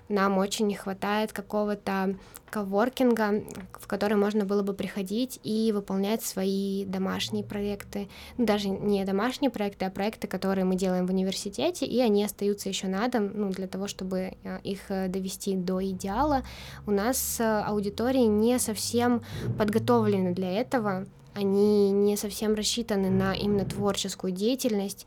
нам 0.10 0.38
очень 0.38 0.68
не 0.68 0.76
хватает 0.76 1.34
какого-то 1.34 2.16
коворкинга, 2.50 3.44
в 3.74 3.88
который 3.88 4.16
можно 4.16 4.46
было 4.46 4.62
бы 4.62 4.74
приходить 4.74 5.40
и 5.44 5.72
выполнять 5.74 6.24
свои 6.24 6.86
домашние 6.86 7.44
проекты. 7.44 8.08
Ну, 8.38 8.46
даже 8.46 8.70
не 8.70 9.04
домашние 9.06 9.52
проекты, 9.52 9.86
а 9.86 9.90
проекты, 9.90 10.28
которые 10.28 10.66
мы 10.66 10.76
делаем 10.76 11.06
в 11.06 11.12
университете, 11.12 11.86
и 11.86 12.00
они 12.00 12.24
остаются 12.24 12.70
еще 12.70 12.88
на 12.88 13.08
дом, 13.10 13.32
ну, 13.34 13.50
для 13.50 13.68
того, 13.68 13.88
чтобы 13.88 14.38
э, 14.44 14.60
их 14.64 14.90
э, 14.90 15.08
довести 15.10 15.56
до 15.56 15.84
идеала. 15.86 16.44
У 16.86 16.92
нас 16.92 17.40
э, 17.40 17.44
аудитории 17.44 18.26
не 18.26 18.60
совсем 18.60 19.22
подготовлены 19.58 20.34
для 20.34 20.52
этого, 20.52 21.06
они 21.34 21.92
не 21.92 22.18
совсем 22.18 22.56
рассчитаны 22.56 23.12
на 23.12 23.34
именно 23.36 23.64
творческую 23.64 24.34
деятельность, 24.34 25.06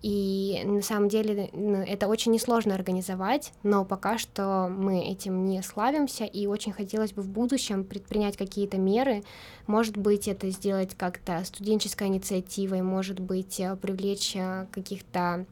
и 0.00 0.62
на 0.64 0.82
самом 0.82 1.08
деле 1.08 1.50
ну, 1.52 1.78
это 1.78 2.06
очень 2.06 2.30
несложно 2.30 2.74
организовать, 2.74 3.52
но 3.64 3.84
пока 3.84 4.16
что 4.16 4.68
мы 4.68 5.04
этим 5.04 5.44
не 5.44 5.60
славимся, 5.62 6.24
и 6.24 6.46
очень 6.46 6.72
хотелось 6.72 7.12
бы 7.12 7.22
в 7.22 7.28
будущем 7.28 7.82
предпринять 7.82 8.36
какие-то 8.36 8.78
меры. 8.78 9.24
Может 9.66 9.96
быть, 9.96 10.28
это 10.28 10.50
сделать 10.50 10.94
как-то 10.96 11.42
студенческой 11.44 12.06
инициативой, 12.06 12.82
может 12.82 13.18
быть, 13.18 13.58
э, 13.58 13.74
привлечь 13.74 14.36
э, 14.36 14.66
каких-то 14.70 15.46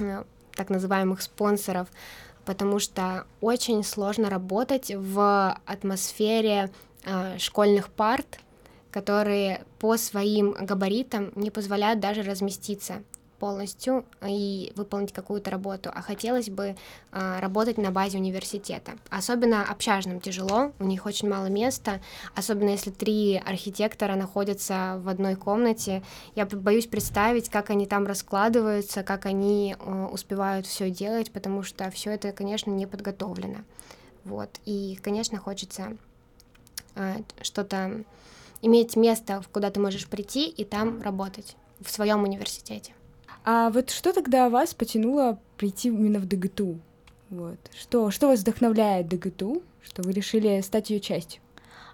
э, 0.00 0.24
так 0.54 0.70
называемых 0.70 1.22
спонсоров, 1.22 1.86
потому 2.44 2.80
что 2.80 3.26
очень 3.40 3.84
сложно 3.84 4.28
работать 4.28 4.90
в 4.92 5.56
атмосфере 5.66 6.70
школьных 7.38 7.90
парт, 7.90 8.40
которые 8.90 9.64
по 9.78 9.96
своим 9.96 10.52
габаритам 10.52 11.30
не 11.36 11.50
позволяют 11.50 12.00
даже 12.00 12.22
разместиться 12.22 13.04
полностью 13.38 14.04
и 14.26 14.72
выполнить 14.76 15.12
какую-то 15.12 15.50
работу, 15.50 15.90
а 15.94 16.02
хотелось 16.02 16.50
бы 16.50 16.76
а, 17.12 17.40
работать 17.40 17.78
на 17.78 17.90
базе 17.90 18.18
университета. 18.18 18.92
Особенно 19.10 19.64
общажным 19.64 20.20
тяжело, 20.20 20.72
у 20.78 20.84
них 20.84 21.06
очень 21.06 21.28
мало 21.28 21.46
места, 21.46 22.00
особенно 22.34 22.70
если 22.70 22.90
три 22.90 23.36
архитектора 23.36 24.16
находятся 24.16 25.00
в 25.02 25.08
одной 25.08 25.36
комнате. 25.36 26.02
Я 26.34 26.46
боюсь 26.46 26.86
представить, 26.86 27.48
как 27.48 27.70
они 27.70 27.86
там 27.86 28.06
раскладываются, 28.06 29.02
как 29.02 29.26
они 29.26 29.76
а, 29.78 30.06
успевают 30.06 30.66
все 30.66 30.90
делать, 30.90 31.30
потому 31.30 31.62
что 31.62 31.90
все 31.90 32.10
это, 32.10 32.32
конечно, 32.32 32.70
не 32.70 32.86
подготовлено. 32.86 33.58
Вот. 34.24 34.50
И, 34.66 34.98
конечно, 35.02 35.38
хочется 35.38 35.96
а, 36.94 37.16
что-то 37.42 38.04
иметь 38.62 38.96
место, 38.96 39.42
куда 39.52 39.70
ты 39.70 39.80
можешь 39.80 40.08
прийти 40.08 40.48
и 40.48 40.64
там 40.64 41.00
работать 41.02 41.56
в 41.80 41.90
своем 41.90 42.24
университете. 42.24 42.92
А 43.44 43.70
вот 43.70 43.90
что 43.90 44.12
тогда 44.12 44.48
вас 44.48 44.74
потянуло 44.74 45.38
прийти 45.56 45.88
именно 45.88 46.18
в 46.18 46.26
ДГТУ? 46.26 46.78
Вот. 47.30 47.58
Что, 47.78 48.10
что 48.10 48.28
вас 48.28 48.40
вдохновляет 48.40 49.08
ДГТУ, 49.08 49.62
что 49.82 50.02
вы 50.02 50.12
решили 50.12 50.60
стать 50.60 50.90
ее 50.90 51.00
частью? 51.00 51.42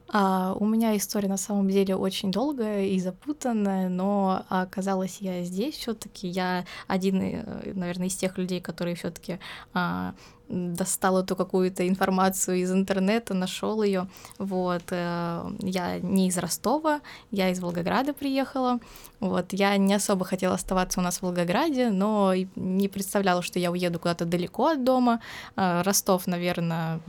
А, 0.08 0.54
у 0.58 0.66
меня 0.66 0.96
история 0.96 1.28
на 1.28 1.36
самом 1.36 1.68
деле 1.70 1.96
очень 1.96 2.30
долгая 2.30 2.86
и 2.86 3.00
запутанная, 3.00 3.88
но 3.88 4.44
оказалась 4.48 5.18
я 5.20 5.42
здесь 5.44 5.74
все-таки. 5.76 6.28
Я 6.28 6.66
один, 6.86 7.20
э, 7.20 7.72
наверное, 7.74 8.08
из 8.08 8.14
тех 8.14 8.36
людей, 8.36 8.60
которые 8.60 8.96
все-таки 8.96 9.38
а, 9.72 10.14
достал 10.48 11.18
эту 11.18 11.36
какую-то 11.36 11.88
информацию 11.88 12.58
из 12.58 12.72
интернета, 12.72 13.34
нашел 13.34 13.82
ее. 13.82 14.08
Вот, 14.38 14.82
э, 14.90 15.50
я 15.60 15.98
не 16.00 16.28
из 16.28 16.36
Ростова, 16.38 17.00
я 17.30 17.50
из 17.50 17.60
Волгограда 17.60 18.12
приехала. 18.12 18.78
Вот, 19.20 19.52
я 19.52 19.76
не 19.76 19.94
особо 19.94 20.24
хотела 20.24 20.54
оставаться 20.54 21.00
у 21.00 21.02
нас 21.02 21.18
в 21.18 21.22
Волгограде, 21.22 21.90
но 21.90 22.34
не 22.56 22.88
представляла, 22.88 23.42
что 23.42 23.58
я 23.58 23.70
уеду 23.70 23.98
куда-то 23.98 24.24
далеко 24.24 24.68
от 24.68 24.84
дома. 24.84 25.20
Э, 25.56 25.82
Ростов, 25.82 26.26
наверное, 26.26 27.00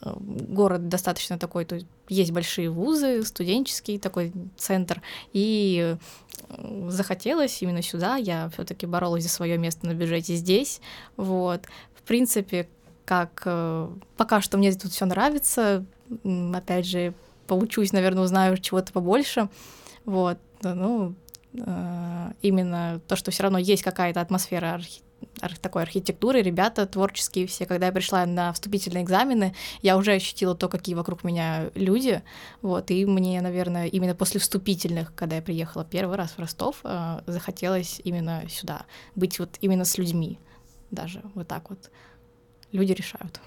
э, 0.00 0.12
город 0.18 0.88
достаточно 0.88 1.38
такой, 1.38 1.64
то 1.64 1.78
есть 2.08 2.30
большие 2.30 2.70
вузы, 2.70 3.24
студенческий 3.24 3.98
такой 3.98 4.32
центр, 4.56 5.02
и 5.32 5.96
захотелось 6.88 7.62
именно 7.62 7.82
сюда, 7.82 8.16
я 8.16 8.50
все-таки 8.50 8.86
боролась 8.86 9.22
за 9.22 9.28
свое 9.28 9.56
место 9.58 9.86
на 9.86 9.94
бюджете 9.94 10.34
здесь, 10.34 10.80
вот. 11.16 11.62
В 11.94 12.06
принципе, 12.06 12.68
как 13.04 13.42
э, 13.44 13.88
пока 14.16 14.40
что 14.40 14.58
мне 14.58 14.72
тут 14.72 14.92
все 14.92 15.06
нравится. 15.06 15.84
Опять 16.54 16.86
же, 16.86 17.14
поучусь, 17.46 17.92
наверное, 17.92 18.24
узнаю 18.24 18.56
чего-то 18.58 18.92
побольше. 18.92 19.48
Вот, 20.04 20.38
ну, 20.62 21.14
э, 21.54 22.32
именно 22.42 23.00
то, 23.08 23.16
что 23.16 23.30
все 23.30 23.44
равно 23.44 23.58
есть 23.58 23.82
какая-то 23.82 24.20
атмосфера 24.20 24.80
архи 25.40 25.58
такой 25.60 25.82
архитектуры, 25.82 26.42
ребята 26.42 26.86
творческие 26.86 27.46
все. 27.46 27.66
Когда 27.66 27.86
я 27.86 27.92
пришла 27.92 28.26
на 28.26 28.52
вступительные 28.52 29.04
экзамены, 29.04 29.54
я 29.82 29.96
уже 29.96 30.12
ощутила 30.12 30.54
то, 30.54 30.68
какие 30.68 30.94
вокруг 30.94 31.24
меня 31.24 31.70
люди, 31.74 32.22
вот, 32.62 32.90
и 32.90 33.06
мне, 33.06 33.40
наверное, 33.40 33.86
именно 33.86 34.14
после 34.14 34.40
вступительных, 34.40 35.14
когда 35.14 35.36
я 35.36 35.42
приехала 35.42 35.84
первый 35.84 36.16
раз 36.16 36.32
в 36.32 36.38
Ростов, 36.38 36.80
э, 36.84 37.20
захотелось 37.26 38.00
именно 38.04 38.44
сюда, 38.48 38.84
быть 39.14 39.38
вот 39.38 39.56
именно 39.60 39.84
с 39.84 39.98
людьми 39.98 40.38
даже, 40.90 41.22
вот 41.34 41.48
так 41.48 41.70
вот 41.70 41.90
люди 42.74 42.92
решают. 42.92 43.40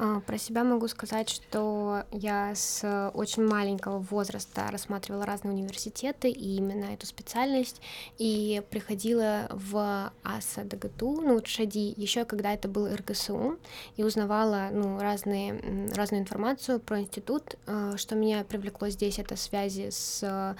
А, 0.00 0.20
про 0.20 0.38
себя 0.38 0.62
могу 0.62 0.86
сказать, 0.86 1.28
что 1.28 2.04
я 2.12 2.54
с 2.54 3.10
очень 3.14 3.44
маленького 3.44 3.98
возраста 3.98 4.68
рассматривала 4.70 5.26
разные 5.26 5.54
университеты 5.54 6.30
и 6.30 6.56
именно 6.56 6.84
эту 6.84 7.04
специальность, 7.04 7.80
и 8.16 8.62
приходила 8.70 9.48
в 9.50 10.12
АСА 10.22 10.62
ДГТУ, 10.62 11.20
ну, 11.20 11.44
ШАДИ, 11.44 11.94
еще 11.96 12.24
когда 12.24 12.54
это 12.54 12.68
был 12.68 12.86
РГСУ, 12.86 13.58
и 13.96 14.04
узнавала, 14.04 14.68
ну, 14.70 15.00
разные, 15.00 15.90
разную 15.92 16.22
информацию 16.22 16.78
про 16.78 17.00
институт. 17.00 17.56
А, 17.66 17.96
что 17.96 18.14
меня 18.14 18.44
привлекло 18.44 18.90
здесь, 18.90 19.18
это 19.18 19.34
связи 19.34 19.90
с 19.90 20.56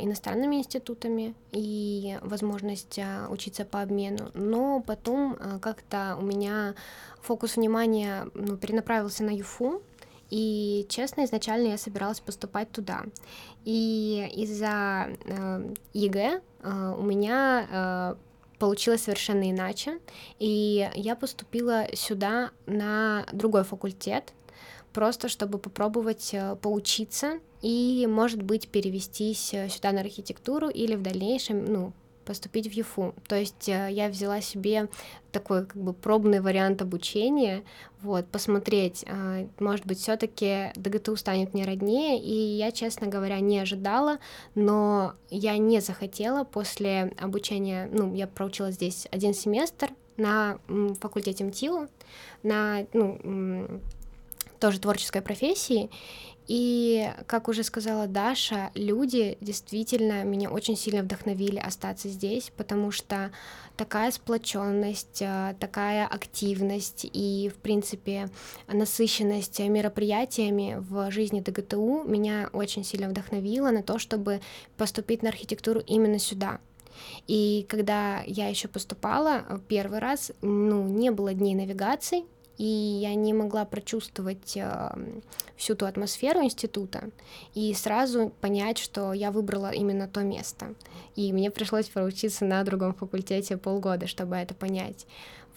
иностранными 0.00 0.56
институтами 0.56 1.34
и 1.50 2.18
возможность 2.22 2.98
учиться 3.28 3.64
по 3.64 3.82
обмену, 3.82 4.30
но 4.34 4.80
потом 4.80 5.36
как-то 5.60 6.16
у 6.18 6.22
меня 6.22 6.74
фокус 7.20 7.56
внимания 7.56 8.28
ну, 8.34 8.56
перенаправился 8.56 9.24
на 9.24 9.30
ЮФУ, 9.30 9.82
И, 10.30 10.86
честно, 10.88 11.24
изначально 11.24 11.68
я 11.68 11.78
собиралась 11.78 12.20
поступать 12.20 12.70
туда. 12.72 13.02
И 13.66 14.26
из-за 14.34 15.08
э, 15.26 15.74
ЕГЭ 15.92 16.40
э, 16.62 16.94
у 16.98 17.02
меня 17.02 17.66
э, 17.70 18.14
получилось 18.58 19.02
совершенно 19.02 19.50
иначе. 19.50 19.98
И 20.38 20.88
я 20.94 21.16
поступила 21.16 21.86
сюда 21.92 22.50
на 22.64 23.26
другой 23.32 23.64
факультет, 23.64 24.32
просто 24.92 25.28
чтобы 25.28 25.58
попробовать 25.58 26.30
э, 26.32 26.56
поучиться 26.56 27.40
и, 27.62 28.06
может 28.08 28.42
быть, 28.42 28.68
перевестись 28.68 29.54
э, 29.54 29.68
сюда 29.68 29.92
на 29.92 30.00
архитектуру 30.00 30.68
или 30.68 30.94
в 30.94 31.02
дальнейшем, 31.02 31.64
ну, 31.64 31.92
поступить 32.24 32.68
в 32.68 32.72
ЮФУ. 32.72 33.14
То 33.26 33.36
есть 33.36 33.68
э, 33.68 33.88
я 33.90 34.08
взяла 34.08 34.40
себе 34.40 34.88
такой 35.32 35.66
как 35.66 35.76
бы 35.76 35.92
пробный 35.92 36.40
вариант 36.40 36.82
обучения, 36.82 37.64
вот, 38.02 38.26
посмотреть, 38.26 39.04
может 39.60 39.86
быть, 39.86 39.98
все 39.98 40.16
таки 40.16 40.72
ДГТУ 40.74 41.16
станет 41.16 41.54
мне 41.54 41.64
роднее, 41.64 42.20
и 42.20 42.34
я, 42.34 42.72
честно 42.72 43.06
говоря, 43.06 43.38
не 43.38 43.60
ожидала, 43.60 44.18
но 44.56 45.14
я 45.30 45.56
не 45.56 45.80
захотела. 45.80 46.42
После 46.42 47.14
обучения, 47.18 47.88
ну, 47.92 48.12
я 48.12 48.26
проучилась 48.26 48.74
здесь 48.74 49.06
один 49.12 49.34
семестр 49.34 49.90
на 50.16 50.58
факультете 51.00 51.44
МТИУ, 51.44 51.88
на, 52.42 52.86
ну, 52.92 53.80
тоже 54.62 54.78
творческой 54.78 55.22
профессии. 55.22 55.90
И, 56.46 57.10
как 57.26 57.48
уже 57.48 57.64
сказала 57.64 58.06
Даша, 58.06 58.70
люди 58.74 59.38
действительно 59.40 60.22
меня 60.22 60.50
очень 60.50 60.76
сильно 60.76 61.02
вдохновили 61.02 61.58
остаться 61.58 62.08
здесь, 62.08 62.52
потому 62.56 62.92
что 62.92 63.32
такая 63.76 64.10
сплоченность, 64.12 65.20
э, 65.20 65.54
такая 65.58 66.06
активность 66.06 67.06
и, 67.12 67.50
в 67.52 67.58
принципе, 67.58 68.28
насыщенность 68.68 69.58
мероприятиями 69.60 70.76
в 70.78 71.10
жизни 71.10 71.40
ДГТУ 71.40 72.04
меня 72.04 72.50
очень 72.52 72.84
сильно 72.84 73.08
вдохновила 73.08 73.70
на 73.70 73.82
то, 73.82 73.98
чтобы 73.98 74.40
поступить 74.76 75.22
на 75.22 75.30
архитектуру 75.30 75.80
именно 75.80 76.18
сюда. 76.18 76.60
И 77.26 77.66
когда 77.68 78.22
я 78.26 78.48
еще 78.48 78.68
поступала 78.68 79.60
первый 79.68 79.98
раз, 79.98 80.32
ну, 80.40 80.86
не 80.86 81.10
было 81.10 81.34
дней 81.34 81.54
навигации, 81.54 82.24
и 82.58 82.64
я 82.64 83.14
не 83.14 83.32
могла 83.32 83.64
прочувствовать 83.64 84.56
э, 84.56 84.90
всю 85.56 85.74
ту 85.74 85.86
атмосферу 85.86 86.42
института 86.42 87.10
и 87.54 87.72
сразу 87.74 88.32
понять, 88.40 88.78
что 88.78 89.12
я 89.12 89.30
выбрала 89.30 89.70
именно 89.70 90.08
то 90.08 90.22
место. 90.22 90.74
И 91.16 91.32
мне 91.32 91.50
пришлось 91.50 91.88
проучиться 91.88 92.44
на 92.44 92.62
другом 92.64 92.94
факультете 92.94 93.56
полгода, 93.56 94.06
чтобы 94.06 94.36
это 94.36 94.54
понять. 94.54 95.06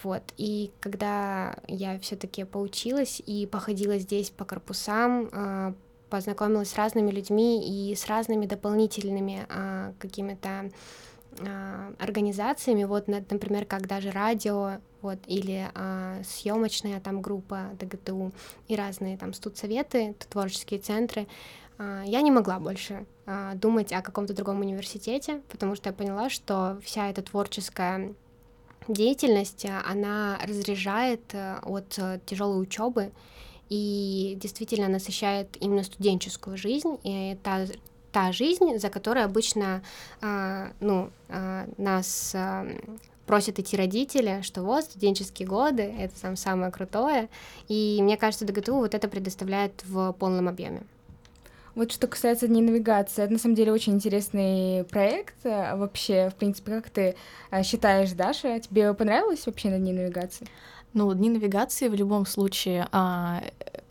Вот. 0.03 0.23
И 0.37 0.71
когда 0.79 1.55
я 1.67 1.99
все-таки 1.99 2.43
поучилась 2.43 3.21
и 3.25 3.45
походила 3.45 3.97
здесь 3.97 4.29
по 4.29 4.45
корпусам, 4.45 5.29
э, 5.31 5.73
познакомилась 6.09 6.69
с 6.69 6.75
разными 6.75 7.11
людьми 7.11 7.91
и 7.91 7.95
с 7.95 8.07
разными 8.07 8.45
дополнительными 8.45 9.45
э, 9.49 9.93
какими-то 9.99 10.71
организациями, 11.99 12.85
вот, 12.85 13.07
например, 13.07 13.65
как 13.65 13.87
даже 13.87 14.11
радио, 14.11 14.79
вот, 15.01 15.19
или 15.27 15.69
а, 15.75 16.21
съемочная 16.23 16.99
там 16.99 17.21
группа 17.21 17.69
ДГТУ 17.79 18.31
и 18.67 18.75
разные 18.75 19.17
там 19.17 19.33
студсоветы, 19.33 20.15
творческие 20.29 20.79
центры, 20.79 21.27
а, 21.77 22.03
я 22.05 22.21
не 22.21 22.31
могла 22.31 22.59
больше 22.59 23.05
а, 23.25 23.53
думать 23.55 23.93
о 23.93 24.01
каком-то 24.01 24.33
другом 24.33 24.61
университете, 24.61 25.41
потому 25.49 25.75
что 25.75 25.89
я 25.89 25.93
поняла, 25.93 26.29
что 26.29 26.79
вся 26.83 27.09
эта 27.09 27.21
творческая 27.21 28.13
деятельность, 28.87 29.65
она 29.65 30.39
разряжает 30.43 31.21
э, 31.33 31.57
от 31.63 31.97
э, 31.97 32.19
тяжелой 32.25 32.61
учебы 32.61 33.11
и 33.67 34.37
действительно 34.39 34.87
насыщает 34.87 35.57
именно 35.59 35.81
студенческую 35.81 36.55
жизнь, 36.55 36.99
и 37.03 37.35
та, 37.41 37.65
та 38.15 38.31
жизнь, 38.31 38.77
за 38.77 38.89
которой 38.89 39.25
обычно 39.25 39.81
а, 40.21 40.69
ну, 40.79 41.09
а, 41.27 41.67
нас 41.77 42.31
а, 42.33 42.65
просят 43.25 43.59
идти 43.59 43.75
родители, 43.75 44.39
что 44.41 44.61
вот 44.61 44.85
студенческие 44.85 45.45
годы, 45.45 45.81
это 45.99 46.21
там 46.21 46.37
самое 46.37 46.71
крутое, 46.71 47.27
и 47.67 47.99
мне 48.01 48.15
кажется, 48.15 48.45
ДГТУ 48.45 48.75
вот 48.75 48.95
это 48.95 49.09
предоставляет 49.09 49.83
в 49.83 50.13
полном 50.13 50.47
объеме. 50.47 50.83
Вот 51.75 51.91
что 51.91 52.07
касается 52.07 52.47
дней 52.47 52.61
навигации, 52.61 53.21
это 53.21 53.33
на 53.33 53.39
самом 53.39 53.55
деле 53.55 53.73
очень 53.73 53.95
интересный 53.95 54.85
проект. 54.85 55.35
Вообще, 55.43 56.29
в 56.29 56.35
принципе, 56.35 56.71
как 56.71 56.89
ты 56.89 57.15
считаешь, 57.63 58.13
Даша, 58.13 58.61
тебе 58.61 58.93
понравилось 58.93 59.45
вообще 59.45 59.69
на 59.71 59.77
дни 59.77 59.91
навигации? 59.91 60.47
Ну, 60.93 61.13
дни 61.13 61.29
навигации 61.29 61.89
в 61.89 61.95
любом 61.95 62.25
случае 62.25 62.87
а, 62.93 63.43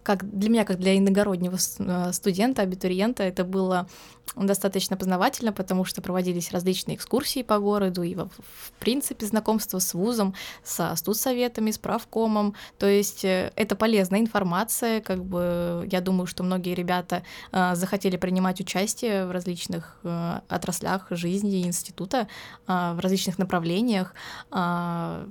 как 0.04 0.38
для 0.38 0.50
меня, 0.50 0.64
как 0.64 0.78
для 0.78 0.96
иногороднего 0.96 1.56
э, 1.56 2.12
студента, 2.12 2.62
абитуриента, 2.62 3.22
это 3.22 3.42
было 3.42 3.88
достаточно 4.36 4.96
познавательно, 4.96 5.52
потому 5.52 5.84
что 5.84 6.02
проводились 6.02 6.52
различные 6.52 6.96
экскурсии 6.96 7.42
по 7.42 7.58
городу 7.58 8.02
и, 8.02 8.14
в, 8.14 8.28
в 8.28 8.72
принципе, 8.78 9.26
знакомство 9.26 9.78
с 9.78 9.94
вузом, 9.94 10.34
со 10.62 10.94
студсоветами, 10.96 11.70
с 11.70 11.78
правкомом. 11.78 12.54
То 12.78 12.86
есть 12.86 13.24
э, 13.24 13.50
это 13.56 13.76
полезная 13.76 14.20
информация, 14.20 15.00
как 15.00 15.24
бы 15.24 15.88
я 15.90 16.00
думаю, 16.00 16.26
что 16.26 16.42
многие 16.42 16.74
ребята 16.74 17.22
э, 17.50 17.74
захотели 17.74 18.16
принимать 18.18 18.60
участие 18.60 19.26
в 19.26 19.30
различных 19.30 19.98
э, 20.04 20.40
отраслях 20.48 21.06
жизни 21.10 21.62
института, 21.62 22.28
э, 22.66 22.92
в 22.94 22.98
различных 23.00 23.38
направлениях. 23.38 24.14
Э, 24.52 25.26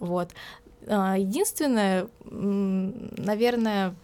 вот. 0.00 0.30
Единственное, 0.86 2.08
наверное, 2.24 3.94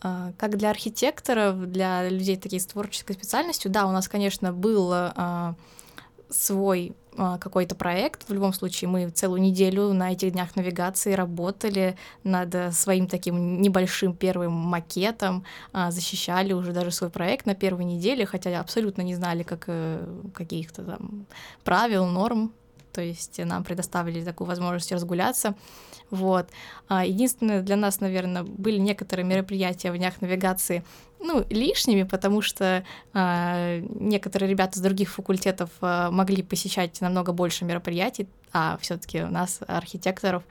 как 0.00 0.56
для 0.56 0.70
архитекторов, 0.70 1.70
для 1.70 2.08
людей 2.08 2.36
таких 2.36 2.62
с 2.62 2.66
творческой 2.66 3.12
специальностью, 3.14 3.70
да, 3.70 3.86
у 3.86 3.92
нас, 3.92 4.08
конечно, 4.08 4.52
был 4.52 4.90
а, 4.92 5.54
свой 6.28 6.94
какой-то 7.16 7.74
проект. 7.74 8.28
В 8.28 8.32
любом 8.32 8.52
случае, 8.52 8.88
мы 8.88 9.10
целую 9.10 9.42
неделю 9.42 9.92
на 9.92 10.12
этих 10.12 10.32
днях 10.32 10.54
навигации 10.54 11.12
работали 11.12 11.96
над 12.22 12.72
своим 12.72 13.08
таким 13.08 13.60
небольшим 13.60 14.14
первым 14.14 14.52
макетом, 14.52 15.44
защищали 15.88 16.52
уже 16.52 16.72
даже 16.72 16.92
свой 16.92 17.10
проект 17.10 17.46
на 17.46 17.54
первой 17.54 17.84
неделе, 17.84 18.24
хотя 18.24 18.58
абсолютно 18.58 19.02
не 19.02 19.16
знали, 19.16 19.42
как 19.42 19.64
э, 19.66 20.06
каких-то 20.32 20.84
там 20.84 21.26
правил, 21.64 22.06
норм 22.06 22.52
то 22.92 23.00
есть 23.00 23.38
нам 23.38 23.64
предоставили 23.64 24.24
такую 24.24 24.48
возможность 24.48 24.92
разгуляться. 24.92 25.54
Вот. 26.10 26.48
А, 26.88 27.04
единственное, 27.04 27.62
для 27.62 27.76
нас, 27.76 28.00
наверное, 28.00 28.42
были 28.42 28.78
некоторые 28.78 29.24
мероприятия 29.24 29.92
в 29.92 29.96
днях 29.96 30.20
навигации, 30.20 30.84
ну, 31.20 31.44
лишними, 31.50 32.02
потому 32.02 32.42
что 32.42 32.84
а, 33.12 33.78
некоторые 33.78 34.50
ребята 34.50 34.78
с 34.78 34.82
других 34.82 35.10
факультетов 35.10 35.70
а, 35.80 36.10
могли 36.10 36.42
посещать 36.42 37.00
намного 37.00 37.32
больше 37.32 37.64
мероприятий, 37.64 38.28
а 38.52 38.78
все-таки 38.80 39.22
у 39.22 39.28
нас, 39.28 39.60
архитекторов, 39.66 40.42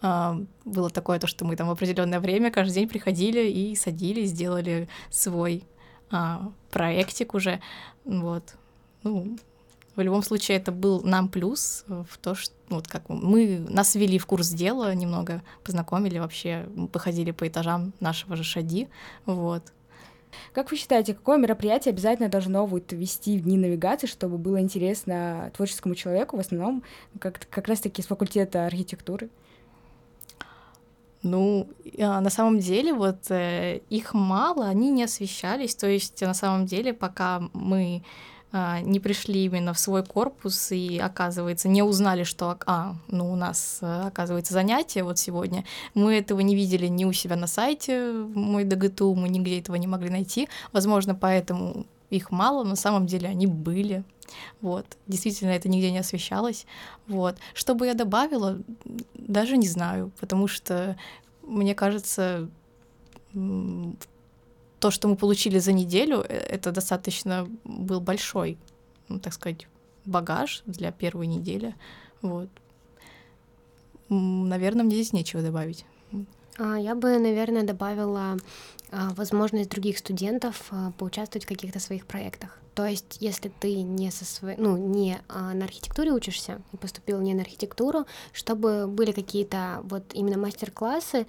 а, 0.00 0.38
было 0.64 0.90
такое, 0.90 1.18
то, 1.18 1.26
что 1.26 1.44
мы 1.44 1.56
там 1.56 1.68
в 1.68 1.72
определенное 1.72 2.20
время 2.20 2.50
каждый 2.50 2.74
день 2.74 2.88
приходили 2.88 3.48
и 3.48 3.74
садились, 3.74 4.30
сделали 4.30 4.88
свой 5.10 5.64
а, 6.10 6.52
проектик 6.70 7.34
уже. 7.34 7.60
Вот. 8.04 8.54
Ну, 9.02 9.38
в 10.02 10.04
любом 10.04 10.22
случае 10.22 10.58
это 10.58 10.70
был 10.70 11.02
нам 11.02 11.28
плюс 11.28 11.84
в 11.88 12.18
то, 12.18 12.34
что 12.34 12.54
ну, 12.68 12.76
вот 12.76 12.88
как 12.88 13.08
мы 13.08 13.66
нас 13.68 13.94
ввели 13.94 14.18
в 14.18 14.26
курс 14.26 14.50
дела, 14.50 14.94
немного 14.94 15.42
познакомили 15.64 16.18
вообще, 16.18 16.68
походили 16.92 17.32
по 17.32 17.48
этажам 17.48 17.92
нашего 18.00 18.36
же 18.36 18.44
шади, 18.44 18.88
вот. 19.26 19.62
Как 20.52 20.70
вы 20.70 20.76
считаете, 20.76 21.14
какое 21.14 21.38
мероприятие 21.38 21.92
обязательно 21.92 22.28
должно 22.28 22.66
вот 22.66 22.92
вести 22.92 23.38
в 23.38 23.42
дни 23.42 23.56
навигации, 23.56 24.06
чтобы 24.06 24.38
было 24.38 24.60
интересно 24.60 25.50
творческому 25.56 25.94
человеку, 25.94 26.36
в 26.36 26.40
основном 26.40 26.84
как, 27.18 27.40
как 27.48 27.66
раз-таки 27.66 28.02
с 28.02 28.06
факультета 28.06 28.66
архитектуры? 28.66 29.30
Ну, 31.22 31.68
а, 31.98 32.20
на 32.20 32.30
самом 32.30 32.60
деле, 32.60 32.92
вот 32.92 33.30
э, 33.30 33.80
их 33.90 34.14
мало, 34.14 34.68
они 34.68 34.90
не 34.90 35.02
освещались. 35.02 35.74
То 35.74 35.88
есть, 35.88 36.20
на 36.20 36.34
самом 36.34 36.66
деле, 36.66 36.92
пока 36.92 37.42
мы 37.52 38.04
не 38.52 38.98
пришли 38.98 39.44
именно 39.44 39.74
в 39.74 39.78
свой 39.78 40.02
корпус 40.02 40.72
и, 40.72 40.98
оказывается, 40.98 41.68
не 41.68 41.82
узнали, 41.82 42.24
что, 42.24 42.58
а, 42.66 42.96
ну, 43.08 43.30
у 43.30 43.36
нас, 43.36 43.78
э, 43.82 44.06
оказывается, 44.06 44.54
занятие 44.54 45.02
вот 45.02 45.18
сегодня. 45.18 45.64
Мы 45.94 46.14
этого 46.14 46.40
не 46.40 46.54
видели 46.54 46.86
ни 46.86 47.04
у 47.04 47.12
себя 47.12 47.36
на 47.36 47.46
сайте, 47.46 48.10
мой 48.12 48.64
ДГТУ, 48.64 49.14
мы 49.14 49.28
нигде 49.28 49.58
этого 49.58 49.76
не 49.76 49.86
могли 49.86 50.08
найти. 50.08 50.48
Возможно, 50.72 51.14
поэтому 51.14 51.86
их 52.08 52.30
мало, 52.30 52.64
но 52.64 52.70
на 52.70 52.76
самом 52.76 53.06
деле 53.06 53.28
они 53.28 53.46
были. 53.46 54.02
Вот. 54.62 54.86
Действительно, 55.06 55.50
это 55.50 55.68
нигде 55.68 55.90
не 55.90 55.98
освещалось. 55.98 56.66
Вот. 57.06 57.36
Что 57.52 57.74
бы 57.74 57.86
я 57.86 57.94
добавила, 57.94 58.58
даже 59.14 59.58
не 59.58 59.68
знаю, 59.68 60.10
потому 60.20 60.48
что, 60.48 60.96
мне 61.42 61.74
кажется, 61.74 62.48
то, 64.78 64.90
что 64.90 65.08
мы 65.08 65.16
получили 65.16 65.58
за 65.58 65.72
неделю, 65.72 66.24
э, 66.28 66.34
это 66.34 66.72
достаточно 66.72 67.48
был 67.64 68.00
большой, 68.00 68.58
ну, 69.08 69.18
так 69.18 69.32
сказать, 69.32 69.66
багаж 70.04 70.62
для 70.66 70.92
первой 70.92 71.26
недели. 71.26 71.74
Вот. 72.22 72.48
Наверное, 74.08 74.84
мне 74.84 74.94
здесь 74.96 75.12
нечего 75.12 75.42
добавить. 75.42 75.84
А, 76.58 76.76
я 76.76 76.94
бы, 76.94 77.18
наверное, 77.18 77.62
добавила 77.62 78.36
а, 78.90 79.10
возможность 79.14 79.70
других 79.70 79.98
студентов 79.98 80.66
а, 80.70 80.92
поучаствовать 80.98 81.44
в 81.44 81.48
каких-то 81.48 81.78
своих 81.78 82.06
проектах. 82.06 82.58
То 82.74 82.86
есть, 82.86 83.18
если 83.20 83.50
ты 83.60 83.82
не 83.82 84.10
со 84.10 84.24
своей, 84.24 84.56
ну, 84.56 84.76
не 84.76 85.18
на 85.28 85.64
архитектуре 85.64 86.12
учишься 86.12 86.62
и 86.72 86.76
поступил 86.76 87.20
не 87.20 87.34
на 87.34 87.42
архитектуру, 87.42 88.06
чтобы 88.32 88.86
были 88.86 89.10
какие-то 89.10 89.80
вот 89.82 90.04
именно 90.14 90.38
мастер-классы, 90.38 91.26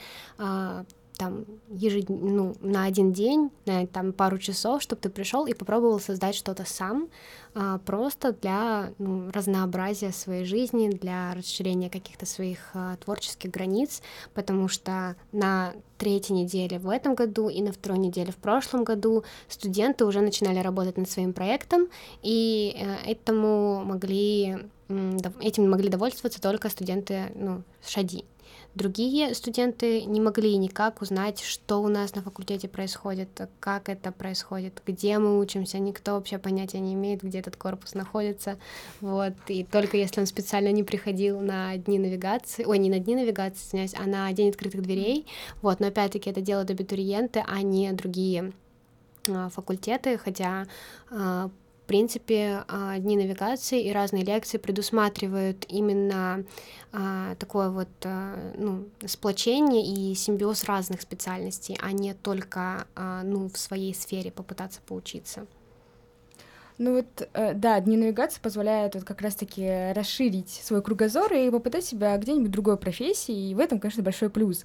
там 1.20 1.46
ежедневно, 1.68 2.32
ну, 2.32 2.56
на 2.62 2.86
один 2.86 3.12
день, 3.12 3.52
на 3.66 3.86
там 3.86 4.14
пару 4.14 4.38
часов, 4.38 4.82
чтобы 4.82 5.02
ты 5.02 5.10
пришел 5.10 5.46
и 5.46 5.54
попробовал 5.54 6.00
создать 6.00 6.34
что-то 6.34 6.64
сам, 6.66 7.10
а, 7.54 7.78
просто 7.80 8.32
для 8.32 8.94
ну, 9.00 9.30
разнообразия 9.32 10.14
своей 10.14 10.46
жизни, 10.46 10.90
для 10.90 11.34
расширения 11.36 11.90
каких-то 11.90 12.26
своих 12.26 12.60
а, 12.74 12.96
творческих 12.96 13.52
границ, 13.52 14.02
потому 14.34 14.70
что 14.70 15.18
на 15.34 15.74
третьей 15.98 16.38
неделе 16.38 16.80
в 16.80 16.90
этом 16.90 17.16
году 17.16 17.50
и 17.50 17.62
на 17.62 17.74
второй 17.74 18.00
неделе 18.00 18.32
в 18.32 18.38
прошлом 18.38 18.86
году 18.86 19.26
студенты 19.50 20.06
уже 20.06 20.22
начинали 20.22 20.60
работать 20.60 20.98
над 20.98 21.10
своим 21.10 21.34
проектом, 21.34 21.90
и 22.22 22.78
э, 22.80 23.12
этому 23.12 23.84
могли 23.84 24.58
этим 25.42 25.70
могли 25.70 25.90
довольствоваться 25.90 26.42
только 26.42 26.70
студенты 26.70 27.32
ну, 27.36 27.62
ШАДИ. 27.86 28.26
Другие 28.76 29.34
студенты 29.34 30.04
не 30.06 30.22
могли 30.22 30.56
никак 30.56 31.02
узнать, 31.02 31.42
что 31.42 31.82
у 31.82 31.88
нас 31.88 32.14
на 32.14 32.22
факультете 32.22 32.68
происходит, 32.68 33.30
как 33.60 33.90
это 33.90 34.12
происходит, 34.12 34.82
где 34.86 35.18
мы 35.18 35.40
учимся, 35.40 35.80
никто 35.80 36.14
вообще 36.14 36.38
понятия 36.38 36.80
не 36.80 36.94
имеет, 36.94 37.24
где 37.24 37.40
этот 37.40 37.56
корпус 37.56 37.96
находится, 37.96 38.58
вот, 39.02 39.34
и 39.48 39.64
только 39.64 39.98
если 39.98 40.22
он 40.22 40.28
специально 40.28 40.72
не 40.72 40.84
приходил 40.84 41.40
на 41.40 41.76
дни 41.78 41.98
навигации, 41.98 42.64
ой, 42.64 42.78
не 42.78 42.90
на 42.90 43.00
дни 43.00 43.16
навигации, 43.16 43.66
извиняюсь, 43.68 43.96
а 43.96 44.06
на 44.06 44.32
день 44.34 44.50
открытых 44.50 44.84
дверей, 44.84 45.26
вот, 45.64 45.80
но 45.80 45.88
опять-таки 45.88 46.30
это 46.30 46.42
делают 46.42 46.70
абитуриенты, 46.70 47.44
а 47.48 47.64
не 47.64 47.92
другие 47.92 48.54
а, 49.28 49.50
факультеты, 49.50 50.18
хотя 50.20 50.68
а, 51.10 51.50
принципе, 51.90 52.64
а, 52.68 53.00
дни 53.00 53.18
навигации 53.18 53.84
и 53.84 53.92
разные 53.92 54.24
лекции 54.24 54.60
предусматривают 54.60 55.66
именно 55.68 56.46
а, 56.92 57.34
такое 57.36 57.72
вот 57.72 57.90
а, 58.04 58.54
ну, 58.56 58.86
сплочение 59.08 59.84
и 59.84 60.14
симбиоз 60.14 60.66
разных 60.66 61.02
специальностей, 61.02 61.76
а 61.82 61.92
не 61.92 62.14
только 62.14 62.86
ну, 63.24 63.50
в 63.50 63.58
своей 63.58 63.96
сфере 63.96 64.32
попытаться 64.32 64.82
поучиться. 64.88 65.48
Ну 66.78 66.96
вот, 66.96 67.28
э, 67.34 67.54
да, 67.56 67.80
дни 67.82 67.98
навигации 67.98 68.40
позволяют 68.40 68.96
вот 68.96 69.04
как 69.04 69.22
раз-таки 69.22 69.92
расширить 69.94 70.50
свой 70.50 70.82
кругозор 70.82 71.34
и 71.34 71.50
попытать 71.50 71.84
себя 71.84 72.16
где-нибудь 72.18 72.50
в 72.50 72.54
другой 72.54 72.78
профессии, 72.78 73.50
и 73.50 73.56
в 73.56 73.60
этом, 73.60 73.80
конечно, 73.80 74.04
большой 74.04 74.30
плюс. 74.30 74.64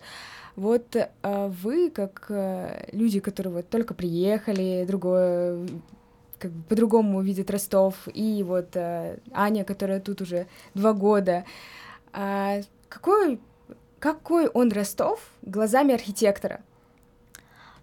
Вот 0.55 0.95
э, 0.95 1.09
вы, 1.23 1.91
как 1.91 2.27
э, 2.29 2.89
люди, 2.93 3.19
которые 3.19 3.55
вот 3.55 3.69
только 3.69 3.95
приехали, 3.95 4.85
другое 4.87 5.67
как 6.45 6.53
бы 6.53 6.63
по-другому 6.65 7.23
видит 7.23 7.51
Ростов, 7.51 7.95
и 8.13 8.43
вот 8.43 8.77
э, 8.77 9.17
Аня, 9.33 9.65
которая 9.65 9.99
тут 9.99 10.21
уже 10.21 10.47
два 10.75 10.93
года. 10.93 11.47
А 12.13 12.61
какой, 12.91 13.41
какой 13.99 14.47
он 14.49 14.71
Ростов 14.71 15.21
глазами 15.41 15.95
архитектора? 15.95 16.61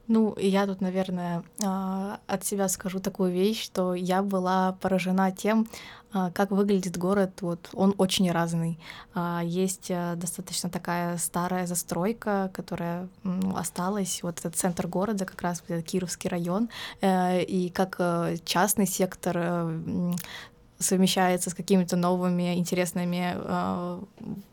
Ну, 0.08 0.36
я 0.38 0.66
тут, 0.66 0.82
наверное, 0.82 1.44
а, 1.64 2.20
от 2.28 2.46
себя 2.46 2.68
скажу 2.68 3.00
такую 3.00 3.32
вещь, 3.32 3.64
что 3.64 3.94
я 3.94 4.22
была 4.22 4.74
поражена 4.82 5.32
тем, 5.32 5.68
а, 6.14 6.30
как 6.32 6.52
выглядит 6.52 6.98
город. 6.98 7.42
Вот 7.42 7.70
он 7.74 7.96
очень 7.98 8.30
разный. 8.32 8.78
А, 9.14 9.42
есть 9.44 9.90
э, 9.90 10.16
достаточно 10.18 10.70
такая 10.70 11.18
старая 11.18 11.66
застройка, 11.68 12.52
которая 12.54 13.08
ну, 13.24 13.56
осталась. 13.56 14.22
Вот 14.22 14.40
этот 14.40 14.56
центр 14.58 14.88
города, 14.88 15.26
как 15.26 15.42
раз 15.42 15.64
Кировский 15.86 16.30
район, 16.30 16.70
э, 17.00 17.44
и 17.44 17.70
как 17.70 17.96
э, 18.00 18.38
частный 18.44 18.88
сектор 18.88 19.72
совмещается 20.82 21.50
с 21.50 21.54
какими-то 21.54 21.96
новыми 21.96 22.56
интересными 22.56 23.36
э, 23.36 24.00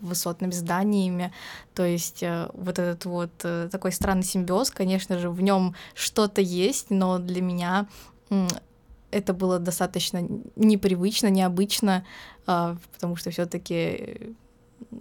высотными 0.01 0.53
зданиями. 0.53 1.33
То 1.75 1.85
есть 1.85 2.23
э, 2.23 2.49
вот 2.55 2.79
этот 2.79 3.05
вот 3.05 3.31
э, 3.45 3.69
такой 3.71 3.93
странный 3.93 4.25
симбиоз, 4.25 4.71
конечно 4.71 5.19
же, 5.19 5.31
в 5.31 5.41
нем 5.41 5.75
что-то 5.95 6.41
есть, 6.41 6.91
но 6.91 7.19
для 7.19 7.43
меня 7.43 7.89
э, 8.31 8.47
это 9.11 9.33
было 9.33 9.59
достаточно 9.59 10.27
непривычно, 10.57 11.29
необычно, 11.29 12.05
э, 12.47 12.77
потому 12.93 13.17
что 13.17 13.31
все-таки 13.31 14.35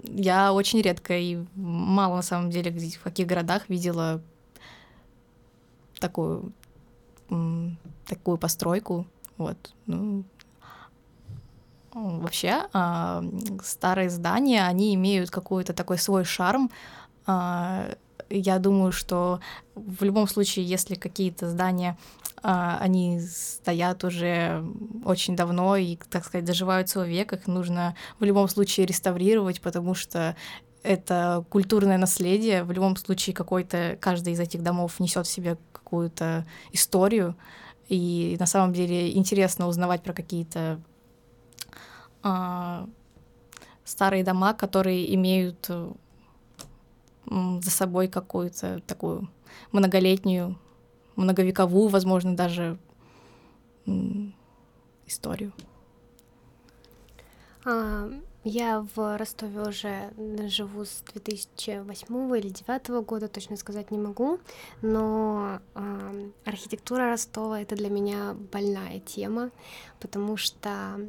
я 0.04 0.54
очень 0.54 0.82
редко 0.82 1.18
и 1.18 1.46
мало 1.56 2.18
на 2.18 2.22
самом 2.22 2.50
деле 2.50 2.72
в 2.72 3.04
каких 3.04 3.28
городах 3.28 3.70
видела 3.70 4.22
такую 6.00 6.52
такую 8.08 8.38
постройку. 8.38 9.06
Вот, 9.38 9.58
ну, 9.86 10.24
Вообще, 11.98 12.68
а, 12.74 13.24
старые 13.64 14.10
здания, 14.10 14.64
они 14.66 14.94
имеют 14.94 15.32
какой-то 15.32 15.74
такой 15.74 15.98
свой 15.98 16.26
шарм. 16.26 16.70
А, 17.26 17.90
я 18.30 18.60
думаю, 18.60 18.92
что 18.92 19.40
в 19.74 20.04
любом 20.04 20.28
случае, 20.28 20.66
если 20.66 20.94
какие-то 20.94 21.50
здания, 21.50 21.98
а, 22.44 22.78
они 22.80 23.20
стоят 23.20 24.04
уже 24.04 24.64
очень 25.06 25.36
давно 25.36 25.76
и, 25.76 25.98
так 26.10 26.24
сказать, 26.24 26.46
доживают 26.46 26.88
свой 26.88 27.10
век, 27.10 27.34
их 27.34 27.48
нужно 27.48 27.96
в 28.20 28.24
любом 28.24 28.48
случае 28.48 28.86
реставрировать, 28.86 29.62
потому 29.62 29.96
что 29.96 30.36
это 30.84 31.46
культурное 31.50 31.98
наследие. 31.98 32.64
В 32.64 32.72
любом 32.72 32.96
случае, 32.96 33.36
какой-то 33.36 33.98
каждый 34.00 34.34
из 34.34 34.40
этих 34.40 34.62
домов 34.62 35.00
несет 35.00 35.26
в 35.26 35.32
себе 35.32 35.58
какую-то 35.72 36.46
историю. 36.72 37.36
И 37.90 38.38
на 38.40 38.46
самом 38.46 38.74
деле 38.74 39.18
интересно 39.18 39.68
узнавать 39.68 40.04
про 40.04 40.14
какие-то 40.14 40.80
старые 43.84 44.24
дома, 44.24 44.54
которые 44.54 45.14
имеют 45.16 45.70
за 47.30 47.72
собой 47.72 48.08
какую-то 48.08 48.82
такую 48.88 49.30
многолетнюю, 49.72 50.58
многовековую, 51.16 51.90
возможно, 51.90 52.36
даже 52.36 52.78
историю. 55.06 55.54
А, 57.66 58.10
я 58.44 58.86
в 58.96 59.18
Ростове 59.18 59.62
уже 59.62 60.14
живу 60.48 60.86
с 60.86 61.04
2008 61.14 62.38
или 62.38 62.48
2009 62.50 63.06
года, 63.06 63.28
точно 63.28 63.58
сказать 63.58 63.92
не 63.92 63.98
могу, 63.98 64.40
но 64.82 65.60
э, 65.76 66.30
архитектура 66.46 67.10
Ростова 67.10 67.60
это 67.60 67.76
для 67.76 67.90
меня 67.90 68.36
больная 68.54 69.00
тема, 69.00 69.52
потому 70.00 70.38
что 70.38 70.70
а, 70.70 71.00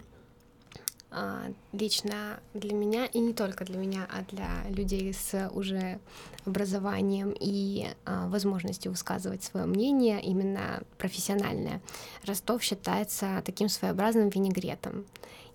лично 1.73 2.41
для 2.53 2.75
меня, 2.75 3.07
и 3.07 3.19
не 3.19 3.33
только 3.33 3.65
для 3.65 3.79
меня, 3.79 4.07
а 4.11 4.23
для 4.31 4.49
людей 4.69 5.13
с 5.13 5.51
уже 5.55 5.99
образованием 6.45 7.35
и 7.39 7.89
а, 8.05 8.29
возможностью 8.29 8.93
высказывать 8.93 9.43
свое 9.43 9.67
мнение, 9.67 10.21
именно 10.21 10.83
профессиональное. 10.99 11.81
Ростов 12.25 12.63
считается 12.63 13.43
таким 13.45 13.69
своеобразным 13.69 14.29
винегретом. 14.29 15.07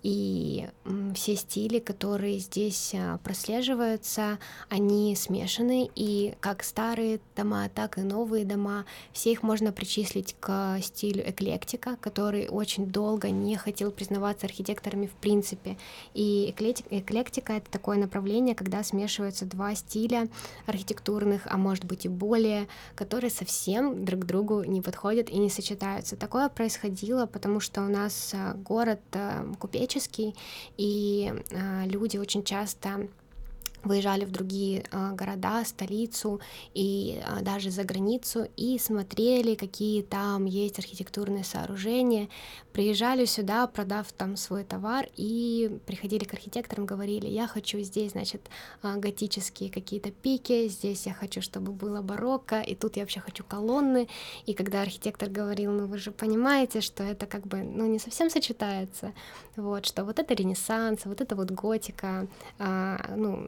И 0.04 0.68
все 1.14 1.34
стили, 1.34 1.78
которые 1.78 2.38
здесь 2.38 2.92
а, 2.94 3.16
прослеживаются, 3.24 4.38
они 4.68 5.16
смешаны, 5.16 5.88
и 5.94 6.34
как 6.40 6.62
старые 6.62 7.20
дома, 7.34 7.70
так 7.74 7.96
и 7.96 8.02
новые 8.02 8.44
дома, 8.44 8.84
все 9.14 9.32
их 9.32 9.42
можно 9.42 9.72
причислить 9.72 10.36
к 10.40 10.78
стилю 10.82 11.22
эклектика, 11.26 11.96
который 12.02 12.48
очень 12.48 12.86
долго 12.86 13.30
не 13.30 13.56
хотел 13.56 13.90
признаваться 13.90 14.44
архитекторами 14.44 15.06
в 15.06 15.12
принципе. 15.12 15.78
И 16.12 16.54
эклектика— 16.90 17.52
это 17.54 17.70
такое 17.70 17.96
направление, 17.96 18.54
когда 18.54 18.82
смешиваются 18.82 19.46
два 19.46 19.74
стиля 19.74 20.28
архитектурных, 20.66 21.46
а 21.46 21.56
может 21.56 21.86
быть 21.86 22.04
и 22.04 22.08
более, 22.10 22.68
которые 22.94 23.30
совсем 23.30 24.04
друг 24.04 24.26
другу 24.26 24.64
не 24.64 24.82
подходят 24.82 25.30
и 25.30 25.38
не 25.38 25.48
сочетаются. 25.48 26.14
Такое 26.16 26.50
происходило, 26.50 27.24
потому 27.24 27.58
что 27.60 27.80
у 27.80 27.88
нас 27.88 28.32
а, 28.34 28.52
город 28.52 29.00
а, 29.12 29.50
коммерческий, 29.94 30.34
и 30.76 31.32
э, 31.50 31.86
люди 31.86 32.16
очень 32.16 32.44
часто 32.44 33.08
выезжали 33.84 34.24
в 34.24 34.30
другие 34.30 34.84
э, 34.90 35.12
города, 35.12 35.64
столицу 35.64 36.40
и 36.74 37.22
э, 37.24 37.42
даже 37.42 37.70
за 37.70 37.84
границу 37.84 38.46
и 38.56 38.78
смотрели, 38.78 39.54
какие 39.54 40.02
там 40.02 40.46
есть 40.46 40.78
архитектурные 40.78 41.44
сооружения, 41.44 42.28
приезжали 42.72 43.24
сюда, 43.24 43.66
продав 43.66 44.10
там 44.12 44.36
свой 44.36 44.64
товар 44.64 45.06
и 45.16 45.78
приходили 45.86 46.24
к 46.24 46.34
архитекторам, 46.34 46.86
говорили, 46.86 47.26
я 47.26 47.46
хочу 47.46 47.80
здесь, 47.80 48.12
значит, 48.12 48.40
э, 48.82 48.96
готические 48.96 49.70
какие-то 49.70 50.10
пики, 50.10 50.68
здесь 50.68 51.06
я 51.06 51.14
хочу, 51.14 51.40
чтобы 51.40 51.72
было 51.72 52.02
барокко, 52.02 52.60
и 52.60 52.74
тут 52.74 52.96
я 52.96 53.02
вообще 53.02 53.20
хочу 53.20 53.44
колонны, 53.44 54.08
и 54.46 54.54
когда 54.54 54.82
архитектор 54.82 55.28
говорил, 55.28 55.72
ну 55.72 55.86
вы 55.86 55.98
же 55.98 56.10
понимаете, 56.10 56.80
что 56.80 57.02
это 57.02 57.26
как 57.26 57.46
бы, 57.46 57.58
ну 57.58 57.86
не 57.86 57.98
совсем 57.98 58.30
сочетается, 58.30 59.12
вот, 59.56 59.86
что 59.86 60.04
вот 60.04 60.18
это 60.18 60.34
ренессанс, 60.34 61.04
вот 61.04 61.20
это 61.20 61.36
вот 61.36 61.50
готика, 61.50 62.26
ну, 62.58 63.46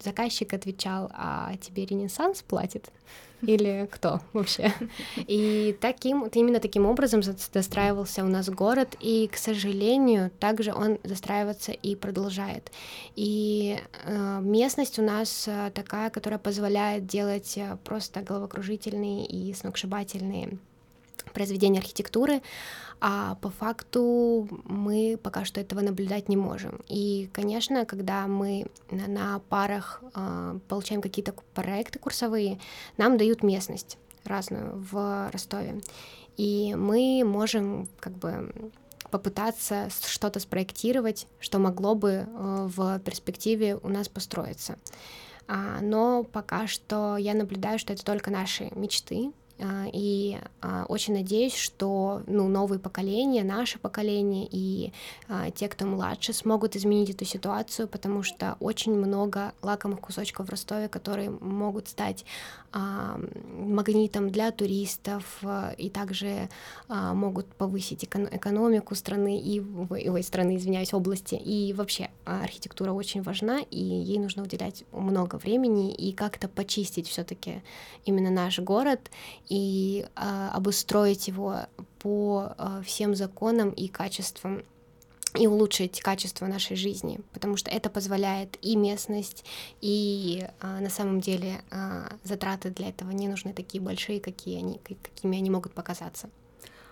заказчик 0.00 0.52
отвечал, 0.54 1.10
а 1.12 1.56
тебе 1.56 1.84
Ренессанс 1.84 2.42
платит? 2.42 2.90
Или 3.42 3.88
кто 3.90 4.20
вообще? 4.32 4.72
И 5.16 5.76
таким, 5.80 6.26
именно 6.26 6.60
таким 6.60 6.86
образом 6.86 7.22
застраивался 7.22 8.24
у 8.24 8.28
нас 8.28 8.48
город, 8.48 8.96
и, 9.00 9.28
к 9.28 9.36
сожалению, 9.36 10.30
также 10.40 10.72
он 10.72 10.98
застраиваться 11.04 11.72
и 11.72 11.94
продолжает. 11.96 12.72
И 13.16 13.78
э, 14.04 14.40
местность 14.40 14.98
у 14.98 15.02
нас 15.02 15.46
э, 15.46 15.70
такая, 15.74 16.10
которая 16.10 16.38
позволяет 16.38 17.06
делать 17.06 17.54
э, 17.56 17.76
просто 17.84 18.20
головокружительные 18.20 19.26
и 19.26 19.52
сногсшибательные 19.52 20.58
произведения 21.32 21.78
архитектуры, 21.78 22.42
а 23.00 23.36
по 23.36 23.50
факту 23.50 24.48
мы 24.64 25.18
пока 25.22 25.44
что 25.44 25.60
этого 25.60 25.80
наблюдать 25.80 26.28
не 26.28 26.36
можем. 26.36 26.80
И, 26.88 27.28
конечно, 27.32 27.84
когда 27.84 28.26
мы 28.26 28.66
на 28.90 29.40
парах 29.48 30.02
э, 30.14 30.58
получаем 30.68 31.02
какие-то 31.02 31.34
проекты 31.54 31.98
курсовые, 31.98 32.58
нам 32.96 33.18
дают 33.18 33.42
местность 33.42 33.98
разную 34.24 34.72
в 34.90 35.30
Ростове. 35.32 35.80
И 36.36 36.74
мы 36.74 37.22
можем 37.24 37.88
как 38.00 38.14
бы 38.14 38.72
попытаться 39.10 39.88
что-то 39.90 40.40
спроектировать, 40.40 41.28
что 41.38 41.58
могло 41.58 41.94
бы 41.94 42.26
э, 42.26 42.68
в 42.74 42.98
перспективе 43.00 43.76
у 43.76 43.88
нас 43.88 44.08
построиться. 44.08 44.76
А, 45.46 45.80
но 45.80 46.24
пока 46.24 46.66
что 46.66 47.16
я 47.16 47.34
наблюдаю, 47.34 47.78
что 47.78 47.92
это 47.92 48.04
только 48.04 48.30
наши 48.30 48.70
мечты, 48.74 49.30
и 49.92 50.38
а, 50.60 50.84
очень 50.88 51.14
надеюсь, 51.14 51.54
что 51.54 52.22
ну, 52.26 52.48
новые 52.48 52.78
поколения, 52.78 53.44
наше 53.44 53.78
поколение 53.78 54.48
и 54.50 54.92
а, 55.28 55.50
те, 55.50 55.68
кто 55.68 55.86
младше, 55.86 56.32
смогут 56.32 56.76
изменить 56.76 57.10
эту 57.10 57.24
ситуацию, 57.24 57.88
потому 57.88 58.22
что 58.22 58.56
очень 58.60 58.94
много 58.94 59.52
лакомых 59.62 60.00
кусочков 60.00 60.46
в 60.46 60.50
Ростове, 60.50 60.88
которые 60.88 61.30
могут 61.30 61.88
стать 61.88 62.24
магнитом 63.56 64.30
для 64.30 64.50
туристов 64.50 65.40
и 65.78 65.88
также 65.90 66.48
могут 66.88 67.46
повысить 67.54 68.04
экономику 68.04 68.96
страны 68.96 69.40
и 69.40 69.60
ой, 69.60 70.22
страны, 70.24 70.56
извиняюсь, 70.56 70.92
области. 70.92 71.36
И 71.36 71.72
вообще 71.72 72.10
архитектура 72.24 72.90
очень 72.90 73.22
важна, 73.22 73.60
и 73.60 73.78
ей 73.78 74.18
нужно 74.18 74.42
уделять 74.42 74.82
много 74.90 75.36
времени 75.36 75.94
и 75.94 76.12
как-то 76.12 76.48
почистить 76.48 77.06
все-таки 77.06 77.62
именно 78.04 78.30
наш 78.30 78.58
город 78.58 79.08
э, 79.56 80.48
обустроить 80.52 81.28
его 81.28 81.60
по 81.98 82.54
э, 82.56 82.82
всем 82.84 83.14
законам 83.14 83.70
и 83.70 83.88
качествам 83.88 84.62
и 85.38 85.46
улучшить 85.48 86.00
качество 86.00 86.46
нашей 86.46 86.76
жизни, 86.76 87.20
потому 87.32 87.56
что 87.56 87.70
это 87.70 87.90
позволяет 87.90 88.56
и 88.62 88.76
местность, 88.76 89.44
и 89.80 90.46
э, 90.60 90.80
на 90.80 90.90
самом 90.90 91.20
деле 91.20 91.62
э, 91.70 92.04
затраты 92.22 92.70
для 92.70 92.88
этого 92.88 93.10
не 93.10 93.28
нужны 93.28 93.52
такие 93.52 93.82
большие, 93.82 94.20
какие 94.20 94.58
они, 94.58 94.80
какими 95.02 95.38
они 95.38 95.50
могут 95.50 95.72
показаться. 95.72 96.30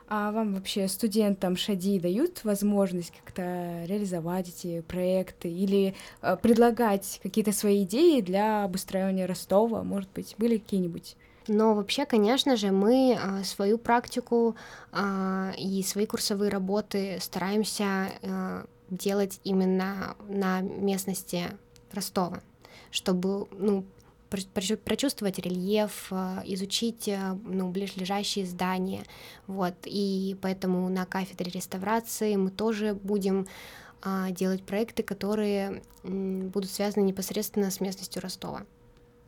А 0.09 0.33
вам 0.33 0.55
вообще 0.55 0.89
студентам 0.89 1.57
ШАДИ 1.57 2.01
дают 2.01 2.45
возможность 2.45 3.13
как-то 3.25 3.85
реализовать 3.87 4.49
эти 4.49 4.81
проекты 4.83 5.49
или 5.49 5.95
э, 6.21 6.37
предлагать 6.37 7.21
какие-то 7.23 7.53
свои 7.53 7.85
идеи 7.85 8.21
для 8.21 8.65
обустраивания 8.65 9.27
Ростова? 9.27 9.85
Может 9.85 10.11
быть, 10.13 10.35
были 10.37 10.59
какие-нибудь? 10.59 11.17
Но 11.49 11.75
вообще, 11.75 12.07
конечно 12.07 12.57
же, 12.57 12.71
мы 12.71 13.19
а, 13.21 13.43
свою 13.45 13.79
практику 13.79 14.57
а, 14.93 15.53
и 15.59 15.83
свои 15.83 16.07
курсовые 16.07 16.51
работы 16.51 17.19
стараемся 17.21 17.85
а, 18.23 18.67
делать 18.91 19.41
именно 19.45 20.17
на 20.29 20.61
местности 20.61 21.51
Ростова, 21.93 22.41
чтобы 22.91 23.47
ну, 23.51 23.85
прочувствовать 24.85 25.39
рельеф, 25.39 26.11
изучить 26.45 27.11
ну, 27.45 27.69
ближайшие 27.71 28.47
здания. 28.47 29.05
Вот. 29.47 29.75
И 29.85 30.37
поэтому 30.41 30.89
на 30.89 31.05
кафедре 31.05 31.51
реставрации 31.51 32.37
мы 32.37 32.51
тоже 32.51 32.95
будем 32.95 33.47
делать 34.31 34.65
проекты, 34.65 35.03
которые 35.03 35.83
будут 36.03 36.71
связаны 36.71 37.05
непосредственно 37.05 37.71
с 37.71 37.81
местностью 37.81 38.23
Ростова. 38.23 38.63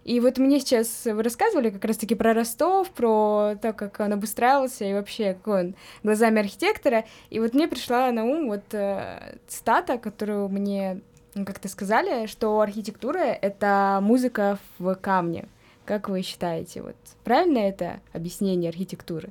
И 0.05 0.21
вот 0.21 0.37
мне 0.39 0.61
сейчас 0.61 1.07
вы 1.07 1.23
рассказывали 1.23 1.71
как 1.71 1.85
раз-таки 1.85 2.15
про 2.15 2.35
Ростов, 2.35 2.91
про 2.91 3.57
то, 3.61 3.73
как 3.73 4.01
он 4.01 4.13
обустраивался 4.13 4.85
и 4.85 4.93
вообще 4.93 5.35
какой 5.35 5.61
он 5.61 5.75
глазами 6.03 6.41
архитектора. 6.41 7.05
И 7.31 7.41
вот 7.41 7.55
мне 7.55 7.69
пришла 7.69 8.13
на 8.13 8.25
ум 8.25 8.49
вот 8.49 8.63
э, 8.73 9.39
цитата, 9.49 9.97
которую 9.97 10.51
мне 10.51 11.01
как-то 11.35 11.69
сказали, 11.69 12.27
что 12.27 12.61
архитектура— 12.61 13.19
это 13.43 13.99
музыка 14.03 14.59
в 14.79 14.95
камне. 14.95 15.49
Как 15.87 16.09
вы 16.09 16.23
считаете, 16.23 16.83
вот 16.83 16.97
правильно 17.25 17.59
это 17.59 18.01
объяснение 18.13 18.69
архитектуры? 18.69 19.31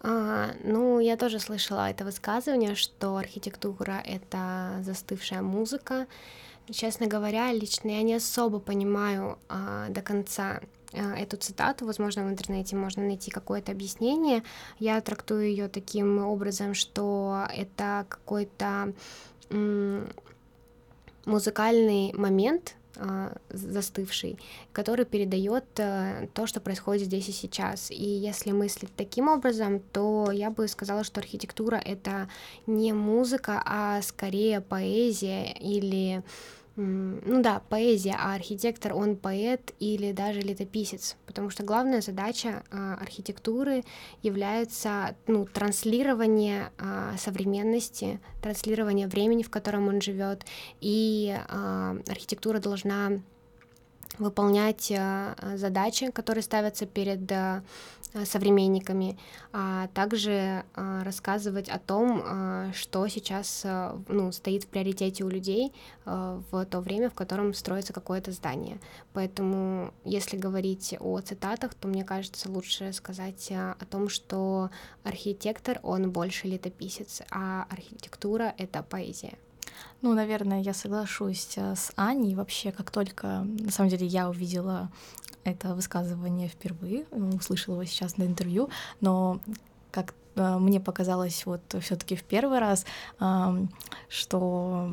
А, 0.00 0.50
ну, 0.64 0.98
я 0.98 1.16
тоже 1.16 1.38
слышала 1.38 1.88
это 1.88 2.04
высказывание, 2.04 2.74
что 2.74 3.16
архитектура— 3.16 4.02
это 4.04 4.80
застывшая 4.82 5.42
музыка, 5.42 6.06
Честно 6.70 7.06
говоря, 7.06 7.52
лично 7.52 7.88
я 7.90 8.02
не 8.02 8.14
особо 8.14 8.60
понимаю 8.60 9.38
а, 9.48 9.88
до 9.88 10.00
конца 10.00 10.60
а, 10.92 11.16
эту 11.16 11.36
цитату, 11.36 11.86
возможно, 11.86 12.24
в 12.24 12.30
интернете 12.30 12.76
можно 12.76 13.02
найти 13.02 13.30
какое-то 13.30 13.72
объяснение. 13.72 14.42
Я 14.78 15.00
трактую 15.00 15.48
ее 15.48 15.68
таким 15.68 16.18
образом, 16.24 16.74
что 16.74 17.46
это 17.54 18.06
какой-то 18.08 18.94
музыкальный 21.24 22.12
момент, 22.14 22.74
застывший, 23.48 24.38
который 24.72 25.04
передает 25.04 25.64
а, 25.78 26.26
то, 26.34 26.46
что 26.46 26.60
происходит 26.60 27.06
здесь 27.06 27.28
и 27.28 27.32
сейчас. 27.32 27.90
И 27.90 28.04
если 28.04 28.52
мыслить 28.52 28.94
таким 28.96 29.28
образом, 29.28 29.80
то 29.92 30.30
я 30.32 30.50
бы 30.50 30.68
сказала, 30.68 31.04
что 31.04 31.20
архитектура 31.20 31.76
это 31.76 32.28
не 32.66 32.92
музыка, 32.92 33.62
а 33.64 34.02
скорее 34.02 34.60
поэзия 34.60 35.52
или 35.52 36.22
ну 36.76 37.42
да, 37.42 37.60
поэзия, 37.68 38.16
а 38.18 38.34
архитектор, 38.34 38.94
он 38.94 39.16
поэт 39.16 39.74
или 39.78 40.12
даже 40.12 40.40
летописец, 40.40 41.16
потому 41.26 41.50
что 41.50 41.64
главная 41.64 42.00
задача 42.00 42.62
а, 42.70 42.94
архитектуры 42.94 43.84
является 44.22 45.14
ну, 45.26 45.44
транслирование 45.44 46.70
а, 46.78 47.14
современности, 47.18 48.20
транслирование 48.40 49.06
времени, 49.06 49.42
в 49.42 49.50
котором 49.50 49.88
он 49.88 50.00
живет, 50.00 50.46
и 50.80 51.36
а, 51.48 51.96
архитектура 52.08 52.58
должна 52.58 53.20
выполнять 54.18 54.92
задачи, 55.54 56.10
которые 56.10 56.42
ставятся 56.42 56.84
перед 56.84 57.20
современниками, 58.24 59.18
а 59.52 59.88
также 59.88 60.64
а, 60.74 61.02
рассказывать 61.04 61.68
о 61.68 61.78
том, 61.78 62.22
а, 62.24 62.72
что 62.74 63.06
сейчас 63.08 63.62
э, 63.64 63.96
ну, 64.08 64.32
стоит 64.32 64.64
в 64.64 64.68
приоритете 64.68 65.24
у 65.24 65.28
людей 65.28 65.72
э, 66.04 66.40
в 66.50 66.64
то 66.66 66.80
время, 66.80 67.10
в 67.10 67.14
котором 67.14 67.54
строится 67.54 67.92
какое-то 67.92 68.32
здание. 68.32 68.78
Поэтому, 69.12 69.92
если 70.04 70.36
говорить 70.36 70.94
о 71.00 71.20
цитатах, 71.20 71.74
то 71.74 71.88
мне 71.88 72.04
кажется, 72.04 72.50
лучше 72.50 72.92
сказать 72.92 73.50
о 73.50 73.84
том, 73.90 74.08
что 74.08 74.70
архитектор, 75.04 75.78
он 75.82 76.10
больше 76.10 76.48
летописец, 76.48 77.22
а 77.30 77.66
архитектура— 77.70 78.54
это 78.58 78.82
поэзия. 78.82 79.38
Ну, 80.02 80.14
наверное, 80.14 80.60
я 80.60 80.74
соглашусь 80.74 81.56
с 81.56 81.92
Аней. 81.96 82.34
Вообще, 82.34 82.72
как 82.72 82.90
только, 82.90 83.46
на 83.58 83.70
самом 83.70 83.90
деле, 83.90 84.06
я 84.06 84.28
увидела 84.28 84.90
это 85.44 85.74
высказывание 85.74 86.48
впервые, 86.48 87.06
услышала 87.10 87.74
его 87.74 87.84
сейчас 87.84 88.16
на 88.16 88.24
интервью, 88.24 88.70
но 89.00 89.40
как 89.90 90.14
э, 90.36 90.58
мне 90.58 90.80
показалось 90.80 91.44
вот 91.46 91.62
все-таки 91.80 92.16
в 92.16 92.24
первый 92.24 92.58
раз, 92.58 92.84
что 94.08 94.92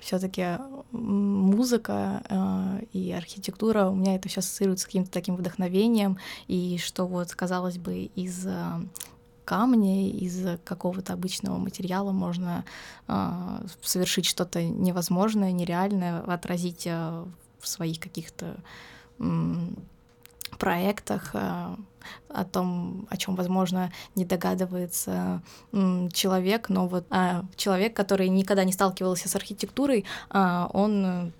все-таки 0.00 0.58
музыка 0.92 2.22
э, 2.28 2.84
и 2.92 3.12
архитектура 3.12 3.88
у 3.88 3.94
меня 3.94 4.14
это 4.14 4.28
все 4.28 4.40
ассоциируется 4.40 4.84
с 4.84 4.86
каким-то 4.86 5.10
таким 5.10 5.36
вдохновением, 5.36 6.18
и 6.46 6.78
что 6.78 7.06
вот, 7.06 7.34
казалось 7.34 7.78
бы, 7.78 8.10
из 8.14 8.46
э, 8.46 8.64
камня, 9.44 10.08
из 10.08 10.58
какого-то 10.64 11.14
обычного 11.14 11.56
материала 11.56 12.12
можно 12.12 12.66
совершить 13.82 14.26
что-то 14.26 14.62
невозможное, 14.62 15.52
нереальное, 15.52 16.20
отразить 16.20 16.84
в 16.84 17.66
своих 17.66 17.98
каких-то 17.98 18.56
проектах, 20.58 21.30
э, 21.34 21.76
о 22.28 22.44
том, 22.44 23.06
о 23.10 23.16
чем, 23.16 23.34
возможно, 23.34 23.92
не 24.14 24.24
догадывается 24.24 25.42
человек, 26.12 26.68
но 26.68 26.86
вот 26.86 27.06
а, 27.10 27.44
человек, 27.56 27.94
который 27.94 28.28
никогда 28.28 28.64
не 28.64 28.72
сталкивался 28.72 29.28
с 29.28 29.36
архитектурой, 29.36 30.04
а, 30.30 30.70
он 30.72 31.32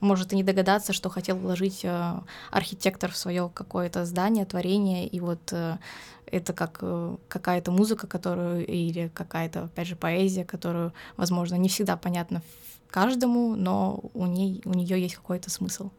может 0.00 0.32
и 0.32 0.36
не 0.36 0.42
догадаться, 0.42 0.92
что 0.92 1.08
хотел 1.08 1.36
вложить 1.36 1.84
э, 1.84 2.20
архитектор 2.50 3.12
в 3.12 3.16
свое 3.16 3.48
какое-то 3.54 4.04
здание, 4.04 4.44
творение, 4.44 5.06
и 5.06 5.20
вот 5.20 5.52
э, 5.52 5.78
это 6.26 6.52
как 6.52 6.82
какая-то 7.28 7.70
музыка, 7.70 8.08
которую 8.08 8.66
или 8.66 9.12
какая-то, 9.14 9.64
опять 9.64 9.86
же, 9.86 9.94
поэзия, 9.94 10.44
которую, 10.44 10.92
возможно, 11.16 11.54
не 11.54 11.68
всегда 11.68 11.96
понятна 11.96 12.42
каждому, 12.90 13.54
но 13.54 14.00
у 14.12 14.26
ней 14.26 14.60
у 14.64 14.74
нее 14.74 15.00
есть 15.00 15.14
какой-то 15.14 15.50
смысл. 15.50 15.90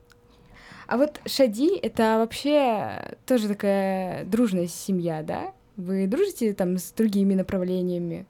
А 0.88 0.98
вот 0.98 1.20
Шади— 1.26 1.76
это 1.82 2.18
вообще 2.18 3.16
тоже 3.26 3.48
такая 3.48 4.26
дружная 4.26 4.68
семья, 4.68 5.24
да? 5.24 5.54
Вы 5.76 6.08
дружите 6.08 6.54
там 6.54 6.78
с 6.78 6.92
другими 6.92 7.34
направлениями? 7.34 8.26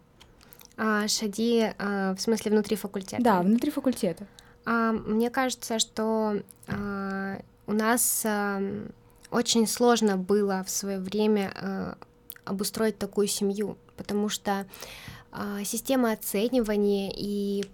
А, 0.78 1.08
Шади, 1.08 1.72
а, 1.78 2.16
в 2.16 2.22
смысле 2.22 2.52
внутри 2.52 2.76
факультета? 2.76 3.22
Да, 3.24 3.42
внутри 3.42 3.72
факультета. 3.72 4.28
А, 4.66 4.92
мне 4.92 5.30
кажется, 5.30 5.80
что 5.80 6.42
а, 6.68 7.40
у 7.68 7.74
нас 7.74 8.24
а, 8.26 8.62
очень 9.30 9.68
сложно 9.68 10.18
было 10.18 10.64
в 10.66 10.70
свое 10.70 11.00
время 11.00 11.52
а, 11.56 11.98
обустроить 12.46 12.98
такую 12.98 13.28
семью, 13.28 13.78
потому 13.98 14.30
что 14.30 14.66
а, 15.32 15.64
система 15.64 16.12
оценивания 16.12 17.12
и 17.16 17.66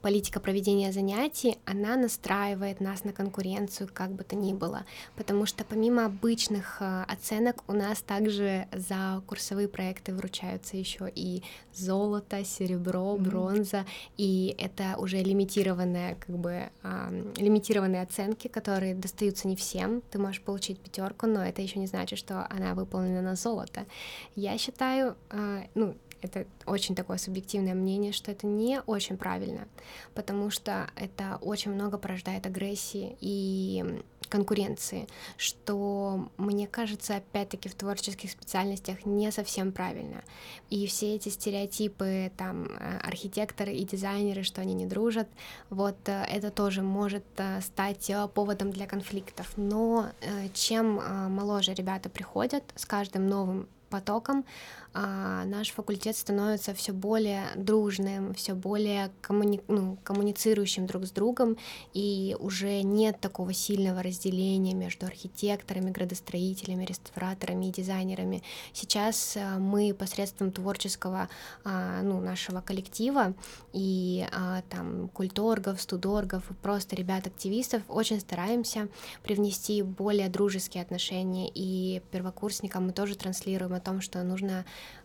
политика 0.00 0.40
проведения 0.40 0.92
занятий, 0.92 1.58
она 1.64 1.96
настраивает 1.96 2.80
нас 2.80 3.04
на 3.04 3.12
конкуренцию, 3.12 3.88
как 3.92 4.12
бы 4.12 4.24
то 4.24 4.36
ни 4.36 4.52
было, 4.52 4.84
потому 5.16 5.46
что 5.46 5.64
помимо 5.64 6.06
обычных 6.06 6.78
э, 6.80 7.04
оценок 7.08 7.62
у 7.68 7.72
нас 7.72 8.00
также 8.02 8.66
за 8.72 9.22
курсовые 9.26 9.68
проекты 9.68 10.14
вручаются 10.14 10.76
еще 10.76 11.10
и 11.14 11.42
золото, 11.74 12.44
серебро, 12.44 13.16
бронза, 13.16 13.78
mm-hmm. 13.78 14.14
и 14.16 14.54
это 14.58 14.96
уже 14.98 15.18
лимитированные, 15.18 16.16
как 16.16 16.36
бы, 16.36 16.70
э, 16.82 17.32
лимитированные 17.36 18.02
оценки, 18.02 18.48
которые 18.48 18.94
достаются 18.94 19.48
не 19.48 19.56
всем. 19.56 20.02
Ты 20.10 20.18
можешь 20.18 20.42
получить 20.42 20.78
пятерку, 20.80 21.26
но 21.26 21.44
это 21.44 21.62
еще 21.62 21.78
не 21.78 21.86
значит, 21.86 22.18
что 22.18 22.46
она 22.50 22.74
выполнена 22.74 23.22
на 23.22 23.36
золото. 23.36 23.86
Я 24.34 24.58
считаю, 24.58 25.16
э, 25.30 25.64
ну, 25.74 25.96
это 26.22 26.46
очень 26.66 26.94
такое 26.94 27.18
субъективное 27.18 27.74
мнение, 27.74 28.12
что 28.12 28.30
это 28.30 28.46
не 28.46 28.80
очень 28.86 29.16
правильно, 29.16 29.68
потому 30.14 30.50
что 30.50 30.90
это 30.96 31.38
очень 31.40 31.72
много 31.72 31.98
порождает 31.98 32.46
агрессии 32.46 33.16
и 33.20 34.02
конкуренции, 34.30 35.08
что, 35.36 36.28
мне 36.38 36.66
кажется, 36.66 37.16
опять-таки 37.16 37.68
в 37.68 37.74
творческих 37.74 38.30
специальностях 38.30 39.04
не 39.04 39.30
совсем 39.32 39.72
правильно. 39.72 40.22
И 40.70 40.86
все 40.86 41.16
эти 41.16 41.28
стереотипы, 41.28 42.32
там, 42.36 42.66
э, 42.66 42.98
архитекторы 42.98 43.74
и 43.74 43.84
дизайнеры, 43.84 44.42
что 44.42 44.62
они 44.62 44.72
не 44.72 44.86
дружат, 44.86 45.28
вот 45.68 45.96
э, 46.06 46.24
это 46.30 46.50
тоже 46.50 46.82
может 46.82 47.24
э, 47.36 47.60
стать 47.60 48.10
поводом 48.32 48.70
для 48.70 48.86
конфликтов. 48.86 49.52
Но 49.56 50.10
чем 50.54 51.00
моложе 51.34 51.74
ребята 51.74 52.08
приходят 52.08 52.62
с 52.76 52.86
каждым 52.86 53.26
новым 53.26 53.68
потоком, 53.90 54.44
наш 54.92 55.70
факультет 55.70 56.16
становится 56.16 56.74
все 56.74 56.92
более 56.92 57.44
дружным, 57.54 58.34
все 58.34 58.54
более 58.54 59.10
коммуни 59.20 59.60
ну, 59.68 59.98
коммуницирующим 60.02 60.86
друг 60.86 61.06
с 61.06 61.10
другом, 61.10 61.56
и 61.94 62.36
уже 62.40 62.82
нет 62.82 63.20
такого 63.20 63.52
сильного 63.52 64.02
разделения 64.02 64.74
между 64.74 65.06
архитекторами, 65.06 65.90
градостроителями, 65.90 66.84
реставраторами 66.84 67.66
и 67.66 67.72
дизайнерами. 67.72 68.42
Сейчас 68.72 69.36
а, 69.36 69.58
мы 69.58 69.94
посредством 69.94 70.50
творческого 70.52 71.28
а, 71.64 72.02
ну, 72.02 72.20
нашего 72.20 72.60
коллектива 72.60 73.34
и 73.72 74.26
а, 74.32 74.62
там 74.68 75.08
культоргов, 75.08 75.80
студоргов 75.80 76.44
просто 76.62 76.96
ребят-активистов 76.96 77.82
очень 77.88 78.20
стараемся 78.20 78.88
привнести 79.22 79.82
более 79.82 80.28
дружеские 80.28 80.82
отношения, 80.82 81.50
и 81.54 82.02
первокурсникам 82.10 82.86
мы 82.86 82.92
тоже 82.92 83.14
транслируем 83.16 83.74
о 83.74 83.80
том, 83.80 84.00
что 84.00 84.22
нужно 84.22 84.64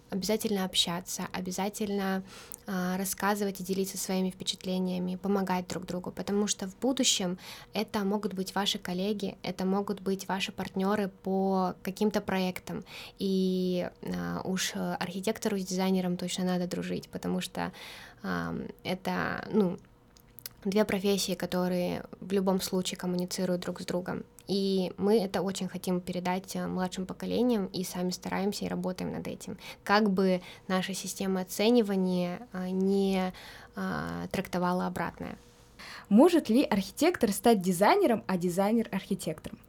обязательно 0.10 0.66
общаться, 0.66 1.28
обязательно 1.32 2.24
э, 2.68 2.96
рассказывать 2.98 3.60
и 3.60 3.64
делиться 3.64 3.98
своими 3.98 4.30
впечатлениями, 4.30 5.16
помогать 5.16 5.68
друг 5.68 5.86
другу, 5.86 6.12
потому 6.12 6.48
что 6.48 6.68
в 6.68 6.78
будущем 6.80 7.38
это 7.74 8.00
могут 8.04 8.34
быть 8.34 8.56
ваши 8.56 8.78
коллеги, 8.78 9.38
это 9.44 9.66
могут 9.66 10.02
быть 10.02 10.28
ваши 10.28 10.52
партнеры 10.52 11.10
по 11.24 11.76
каким-то 11.84 12.22
проектам, 12.22 12.84
и 13.20 13.90
э, 14.02 14.40
уж 14.44 14.74
архитектору 14.76 15.58
с 15.58 15.66
дизайнером 15.66 16.18
точно 16.18 16.46
надо 16.46 16.68
дружить, 16.68 17.10
потому 17.10 17.42
что 17.42 17.72
э, 18.24 18.68
это, 18.84 19.48
ну, 19.52 19.78
две 20.64 20.84
профессии, 20.86 21.36
которые 21.36 22.04
в 22.20 22.32
любом 22.32 22.62
случае 22.62 22.98
коммуницируют 22.98 23.62
друг 23.62 23.82
с 23.82 23.86
другом. 23.86 24.24
И 24.48 24.92
мы 24.98 25.20
это 25.20 25.42
очень 25.42 25.68
хотим 25.68 26.00
передать 26.02 26.56
э, 26.56 26.68
младшим 26.68 27.06
поколениям 27.06 27.66
и 27.68 27.84
сами 27.84 28.12
стараемся 28.12 28.66
и 28.66 28.68
работаем 28.68 29.12
над 29.12 29.28
этим. 29.28 29.58
Как 29.84 30.10
бы 30.10 30.42
наша 30.68 30.94
система 30.94 31.42
оценивания 31.42 32.48
э, 32.54 32.70
не 32.70 33.34
а, 33.76 34.28
трактовала 34.32 34.88
обратное. 34.88 35.38
Может 36.08 36.50
ли 36.50 36.64
архитектор 36.64 37.32
стать 37.32 37.62
дизайнером, 37.62 38.24
а 38.28 38.38
дизайнер 38.38 38.88
архитектором? 38.92 39.60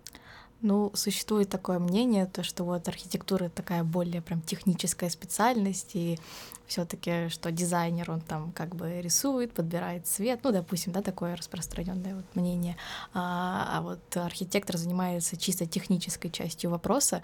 Ну, 0.62 0.90
существует 0.94 1.50
такое 1.50 1.78
мнение, 1.78 2.26
то, 2.26 2.42
что 2.42 2.64
вот 2.64 2.88
архитектура 2.88 3.50
такая 3.50 3.84
более 3.84 4.22
прям 4.22 4.40
техническая 4.40 5.10
специальность, 5.10 5.90
и 5.94 6.18
все-таки, 6.66 7.28
что 7.28 7.52
дизайнер, 7.52 8.10
он 8.10 8.20
там 8.20 8.52
как 8.52 8.74
бы 8.74 9.02
рисует, 9.02 9.52
подбирает 9.52 10.06
цвет, 10.06 10.40
ну, 10.44 10.52
допустим, 10.52 10.92
да, 10.92 11.02
такое 11.02 11.36
распространенное 11.36 12.16
вот 12.16 12.24
мнение, 12.34 12.76
а, 13.12 13.68
а 13.70 13.82
вот 13.82 14.16
архитектор 14.16 14.78
занимается 14.78 15.36
чисто 15.36 15.66
технической 15.66 16.30
частью 16.30 16.70
вопроса. 16.70 17.22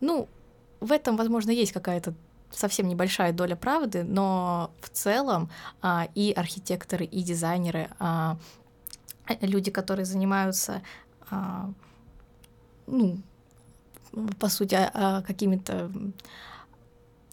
Ну, 0.00 0.28
в 0.78 0.92
этом, 0.92 1.16
возможно, 1.16 1.50
есть 1.50 1.72
какая-то 1.72 2.14
совсем 2.52 2.88
небольшая 2.88 3.32
доля 3.32 3.56
правды, 3.56 4.04
но 4.04 4.70
в 4.80 4.90
целом 4.90 5.50
а, 5.82 6.08
и 6.14 6.32
архитекторы, 6.32 7.04
и 7.04 7.22
дизайнеры, 7.22 7.88
а, 7.98 8.38
люди, 9.40 9.70
которые 9.70 10.06
занимаются 10.06 10.82
а, 11.30 11.70
ну, 12.90 13.18
по 14.38 14.48
сути, 14.48 14.74
а, 14.74 14.90
а, 14.92 15.22
какими-то 15.22 15.90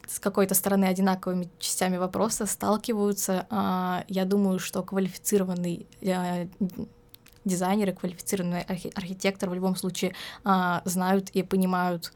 с 0.07 0.19
какой-то 0.19 0.55
стороны 0.55 0.85
одинаковыми 0.85 1.49
частями 1.59 1.97
вопроса 1.97 2.45
сталкиваются. 2.45 3.45
А, 3.49 4.05
я 4.07 4.25
думаю, 4.25 4.59
что 4.59 4.81
квалифицированный 4.83 5.85
дизайнер 7.43 7.89
и 7.89 7.93
квалифицированный 7.93 8.61
архитектор 8.95 9.49
в 9.49 9.53
любом 9.53 9.75
случае 9.75 10.13
знают 10.85 11.29
и 11.29 11.43
понимают 11.43 12.13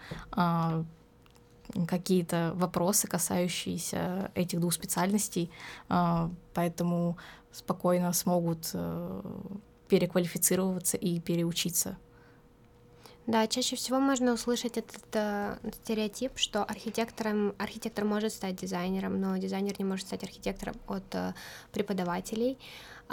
какие-то 1.87 2.51
вопросы, 2.55 3.07
касающиеся 3.07 4.29
этих 4.35 4.59
двух 4.59 4.73
специальностей, 4.73 5.49
поэтому 6.53 7.17
спокойно 7.51 8.13
смогут 8.13 8.69
э, 8.73 9.21
переквалифицироваться 9.87 10.97
и 10.97 11.19
переучиться. 11.19 11.97
Да, 13.31 13.47
чаще 13.47 13.77
всего 13.77 13.97
можно 14.01 14.33
услышать 14.33 14.77
этот 14.77 15.05
э, 15.13 15.55
стереотип, 15.83 16.33
что 16.35 16.65
архитектором, 16.65 17.55
архитектор 17.57 18.03
может 18.03 18.33
стать 18.33 18.57
дизайнером, 18.57 19.21
но 19.21 19.37
дизайнер 19.37 19.73
не 19.79 19.85
может 19.85 20.05
стать 20.05 20.25
архитектором 20.25 20.75
от 20.85 21.15
э, 21.15 21.33
преподавателей. 21.71 22.57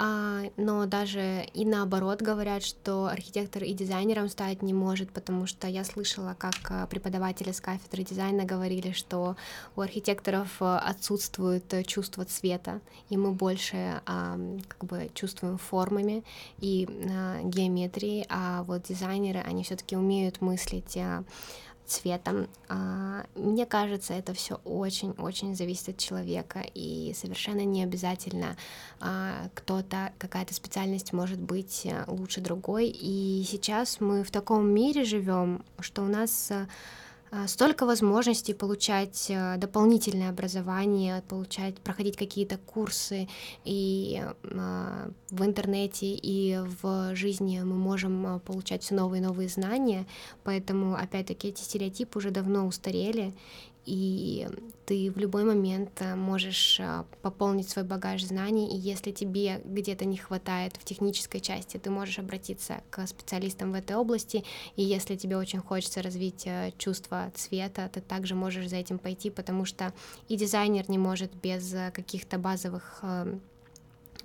А, 0.01 0.45
но 0.57 0.87
даже 0.87 1.45
и 1.55 1.65
наоборот 1.65 2.23
говорят, 2.23 2.63
что 2.63 3.07
архитектор 3.07 3.65
и 3.65 3.73
дизайнером 3.73 4.29
стать 4.29 4.63
не 4.63 4.73
может, 4.73 5.11
потому 5.11 5.47
что 5.47 5.67
я 5.67 5.83
слышала, 5.83 6.37
как 6.39 6.55
э, 6.71 6.87
преподаватели 6.89 7.51
с 7.51 7.61
кафедры 7.61 8.05
дизайна 8.05 8.45
говорили, 8.45 8.93
что 8.93 9.35
у 9.75 9.81
архитекторов 9.81 10.63
э, 10.63 10.77
отсутствует 10.77 11.75
э, 11.75 11.83
чувство 11.83 12.25
цвета, 12.25 12.81
и 13.11 13.17
мы 13.17 13.33
больше 13.33 14.01
как 14.05 14.85
бы 14.85 15.11
чувствуем 15.15 15.59
формами 15.59 16.23
и 16.59 16.87
геометрией, 17.45 18.27
а 18.29 18.63
вот 18.65 18.85
дизайнеры, 18.85 19.41
они 19.41 19.65
все-таки 19.65 19.97
умеют 19.97 20.41
мыслить 20.41 20.97
цветом. 21.89 22.49
А, 22.69 23.25
мне 23.35 23.67
кажется, 23.67 24.15
это 24.15 24.35
все 24.35 24.61
очень-очень 24.65 25.57
зависит 25.57 25.89
от 25.91 25.99
человека, 25.99 26.65
и 26.75 27.15
совершенно 27.17 27.65
не 27.65 27.83
обязательно 27.83 28.57
а, 29.01 29.49
кто-то, 29.55 30.13
какая-то 30.19 30.55
специальность 30.55 31.13
может 31.13 31.39
быть 31.41 31.83
э, 31.85 32.05
лучше 32.07 32.41
другой. 32.41 32.89
И 32.89 33.45
сейчас 33.49 34.01
мы 34.01 34.23
в 34.23 34.31
таком 34.31 34.69
мире 34.69 35.05
живем, 35.05 35.65
что 35.81 36.03
у 36.03 36.09
нас 36.09 36.51
э, 36.51 36.67
столько 37.47 37.87
возможностей 37.87 38.55
получать 38.55 39.27
э, 39.29 39.57
дополнительное 39.59 40.31
образование, 40.31 41.23
получать, 41.29 41.77
проходить 41.81 42.17
какие-то 42.17 42.59
курсы. 42.59 43.29
И 43.65 44.23
а, 44.45 45.11
в 45.31 45.45
интернете 45.45 46.07
и 46.15 46.59
в 46.83 47.15
жизни 47.15 47.61
мы 47.61 47.77
можем 47.77 48.27
а, 48.27 48.39
получать 48.39 48.83
все 48.83 48.95
новые 48.95 49.21
и 49.21 49.25
новые 49.25 49.49
знания, 49.49 50.07
поэтому 50.45 50.95
опять-таки 50.95 51.49
эти 51.49 51.61
стереотипы 51.61 52.19
уже 52.19 52.31
давно 52.31 52.67
устарели, 52.67 53.35
и 53.89 54.47
ты 54.85 55.11
в 55.11 55.17
любой 55.17 55.45
момент 55.45 55.91
э, 56.01 56.15
можешь 56.15 56.79
э, 56.79 57.05
пополнить 57.23 57.71
свой 57.71 57.87
багаж 57.87 58.23
знаний, 58.23 58.69
и 58.69 58.77
если 58.77 59.13
тебе 59.13 59.63
где-то 59.65 60.05
не 60.05 60.19
хватает 60.19 60.77
в 60.77 60.85
технической 60.85 61.41
части, 61.41 61.79
ты 61.79 61.89
можешь 61.89 62.19
обратиться 62.19 62.83
к 62.91 63.07
специалистам 63.07 63.73
в 63.73 63.75
этой 63.75 63.97
области, 63.97 64.45
и 64.77 64.83
если 64.83 65.17
тебе 65.17 65.39
очень 65.39 65.61
хочется 65.61 66.03
развить 66.03 66.47
э, 66.47 66.73
чувство 66.77 67.33
цвета, 67.35 67.89
ты 67.89 68.03
также 68.03 68.35
можешь 68.35 68.69
за 68.69 68.77
этим 68.77 68.99
пойти, 68.99 69.31
потому 69.31 69.65
что 69.65 69.95
и 70.29 70.37
дизайнер 70.37 70.91
не 70.91 70.99
может 70.99 71.35
без 71.35 71.75
каких-то 71.95 72.39
базовых 72.39 72.99
эм, 73.03 73.29
Э, 73.29 73.39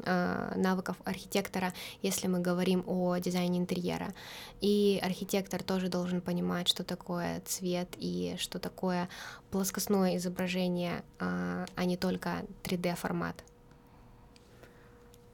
навыков 0.05 0.97
архитектора, 1.05 1.73
если 2.01 2.27
мы 2.27 2.39
говорим 2.39 2.83
о 2.87 3.17
дизайне 3.17 3.59
интерьера. 3.59 4.13
И 4.61 4.99
архитектор 5.03 5.61
тоже 5.61 5.89
должен 5.89 6.21
понимать, 6.21 6.67
что 6.67 6.83
такое 6.83 7.41
цвет 7.45 7.89
и 7.97 8.35
что 8.39 8.59
такое 8.59 9.09
плоскостное 9.51 10.17
изображение, 10.17 11.03
а, 11.19 11.65
а 11.75 11.85
не 11.85 11.97
только 11.97 12.43
3D-формат. 12.63 13.43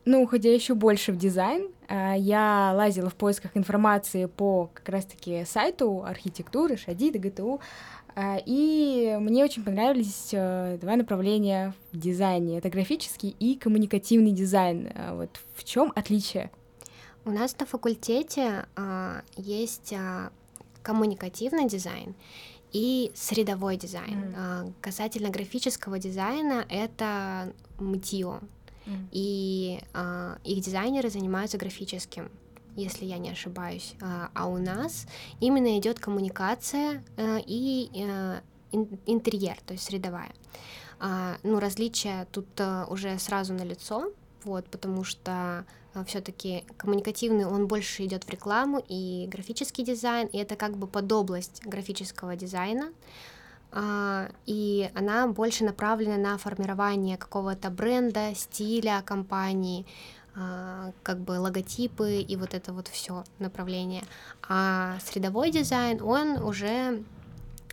Ну, 0.05 0.23
уходя 0.23 0.51
еще 0.51 0.73
больше 0.73 1.11
в 1.11 1.17
дизайн, 1.17 1.69
э, 1.87 2.15
я 2.17 2.71
лазила 2.73 3.09
в 3.09 3.15
поисках 3.15 3.51
информации 3.55 4.25
по 4.25 4.71
как 4.73 4.89
раз-таки 4.89 5.45
сайту 5.45 6.03
архитектуры, 6.03 6.77
Шадида, 6.77 7.19
ГТУ, 7.19 7.55
а, 7.55 7.63
и 8.45 9.17
мне 9.19 9.43
очень 9.43 9.63
понравились 9.63 10.29
э, 10.31 10.77
два 10.81 10.95
направления 10.95 11.73
в 11.91 11.97
дизайне. 11.97 12.57
Это 12.57 12.69
графический 12.69 13.35
и 13.39 13.55
коммуникативный 13.55 14.31
дизайн. 14.31 14.91
А, 14.95 15.15
вот 15.15 15.39
в 15.55 15.63
чем 15.63 15.93
отличие? 15.95 16.51
У 17.25 17.31
нас 17.31 17.57
на 17.59 17.65
факультете 17.65 18.65
а, 18.75 19.21
есть 19.35 19.93
а, 19.93 20.31
коммуникативный 20.81 21.67
дизайн 21.67 22.15
и 22.71 23.11
средовой 23.15 23.77
дизайн. 23.77 24.23
Мм. 24.23 24.33
А, 24.37 24.71
касательно 24.81 25.29
графического 25.29 25.99
дизайна 25.99 26.65
это 26.69 27.53
МТИО. 27.79 28.39
Mm. 28.85 29.07
И 29.11 29.79
а, 29.93 30.37
их 30.43 30.61
дизайнеры 30.61 31.09
занимаются 31.09 31.57
графическим 31.57 32.29
если 32.75 33.05
я 33.05 33.17
не 33.17 33.29
ошибаюсь. 33.29 33.95
А, 34.01 34.29
а 34.33 34.47
у 34.47 34.57
нас 34.57 35.05
именно 35.39 35.77
идет 35.77 35.99
коммуникация 35.99 37.03
э, 37.17 37.39
и 37.45 37.89
э, 37.93 38.41
интерьер, 39.05 39.57
то 39.65 39.73
есть 39.73 39.85
средовая. 39.85 40.31
А, 40.99 41.37
ну, 41.43 41.59
различия 41.59 42.27
тут 42.31 42.47
э, 42.57 42.85
уже 42.89 43.17
сразу 43.19 43.53
на 43.53 43.63
лицо, 43.63 44.11
вот, 44.43 44.65
потому 44.67 45.03
что 45.03 45.65
все-таки 46.05 46.63
коммуникативный, 46.77 47.45
он 47.45 47.67
больше 47.67 48.05
идет 48.05 48.23
в 48.23 48.29
рекламу 48.29 48.81
и 48.87 49.27
графический 49.27 49.83
дизайн, 49.83 50.27
и 50.27 50.37
это 50.37 50.55
как 50.55 50.77
бы 50.77 50.87
под 50.87 51.11
область 51.11 51.65
графического 51.65 52.35
дизайна, 52.35 52.93
а, 53.71 54.29
и 54.45 54.89
она 54.95 55.27
больше 55.27 55.63
направлена 55.63 56.17
на 56.17 56.37
формирование 56.37 57.17
какого-то 57.17 57.69
бренда, 57.69 58.33
стиля 58.35 59.03
компании, 59.05 59.85
как 61.03 61.19
бы 61.19 61.39
логотипы 61.39 62.21
и 62.21 62.35
вот 62.35 62.53
это 62.53 62.73
вот 62.73 62.87
все 62.87 63.23
направление. 63.39 64.03
А 64.47 64.97
средовой 65.03 65.51
дизайн, 65.51 66.01
он 66.01 66.41
уже 66.41 67.03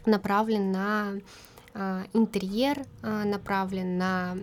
направлен 0.07 0.73
на 0.73 1.13
а, 1.75 2.05
интерьер, 2.13 2.85
а, 3.03 3.25
направлен 3.25 3.99
на 3.99 4.37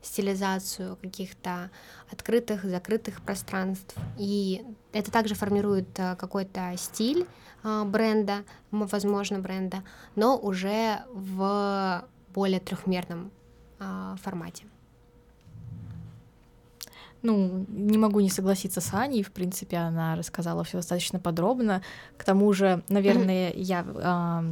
стилизацию 0.00 0.96
каких-то 0.96 1.70
открытых, 2.10 2.64
закрытых 2.64 3.20
пространств. 3.22 3.94
И 4.18 4.64
это 4.92 5.10
также 5.10 5.34
формирует 5.34 5.88
какой-то 5.94 6.74
стиль 6.76 7.26
бренда, 7.62 8.44
возможно, 8.72 9.38
бренда, 9.38 9.84
но 10.16 10.36
уже 10.36 11.02
в 11.12 12.04
более 12.34 12.58
трехмерном 12.58 13.30
формате. 14.16 14.64
Ну, 17.22 17.66
не 17.68 17.98
могу 17.98 18.20
не 18.20 18.30
согласиться 18.30 18.80
с 18.80 18.92
Аней. 18.94 19.22
В 19.22 19.30
принципе, 19.30 19.76
она 19.76 20.16
рассказала 20.16 20.64
все 20.64 20.78
достаточно 20.78 21.20
подробно. 21.20 21.82
К 22.16 22.24
тому 22.24 22.52
же, 22.52 22.82
наверное, 22.88 23.52
я 23.54 23.86
а, 24.02 24.44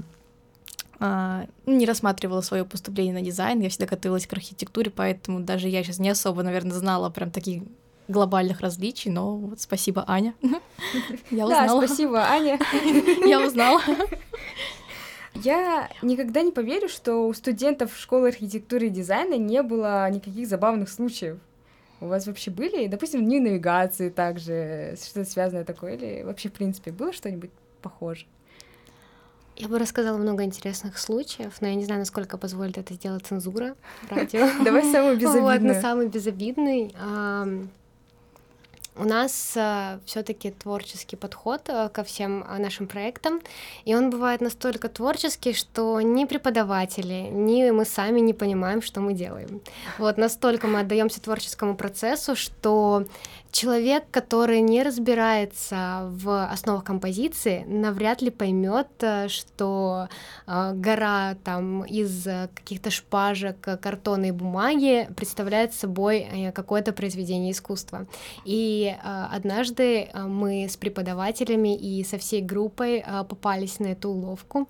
а, 1.01 1.47
не 1.67 1.87
рассматривала 1.87 2.43
свое 2.43 2.65
поступление 2.65 3.15
на 3.15 3.23
дизайн. 3.23 3.61
Я 3.61 3.71
всегда 3.71 3.87
готовилась 3.87 4.27
к 4.27 4.33
архитектуре, 4.33 4.91
поэтому 4.91 5.41
даже 5.41 5.69
я 5.69 5.83
сейчас 5.83 5.99
не 5.99 6.11
особо, 6.11 6.43
наверное, 6.43 6.77
знала 6.77 7.11
прям 7.11 7.31
таких 7.31 7.63
глобальных 8.07 8.61
различий, 8.61 9.11
но 9.11 9.37
вот 9.37 9.61
спасибо, 9.61 10.05
Аня. 10.07 10.35
Я 11.31 11.47
узнала. 11.47 11.81
Да, 11.81 11.87
спасибо, 11.87 12.19
Аня. 12.19 12.59
Я 13.27 13.45
узнала. 13.45 13.81
Я 15.35 15.89
никогда 16.03 16.43
не 16.43 16.53
поверю, 16.53 16.89
что 16.89 17.27
у 17.27 17.33
студентов 17.33 17.97
школы 17.97 18.29
архитектуры 18.29 18.89
и 18.89 18.91
дизайна 18.91 19.35
не 19.35 19.63
было 19.63 20.11
никаких 20.11 20.49
забавных 20.49 20.91
случаев. 20.91 21.39
У 22.01 22.07
вас 22.07 22.27
вообще 22.27 22.51
были, 22.51 22.87
допустим, 22.87 23.25
дни 23.25 23.41
навигации 23.41 24.09
также, 24.09 24.97
что-то 25.03 25.29
связанное 25.29 25.65
такое, 25.65 25.97
или 25.97 26.23
вообще, 26.23 26.49
в 26.49 26.53
принципе, 26.53 26.93
было 26.93 27.13
что-нибудь 27.13 27.51
похоже? 27.83 28.27
Я 29.57 29.69
бы 29.69 29.79
рассказала 29.79 30.17
много 30.17 30.43
интересных 30.45 30.99
случаев, 30.99 31.61
но 31.61 31.69
я 31.69 31.75
не 31.75 31.85
знаю, 31.85 32.01
насколько 32.01 32.39
позволит 32.39 32.79
это 32.79 32.95
сделать 32.95 33.27
цензура 33.27 33.77
радио. 34.09 34.49
Давай 34.65 34.85
самый 34.91 35.17
безобидный. 35.17 35.75
Вот, 35.75 35.83
самый 35.83 36.09
безобидный. 36.09 36.95
У 39.01 39.05
нас 39.05 39.55
э, 39.57 39.99
все-таки 40.05 40.51
творческий 40.51 41.17
подход 41.17 41.63
э, 41.69 41.89
ко 41.89 42.03
всем 42.03 42.43
э, 42.43 42.59
нашим 42.59 42.87
проектам, 42.87 43.41
и 43.87 43.95
он 43.95 44.11
бывает 44.11 44.43
настолько 44.43 44.91
творческий, 44.91 45.55
что 45.55 46.03
ни 46.03 46.27
преподаватели, 46.27 47.31
ни 47.33 47.71
мы 47.71 47.87
сами 47.87 48.21
не 48.21 48.35
понимаем, 48.35 48.83
что 48.83 49.01
мы 49.01 49.15
делаем. 49.15 49.63
Вот 49.97 50.19
настолько 50.19 50.67
мы 50.67 50.81
отдаемся 50.81 51.23
творческому 51.23 51.77
процессу, 51.77 52.37
что 52.37 53.07
человек, 53.53 54.05
который 54.11 54.61
не 54.61 54.83
разбирается 54.83 56.09
в 56.11 56.47
основах 56.47 56.85
композиции, 56.85 57.65
навряд 57.67 58.23
ли 58.23 58.31
поймет, 58.31 58.89
э, 59.01 59.29
что 59.29 60.09
э, 60.47 60.73
гора 60.75 61.37
там 61.45 61.85
из 61.85 62.25
каких-то 62.55 62.91
шпажек, 62.91 63.61
картона 63.61 64.27
и 64.27 64.31
бумаги 64.31 65.09
представляет 65.17 65.75
собой 65.75 66.19
э, 66.21 66.53
какое-то 66.53 66.93
произведение 66.93 67.53
искусства. 67.53 68.07
И 68.45 68.95
однажды 69.03 70.09
мы 70.15 70.69
с 70.69 70.77
преподавателями 70.77 71.77
и 71.77 72.05
со 72.05 72.19
всей 72.19 72.43
группой 72.43 73.05
попались 73.29 73.79
на 73.79 73.89
эту 73.89 74.11
уловку. 74.11 74.69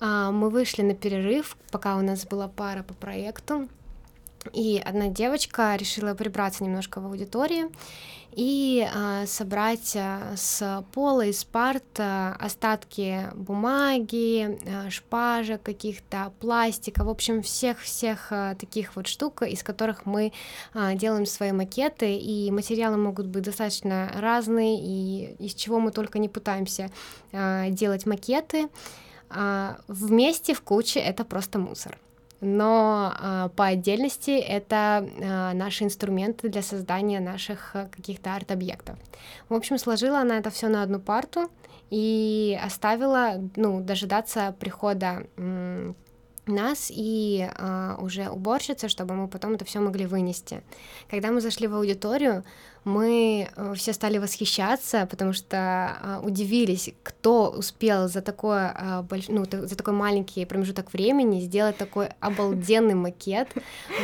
Мы 0.00 0.50
вышли 0.50 0.82
на 0.82 0.94
перерыв, 0.94 1.56
пока 1.70 1.96
у 1.96 2.02
нас 2.02 2.26
была 2.26 2.48
пара 2.48 2.82
по 2.82 2.94
проекту, 2.94 3.68
и 4.52 4.82
одна 4.84 5.08
девочка 5.08 5.76
решила 5.76 6.14
прибраться 6.14 6.64
немножко 6.64 7.00
в 7.00 7.06
аудитории 7.06 7.66
и 8.34 8.88
э, 8.90 9.26
собрать 9.26 9.92
э, 9.94 10.34
с 10.36 10.84
пола, 10.92 11.26
из 11.26 11.44
парт 11.44 11.84
остатки 11.98 13.28
бумаги, 13.34 14.58
э, 14.64 14.90
шпажек 14.90 15.62
каких-то, 15.62 16.32
пластика, 16.40 17.04
в 17.04 17.10
общем, 17.10 17.42
всех-всех 17.42 18.28
э, 18.30 18.56
таких 18.58 18.96
вот 18.96 19.06
штук, 19.06 19.42
из 19.42 19.62
которых 19.62 20.06
мы 20.06 20.32
э, 20.74 20.94
делаем 20.94 21.26
свои 21.26 21.52
макеты, 21.52 22.16
и 22.16 22.50
материалы 22.50 22.96
могут 22.96 23.26
быть 23.26 23.42
достаточно 23.42 24.10
разные, 24.14 24.78
и 24.80 25.34
из 25.38 25.54
чего 25.54 25.78
мы 25.78 25.92
только 25.92 26.18
не 26.18 26.30
пытаемся 26.30 26.90
э, 27.32 27.68
делать 27.70 28.06
макеты. 28.06 28.68
Э, 29.28 29.74
вместе 29.88 30.54
в 30.54 30.62
куче 30.62 31.00
это 31.00 31.24
просто 31.24 31.58
мусор 31.58 31.98
но 32.42 33.14
э, 33.16 33.48
по 33.56 33.66
отдельности 33.66 34.32
это 34.32 35.08
э, 35.08 35.52
наши 35.54 35.84
инструменты 35.84 36.48
для 36.48 36.60
создания 36.60 37.20
наших 37.20 37.76
э, 37.76 37.88
каких-то 37.88 38.34
арт-объектов. 38.34 38.98
В 39.48 39.54
общем, 39.54 39.78
сложила 39.78 40.18
она 40.18 40.38
это 40.38 40.50
все 40.50 40.68
на 40.68 40.82
одну 40.82 40.98
парту 40.98 41.50
и 41.90 42.58
оставила, 42.62 43.40
ну, 43.54 43.80
дожидаться 43.80 44.54
прихода 44.58 45.26
нас 46.46 46.90
и 46.90 47.48
э, 47.48 47.94
уже 48.00 48.28
уборщицы, 48.28 48.88
чтобы 48.88 49.14
мы 49.14 49.28
потом 49.28 49.54
это 49.54 49.64
все 49.64 49.78
могли 49.80 50.06
вынести. 50.06 50.62
Когда 51.08 51.30
мы 51.30 51.40
зашли 51.40 51.68
в 51.68 51.74
аудиторию, 51.76 52.44
мы 52.84 53.48
э, 53.54 53.74
все 53.76 53.92
стали 53.92 54.18
восхищаться, 54.18 55.06
потому 55.10 55.32
что 55.32 55.96
э, 56.02 56.26
удивились, 56.26 56.90
кто 57.04 57.50
успел 57.50 58.08
за, 58.08 58.22
такое, 58.22 58.74
э, 58.76 59.02
больш... 59.02 59.28
ну, 59.28 59.44
за 59.44 59.76
такой 59.76 59.94
маленький 59.94 60.44
промежуток 60.44 60.92
времени 60.92 61.40
сделать 61.40 61.76
такой 61.76 62.08
обалденный 62.18 62.94
макет, 62.94 63.48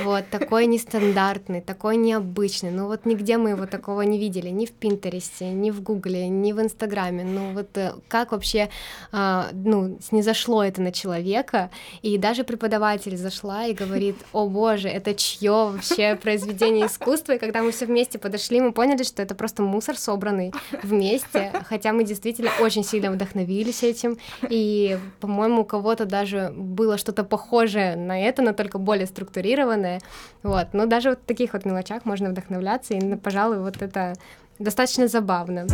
вот, 0.04 0.24
такой 0.30 0.66
нестандартный, 0.66 1.60
такой 1.60 1.96
необычный. 1.96 2.70
Ну 2.70 2.86
вот 2.86 3.04
нигде 3.04 3.36
мы 3.36 3.50
его 3.50 3.66
такого 3.66 4.02
не 4.02 4.18
видели, 4.18 4.48
ни 4.50 4.66
в 4.66 4.70
Пинтересте, 4.70 5.50
ни 5.50 5.70
в 5.70 5.82
Гугле, 5.82 6.28
ни 6.28 6.52
в 6.52 6.60
Инстаграме. 6.60 7.24
Ну 7.24 7.52
вот 7.52 7.76
как 8.06 8.32
вообще, 8.32 8.68
ну, 9.12 9.98
снизошло 10.00 10.62
это 10.62 10.82
на 10.82 10.92
человека, 10.92 11.70
и 12.02 12.16
да, 12.16 12.28
даже 12.28 12.44
преподаватель 12.44 13.16
зашла 13.16 13.64
и 13.64 13.72
говорит, 13.72 14.16
о 14.34 14.48
боже, 14.48 14.88
это 14.88 15.14
чье 15.14 15.50
вообще 15.72 16.14
произведение 16.14 16.86
искусства, 16.86 17.32
и 17.32 17.38
когда 17.38 17.62
мы 17.62 17.70
все 17.70 17.86
вместе 17.86 18.18
подошли, 18.18 18.60
мы 18.60 18.67
поняли, 18.72 19.02
что 19.02 19.22
это 19.22 19.34
просто 19.34 19.62
мусор, 19.62 19.96
собранный 19.96 20.52
вместе, 20.82 21.52
хотя 21.64 21.92
мы 21.92 22.04
действительно 22.04 22.50
очень 22.60 22.84
сильно 22.84 23.10
вдохновились 23.10 23.82
этим, 23.82 24.18
и, 24.48 24.98
по-моему, 25.20 25.62
у 25.62 25.64
кого-то 25.64 26.04
даже 26.04 26.52
было 26.54 26.98
что-то 26.98 27.24
похожее 27.24 27.96
на 27.96 28.20
это, 28.20 28.42
но 28.42 28.52
только 28.52 28.78
более 28.78 29.06
структурированное, 29.06 30.00
вот, 30.42 30.68
но 30.72 30.86
даже 30.86 31.10
вот 31.10 31.20
в 31.20 31.24
таких 31.24 31.52
вот 31.52 31.64
мелочах 31.64 32.04
можно 32.04 32.30
вдохновляться, 32.30 32.94
и, 32.94 33.16
пожалуй, 33.16 33.60
вот 33.60 33.80
это 33.82 34.14
достаточно 34.58 35.08
забавно. 35.08 35.66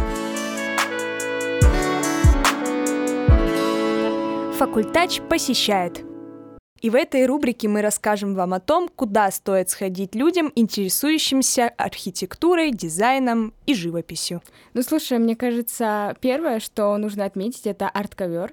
Факультач 4.58 5.20
посещает. 5.28 6.13
И 6.84 6.90
в 6.90 6.96
этой 6.96 7.24
рубрике 7.24 7.66
мы 7.66 7.80
расскажем 7.80 8.34
вам 8.34 8.52
о 8.52 8.60
том, 8.60 8.90
куда 8.94 9.30
стоит 9.30 9.70
сходить 9.70 10.14
людям, 10.14 10.52
интересующимся 10.54 11.70
архитектурой, 11.78 12.72
дизайном 12.72 13.54
и 13.64 13.72
живописью. 13.72 14.42
Ну, 14.74 14.82
слушай, 14.82 15.18
мне 15.18 15.34
кажется, 15.34 16.14
первое, 16.20 16.60
что 16.60 16.94
нужно 16.98 17.24
отметить, 17.24 17.66
это 17.66 17.88
арт-ковер. 17.88 18.52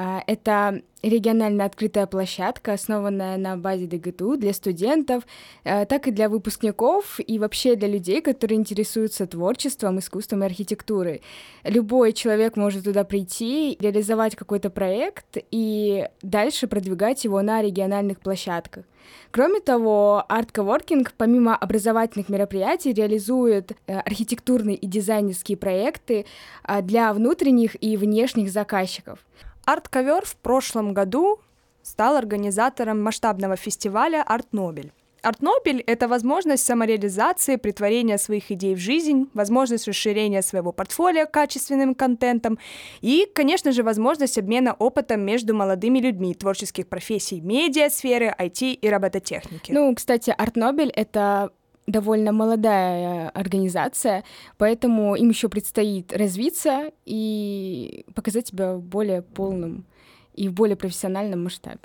А, 0.00 0.22
это 0.28 0.82
регионально 1.02 1.64
открытая 1.64 2.06
площадка, 2.06 2.74
основанная 2.74 3.36
на 3.36 3.56
базе 3.56 3.86
ДГТУ 3.86 4.36
для 4.36 4.52
студентов, 4.52 5.24
э, 5.64 5.86
так 5.86 6.06
и 6.06 6.12
для 6.12 6.28
выпускников 6.28 7.18
и 7.18 7.38
вообще 7.40 7.74
для 7.74 7.88
людей, 7.88 8.20
которые 8.20 8.60
интересуются 8.60 9.26
творчеством, 9.26 9.98
искусством 9.98 10.44
и 10.44 10.46
архитектурой. 10.46 11.22
Любой 11.64 12.12
человек 12.12 12.56
может 12.56 12.84
туда 12.84 13.02
прийти, 13.02 13.76
реализовать 13.80 14.36
какой-то 14.36 14.70
проект 14.70 15.38
и 15.50 16.06
дальше 16.22 16.68
продвигать 16.68 17.24
его 17.24 17.42
на 17.42 17.60
региональных 17.60 18.20
площадках. 18.20 18.84
Кроме 19.32 19.58
того, 19.58 20.24
Art 20.28 20.52
Coworking 20.52 21.08
помимо 21.16 21.56
образовательных 21.56 22.28
мероприятий 22.28 22.92
реализует 22.92 23.72
э, 23.72 23.98
архитектурные 23.98 24.76
и 24.76 24.86
дизайнерские 24.86 25.58
проекты 25.58 26.24
э, 26.62 26.82
для 26.82 27.12
внутренних 27.12 27.82
и 27.82 27.96
внешних 27.96 28.52
заказчиков. 28.52 29.18
Арт-ковер 29.68 30.24
в 30.24 30.34
прошлом 30.36 30.94
году 30.94 31.40
стал 31.82 32.16
организатором 32.16 33.02
масштабного 33.02 33.54
фестиваля 33.56 34.24
«Арт 34.26 34.54
Нобель». 34.54 34.92
Арт 35.20 35.42
Нобель— 35.42 35.82
это 35.86 36.08
возможность 36.08 36.64
самореализации, 36.64 37.56
притворения 37.56 38.16
своих 38.16 38.50
идей 38.50 38.74
в 38.74 38.78
жизнь, 38.78 39.28
возможность 39.34 39.86
расширения 39.86 40.40
своего 40.40 40.72
портфолио 40.72 41.26
качественным 41.26 41.94
контентом 41.94 42.58
и, 43.02 43.30
конечно 43.34 43.72
же, 43.72 43.82
возможность 43.82 44.38
обмена 44.38 44.72
опытом 44.72 45.20
между 45.20 45.54
молодыми 45.54 45.98
людьми 45.98 46.34
творческих 46.34 46.88
профессий 46.88 47.42
медиа, 47.42 47.90
сферы, 47.90 48.34
IT 48.38 48.72
и 48.72 48.88
робототехники. 48.88 49.70
Ну, 49.70 49.94
кстати, 49.94 50.34
Арт 50.38 50.56
Нобель— 50.56 50.92
это 50.96 51.50
довольно 51.88 52.32
молодая 52.32 53.30
организация, 53.30 54.24
поэтому 54.58 55.16
им 55.16 55.30
еще 55.30 55.48
предстоит 55.48 56.12
развиться 56.12 56.92
и 57.04 58.04
показать 58.14 58.48
себя 58.48 58.74
в 58.74 58.82
более 58.82 59.22
полном 59.22 59.84
и 60.34 60.48
в 60.48 60.52
более 60.52 60.76
профессиональном 60.76 61.44
масштабе. 61.44 61.80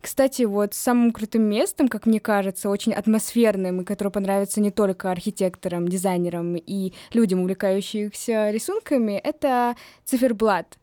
Кстати, 0.00 0.42
вот 0.42 0.74
самым 0.74 1.10
крутым 1.10 1.42
местом, 1.42 1.88
как 1.88 2.06
мне 2.06 2.20
кажется, 2.20 2.68
очень 2.68 2.92
атмосферным, 2.92 3.80
и 3.80 3.84
которое 3.84 4.10
понравится 4.10 4.60
не 4.60 4.70
только 4.70 5.10
архитекторам, 5.10 5.88
дизайнерам 5.88 6.54
и 6.54 6.92
людям, 7.12 7.40
увлекающимся 7.40 8.50
рисунками, 8.50 9.12
это 9.14 9.74
циферблат. 10.04 10.78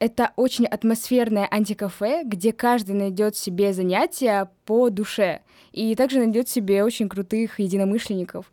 Это 0.00 0.32
очень 0.36 0.66
атмосферное 0.66 1.48
антикафе, 1.50 2.24
где 2.24 2.52
каждый 2.52 2.94
найдет 2.94 3.36
себе 3.36 3.72
занятия 3.72 4.50
по 4.66 4.90
душе 4.90 5.40
и 5.72 5.94
также 5.94 6.18
найдет 6.18 6.48
себе 6.48 6.84
очень 6.84 7.08
крутых 7.08 7.60
единомышленников. 7.60 8.50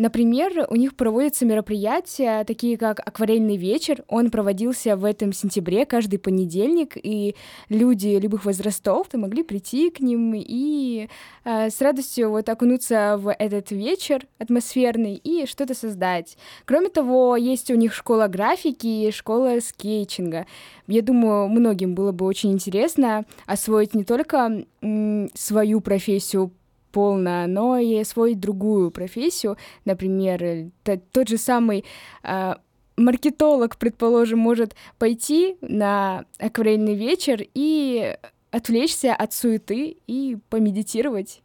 Например, 0.00 0.66
у 0.70 0.76
них 0.76 0.96
проводятся 0.96 1.44
мероприятия, 1.44 2.42
такие 2.44 2.78
как 2.78 3.00
акварельный 3.06 3.58
вечер. 3.58 4.02
Он 4.08 4.30
проводился 4.30 4.96
в 4.96 5.04
этом 5.04 5.34
сентябре 5.34 5.84
каждый 5.84 6.18
понедельник, 6.18 6.96
и 6.96 7.36
люди 7.68 8.18
любых 8.18 8.46
возрастов 8.46 9.08
могли 9.12 9.42
прийти 9.42 9.90
к 9.90 10.00
ним 10.00 10.32
и 10.34 11.10
э, 11.44 11.68
с 11.68 11.82
радостью 11.82 12.30
вот 12.30 12.48
окунуться 12.48 13.18
в 13.18 13.30
этот 13.30 13.72
вечер 13.72 14.26
атмосферный 14.38 15.16
и 15.16 15.44
что-то 15.44 15.74
создать. 15.74 16.38
Кроме 16.64 16.88
того, 16.88 17.36
есть 17.36 17.70
у 17.70 17.74
них 17.74 17.92
школа 17.92 18.26
графики, 18.26 19.10
школа 19.10 19.60
скетчинга. 19.60 20.46
Я 20.86 21.02
думаю, 21.02 21.46
многим 21.48 21.94
было 21.94 22.12
бы 22.12 22.24
очень 22.24 22.52
интересно 22.52 23.26
освоить 23.44 23.94
не 23.94 24.04
только 24.04 24.64
м, 24.80 25.28
свою 25.34 25.82
профессию 25.82 26.52
полно, 26.90 27.46
но 27.46 27.78
и 27.78 27.96
освоить 27.98 28.40
другую 28.40 28.90
профессию, 28.90 29.56
например, 29.84 30.70
тот 31.12 31.28
же 31.28 31.38
самый 31.38 31.84
э, 32.22 32.54
маркетолог, 32.96 33.76
предположим, 33.76 34.38
может 34.38 34.74
пойти 34.98 35.56
на 35.60 36.24
акварельный 36.38 36.94
вечер 36.94 37.42
и 37.54 38.16
отвлечься 38.50 39.14
от 39.14 39.32
суеты 39.32 39.96
и 40.06 40.38
помедитировать. 40.48 41.42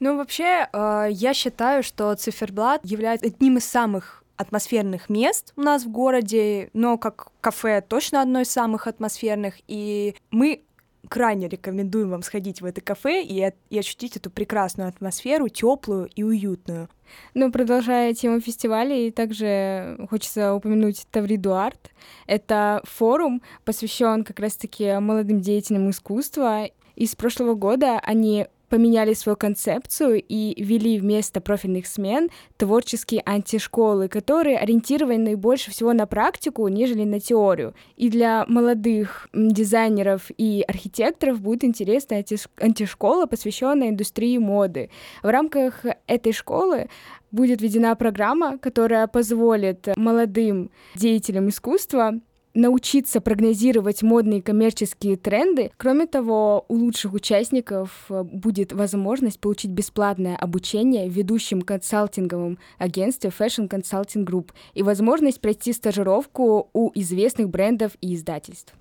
Ну, 0.00 0.16
вообще, 0.16 0.68
э, 0.72 1.08
я 1.10 1.34
считаю, 1.34 1.82
что 1.82 2.14
циферблат 2.14 2.80
является 2.84 3.26
одним 3.26 3.58
из 3.58 3.64
самых 3.64 4.24
атмосферных 4.40 5.10
мест 5.10 5.52
у 5.56 5.60
нас 5.60 5.84
в 5.84 5.90
городе, 5.90 6.70
но 6.72 6.96
как 6.96 7.28
кафе 7.42 7.82
точно 7.86 8.22
одно 8.22 8.40
из 8.40 8.50
самых 8.50 8.86
атмосферных, 8.86 9.56
и 9.68 10.14
мы 10.30 10.62
крайне 11.08 11.48
рекомендуем 11.48 12.10
вам 12.10 12.22
сходить 12.22 12.60
в 12.60 12.64
это 12.64 12.80
кафе 12.80 13.22
и, 13.22 13.52
и 13.70 13.78
ощутить 13.78 14.16
эту 14.16 14.30
прекрасную 14.30 14.88
атмосферу, 14.88 15.48
теплую 15.48 16.08
и 16.14 16.22
уютную. 16.22 16.88
Ну, 17.34 17.50
продолжая 17.50 18.14
тему 18.14 18.40
фестиваля, 18.40 18.96
и 18.96 19.10
также 19.10 19.98
хочется 20.10 20.54
упомянуть 20.54 21.06
Тавриду 21.10 21.54
Арт. 21.54 21.90
Это 22.26 22.80
форум, 22.84 23.42
посвящен 23.64 24.24
как 24.24 24.38
раз-таки 24.38 24.98
молодым 24.98 25.40
деятелям 25.40 25.90
искусства. 25.90 26.66
И 26.94 27.06
с 27.06 27.16
прошлого 27.16 27.54
года 27.54 27.98
они 28.00 28.46
поменяли 28.70 29.12
свою 29.12 29.36
концепцию 29.36 30.22
и 30.26 30.54
ввели 30.62 30.98
вместо 30.98 31.40
профильных 31.40 31.86
смен 31.86 32.30
творческие 32.56 33.22
антишколы, 33.26 34.08
которые 34.08 34.58
ориентированы 34.58 35.36
больше 35.36 35.70
всего 35.70 35.92
на 35.92 36.06
практику, 36.06 36.66
нежели 36.68 37.04
на 37.04 37.20
теорию. 37.20 37.74
И 37.96 38.08
для 38.08 38.46
молодых 38.48 39.28
дизайнеров 39.34 40.30
и 40.38 40.64
архитекторов 40.66 41.40
будет 41.40 41.64
интересна 41.64 42.24
антишкола, 42.60 43.26
посвященная 43.26 43.90
индустрии 43.90 44.38
моды. 44.38 44.90
В 45.22 45.28
рамках 45.28 45.84
этой 46.06 46.32
школы 46.32 46.88
будет 47.32 47.60
введена 47.60 47.94
программа, 47.96 48.56
которая 48.58 49.06
позволит 49.08 49.88
молодым 49.96 50.70
деятелям 50.94 51.48
искусства 51.48 52.20
научиться 52.54 53.20
прогнозировать 53.20 54.02
модные 54.02 54.42
коммерческие 54.42 55.16
тренды. 55.16 55.70
Кроме 55.76 56.06
того, 56.06 56.64
у 56.68 56.74
лучших 56.74 57.12
участников 57.12 58.06
э, 58.08 58.22
будет 58.22 58.72
возможность 58.72 59.40
получить 59.40 59.70
бесплатное 59.70 60.36
обучение 60.36 61.08
в 61.08 61.12
ведущем 61.12 61.62
консалтинговом 61.62 62.58
агентстве 62.78 63.30
Fashion 63.36 63.68
Consulting 63.68 64.24
Group 64.24 64.50
и 64.74 64.82
возможность 64.82 65.40
пройти 65.40 65.72
стажировку 65.72 66.68
у 66.72 66.90
известных 66.94 67.48
брендов 67.48 67.92
и 68.00 68.14
издательств. 68.14 68.74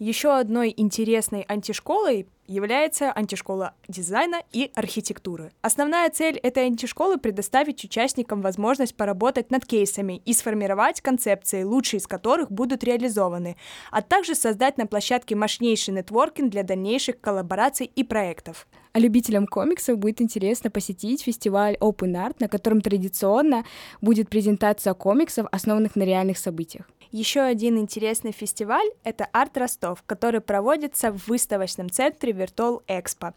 Еще 0.00 0.34
одной 0.34 0.72
интересной 0.74 1.44
антишколой 1.46 2.26
является 2.46 3.12
антишкола 3.12 3.74
дизайна 3.86 4.42
и 4.50 4.70
архитектуры. 4.74 5.52
Основная 5.60 6.08
цель 6.08 6.38
этой 6.38 6.64
антишколы— 6.64 7.18
предоставить 7.18 7.84
участникам 7.84 8.40
возможность 8.40 8.96
поработать 8.96 9.50
над 9.50 9.66
кейсами 9.66 10.22
и 10.24 10.32
сформировать 10.32 11.02
концепции, 11.02 11.64
лучшие 11.64 11.98
из 11.98 12.06
которых 12.06 12.50
будут 12.50 12.82
реализованы, 12.82 13.58
а 13.90 14.00
также 14.00 14.34
создать 14.34 14.78
на 14.78 14.86
площадке 14.86 15.36
мощнейший 15.36 15.92
нетворкинг 15.92 16.50
для 16.50 16.62
дальнейших 16.62 17.20
коллабораций 17.20 17.84
и 17.94 18.02
проектов. 18.02 18.68
А 18.94 18.98
любителям 18.98 19.46
комиксов 19.46 19.98
будет 19.98 20.22
интересно 20.22 20.70
посетить 20.70 21.24
фестиваль 21.24 21.76
Open 21.78 22.14
Art, 22.14 22.36
на 22.40 22.48
котором 22.48 22.80
традиционно 22.80 23.66
будет 24.00 24.30
презентация 24.30 24.94
комиксов, 24.94 25.46
основанных 25.52 25.94
на 25.94 26.04
реальных 26.04 26.38
событиях. 26.38 26.88
Еще 27.12 27.40
один 27.40 27.76
интересный 27.76 28.30
фестиваль— 28.30 28.88
это 29.02 29.26
Арт 29.32 29.56
Ростов, 29.56 30.04
который 30.06 30.40
проводится 30.40 31.10
в 31.10 31.26
выставочном 31.26 31.90
центре 31.90 32.30
Виртуал 32.30 32.84
Экспо. 32.86 33.34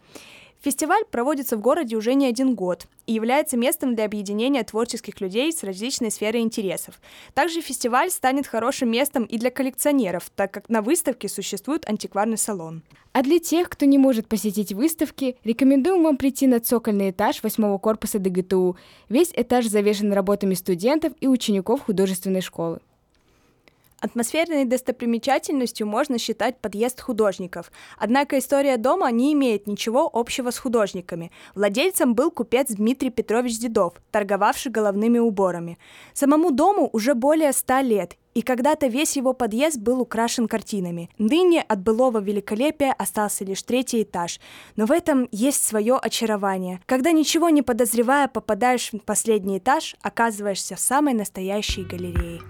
Фестиваль 0.60 1.04
проводится 1.10 1.56
в 1.56 1.60
городе 1.60 1.96
уже 1.96 2.14
не 2.14 2.26
один 2.26 2.54
год 2.54 2.86
и 3.06 3.12
является 3.12 3.56
местом 3.56 3.96
для 3.96 4.04
объединения 4.04 4.62
творческих 4.62 5.20
людей 5.20 5.52
с 5.52 5.64
различной 5.64 6.12
сферой 6.12 6.42
интересов. 6.42 7.00
Также 7.34 7.60
фестиваль 7.62 8.10
станет 8.10 8.46
хорошим 8.46 8.92
местом 8.92 9.24
и 9.24 9.38
для 9.38 9.50
коллекционеров, 9.50 10.30
так 10.36 10.52
как 10.52 10.68
на 10.68 10.80
выставке 10.80 11.28
существует 11.28 11.86
антикварный 11.88 12.38
салон. 12.38 12.82
А 13.12 13.22
для 13.22 13.40
тех, 13.40 13.68
кто 13.68 13.86
не 13.86 13.98
может 13.98 14.28
посетить 14.28 14.72
выставки, 14.72 15.36
рекомендуем 15.42 16.04
вам 16.04 16.16
прийти 16.16 16.46
на 16.46 16.60
цокольный 16.60 17.10
этаж 17.10 17.42
восьмого 17.42 17.78
корпуса 17.78 18.20
ДГТУ. 18.20 18.76
Весь 19.08 19.32
этаж 19.34 19.66
завешен 19.66 20.12
работами 20.12 20.54
студентов 20.54 21.12
и 21.20 21.26
учеников 21.26 21.82
художественной 21.82 22.40
школы. 22.40 22.80
Атмосферной 24.04 24.66
достопримечательностью 24.66 25.86
можно 25.86 26.18
считать 26.18 26.58
подъезд 26.58 27.00
художников. 27.00 27.72
Однако 27.96 28.38
история 28.38 28.76
дома 28.76 29.10
не 29.10 29.32
имеет 29.32 29.66
ничего 29.66 30.10
общего 30.12 30.50
с 30.50 30.58
художниками. 30.58 31.32
Владельцем 31.54 32.14
был 32.14 32.30
купец 32.30 32.68
Дмитрий 32.68 33.08
Петрович 33.08 33.58
Дедов, 33.58 33.94
торговавший 34.10 34.70
головными 34.70 35.18
уборами. 35.18 35.78
Самому 36.12 36.50
дому 36.50 36.90
уже 36.92 37.14
более 37.14 37.54
ста 37.54 37.80
лет, 37.80 38.18
и 38.34 38.42
когда-то 38.42 38.88
весь 38.88 39.16
его 39.16 39.32
подъезд 39.32 39.78
был 39.78 40.02
украшен 40.02 40.48
картинами. 40.48 41.08
Ныне 41.16 41.62
от 41.62 41.80
былого 41.80 42.18
великолепия 42.18 42.92
остался 42.92 43.42
лишь 43.46 43.62
третий 43.62 44.02
этаж, 44.02 44.38
но 44.76 44.84
в 44.84 44.92
этом 44.92 45.28
есть 45.32 45.64
свое 45.64 45.96
очарование. 45.96 46.82
Когда 46.84 47.10
ничего 47.10 47.48
не 47.48 47.62
подозревая 47.62 48.28
попадаешь 48.28 48.92
в 48.92 48.98
последний 48.98 49.56
этаж, 49.56 49.96
оказываешься 50.02 50.76
в 50.76 50.80
самой 50.80 51.14
настоящей 51.14 51.84
галерее. 51.84 52.42